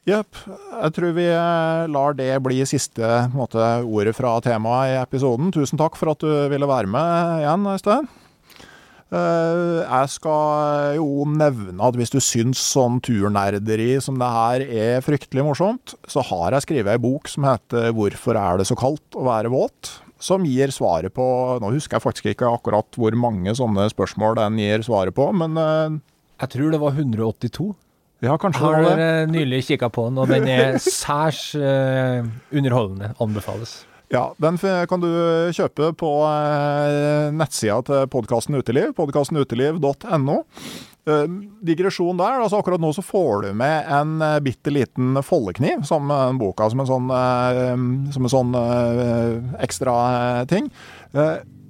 Jepp. 0.03 0.35
Jeg 0.81 0.95
tror 0.97 1.13
vi 1.15 1.29
eh, 1.31 1.85
lar 1.87 2.17
det 2.17 2.31
bli 2.43 2.57
siste 2.67 3.07
måte, 3.31 3.61
ordet 3.87 4.15
fra 4.17 4.35
temaet 4.43 4.91
i 4.91 4.97
episoden. 4.99 5.53
Tusen 5.55 5.79
takk 5.79 5.95
for 5.95 6.11
at 6.11 6.19
du 6.19 6.31
ville 6.51 6.67
være 6.67 6.91
med 6.91 7.39
igjen, 7.45 7.69
Øystein. 7.71 8.09
Eh, 9.13 9.81
jeg 9.83 10.09
skal 10.15 10.95
jo 10.97 11.25
nevne 11.29 11.85
at 11.85 11.97
hvis 11.99 12.13
du 12.13 12.17
syns 12.23 12.61
sånn 12.73 12.97
turnerderi 13.05 13.91
som 14.01 14.17
det 14.17 14.29
her 14.33 14.63
er 14.65 15.03
fryktelig 15.05 15.45
morsomt, 15.45 15.93
så 16.09 16.23
har 16.31 16.55
jeg 16.55 16.65
skrevet 16.65 16.95
ei 16.95 17.01
bok 17.01 17.29
som 17.29 17.45
heter 17.45 17.91
'Hvorfor 17.93 18.39
er 18.39 18.57
det 18.57 18.67
så 18.67 18.77
kaldt 18.79 19.13
å 19.13 19.27
være 19.27 19.53
våt?' 19.53 19.99
Som 20.23 20.45
gir 20.47 20.71
svaret 20.71 21.11
på 21.13 21.59
Nå 21.59 21.69
husker 21.73 21.97
jeg 21.97 22.01
faktisk 22.01 22.25
ikke 22.31 22.47
akkurat 22.47 22.87
hvor 22.95 23.11
mange 23.11 23.51
sånne 23.51 23.89
spørsmål 23.91 24.39
den 24.39 24.57
gir 24.57 24.79
svaret 24.79 25.13
på, 25.13 25.29
men 25.35 25.57
uh, 25.57 25.99
Jeg 26.39 26.49
tror 26.49 26.71
det 26.71 26.79
var 26.79 26.95
182. 26.95 27.75
Ja, 28.23 28.37
kanskje 28.37 28.63
har 28.63 28.81
det. 28.81 29.29
Nylig 29.35 29.65
kikka 29.67 29.89
på 29.91 30.07
den, 30.07 30.17
og 30.17 30.31
den 30.31 30.47
er 30.47 30.79
særs 30.79 31.53
uh, 31.59 32.23
underholdende. 32.55 33.13
Anbefales. 33.19 33.83
Ja, 34.13 34.27
den 34.37 34.59
kan 34.61 35.01
du 35.01 35.09
kjøpe 35.57 35.87
på 35.97 36.09
eh, 36.27 37.31
nettsida 37.33 37.79
til 37.87 38.09
podkasten 38.13 38.53
Uteliv, 38.59 38.91
podkastenuteliv.no. 38.93 40.35
Eh, 41.09 41.23
digresjon 41.65 42.19
der. 42.21 42.43
altså 42.43 42.59
Akkurat 42.61 42.83
nå 42.83 42.91
så 42.93 43.01
får 43.01 43.47
du 43.47 43.47
med 43.57 43.89
en 43.89 44.21
eh, 44.21 44.37
bitte 44.45 44.69
liten 44.69 45.17
foldekniv 45.25 45.81
som 45.89 46.13
boka, 46.37 46.69
som 46.69 46.83
en 46.83 46.91
sånn, 46.91 47.09
som 48.13 48.29
en 48.29 48.33
sånn 48.35 48.53
ekstra 49.65 49.95
ting. 50.51 50.69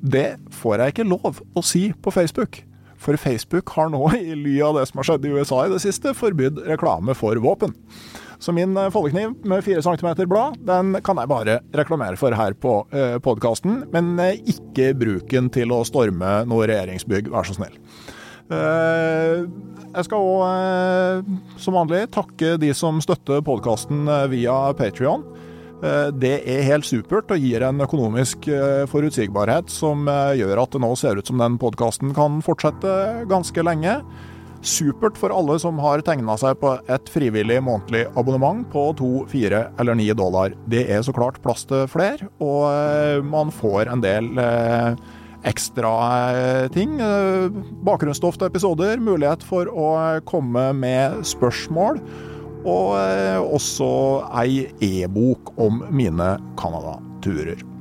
Det 0.04 0.28
får 0.60 0.84
jeg 0.84 0.96
ikke 0.98 1.08
lov 1.14 1.40
å 1.40 1.64
si 1.64 1.86
på 1.96 2.12
Facebook. 2.12 2.60
For 3.00 3.16
Facebook 3.20 3.72
har 3.78 3.88
nå, 3.92 4.04
i 4.20 4.36
ly 4.36 4.58
av 4.68 4.82
det 4.82 4.90
som 4.92 5.00
har 5.00 5.14
skjedd 5.14 5.30
i 5.30 5.32
USA 5.32 5.64
i 5.64 5.72
det 5.72 5.80
siste, 5.86 6.12
forbydd 6.12 6.60
reklame 6.68 7.16
for 7.16 7.40
våpen. 7.40 7.72
Så 8.40 8.54
min 8.56 8.78
eh, 8.78 8.90
foldekniv 8.94 9.36
med 9.48 9.64
4 9.64 9.82
cm 9.82 10.10
blad, 10.30 10.58
den 10.66 10.98
kan 11.04 11.20
jeg 11.20 11.32
bare 11.32 11.60
reklamere 11.76 12.20
for 12.20 12.36
her 12.38 12.56
på 12.58 12.80
eh, 12.94 13.18
podkasten. 13.24 13.84
Men 13.94 14.18
eh, 14.22 14.42
ikke 14.50 14.94
bruk 14.98 15.30
den 15.32 15.52
til 15.54 15.74
å 15.74 15.84
storme 15.88 16.42
noe 16.50 16.68
regjeringsbygg, 16.70 17.32
vær 17.34 17.48
så 17.48 17.58
snill. 17.58 17.80
Jeg 18.54 20.06
skal 20.06 20.26
òg, 20.28 21.30
som 21.64 21.78
vanlig, 21.78 22.04
takke 22.14 22.52
de 22.62 22.74
som 22.76 23.00
støtter 23.02 23.40
podkasten 23.42 24.04
via 24.30 24.58
Patrion. 24.78 25.24
Det 26.20 26.34
er 26.52 26.68
helt 26.68 26.86
supert 26.86 27.32
og 27.34 27.42
gir 27.42 27.64
en 27.66 27.82
økonomisk 27.82 28.46
forutsigbarhet 28.92 29.72
som 29.74 30.06
gjør 30.38 30.62
at 30.66 30.76
det 30.76 30.84
nå 30.84 30.92
ser 31.00 31.18
ut 31.18 31.32
som 31.32 31.42
den 31.42 31.56
podkasten 31.62 32.14
kan 32.14 32.44
fortsette 32.46 33.24
ganske 33.32 33.66
lenge. 33.66 33.96
Supert 34.64 35.18
for 35.20 35.34
alle 35.36 35.58
som 35.60 35.80
har 35.84 36.02
tegna 36.08 36.38
seg 36.40 36.56
på 36.62 36.78
et 36.92 37.10
frivillig 37.12 37.58
månedlig 37.66 38.06
abonnement 38.20 38.64
på 38.72 38.86
to, 38.96 39.10
fire 39.28 39.66
eller 39.80 39.98
ni 40.00 40.08
dollar. 40.16 40.56
Det 40.72 40.86
er 40.88 41.04
så 41.04 41.12
klart 41.16 41.42
plass 41.44 41.66
til 41.68 41.84
flere, 41.92 42.30
og 42.40 42.70
eh, 42.72 43.20
man 43.28 43.52
får 43.52 43.92
en 43.92 44.04
del 44.04 44.30
eh, 44.40 44.96
ekstra 45.52 45.92
eh, 46.32 46.68
ting. 46.72 46.96
Bakgrunnsstoff 47.84 48.40
til 48.40 48.48
episoder, 48.48 49.04
mulighet 49.04 49.44
for 49.44 49.68
å 49.68 49.90
komme 50.30 50.70
med 50.80 51.20
spørsmål. 51.28 52.00
Og 52.64 52.96
også 53.52 53.92
ei 54.40 54.70
e-bok 54.80 55.52
om 55.60 55.84
mine 55.92 56.38
Canada-turer. 56.56 57.73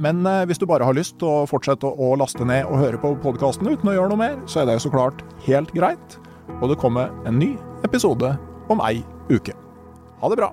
Men 0.00 0.24
eh, 0.26 0.42
hvis 0.48 0.58
du 0.58 0.66
bare 0.66 0.86
har 0.86 0.96
lyst 0.96 1.18
til 1.20 1.30
å 1.30 1.46
fortsette 1.50 1.86
å 1.86 2.14
laste 2.18 2.46
ned 2.46 2.66
og 2.66 2.80
høre 2.82 3.00
på 3.02 3.14
podkasten 3.22 3.70
uten 3.70 3.92
å 3.92 3.96
gjøre 3.96 4.10
noe 4.12 4.22
mer, 4.24 4.36
så 4.50 4.62
er 4.62 4.72
det 4.72 4.80
så 4.82 4.92
klart 4.92 5.22
helt 5.46 5.74
greit. 5.76 6.18
Og 6.60 6.68
det 6.72 6.80
kommer 6.82 7.14
en 7.28 7.38
ny 7.40 7.54
episode 7.86 8.34
om 8.72 8.82
ei 8.84 9.04
uke. 9.30 9.54
Ha 10.20 10.32
det 10.32 10.40
bra. 10.40 10.52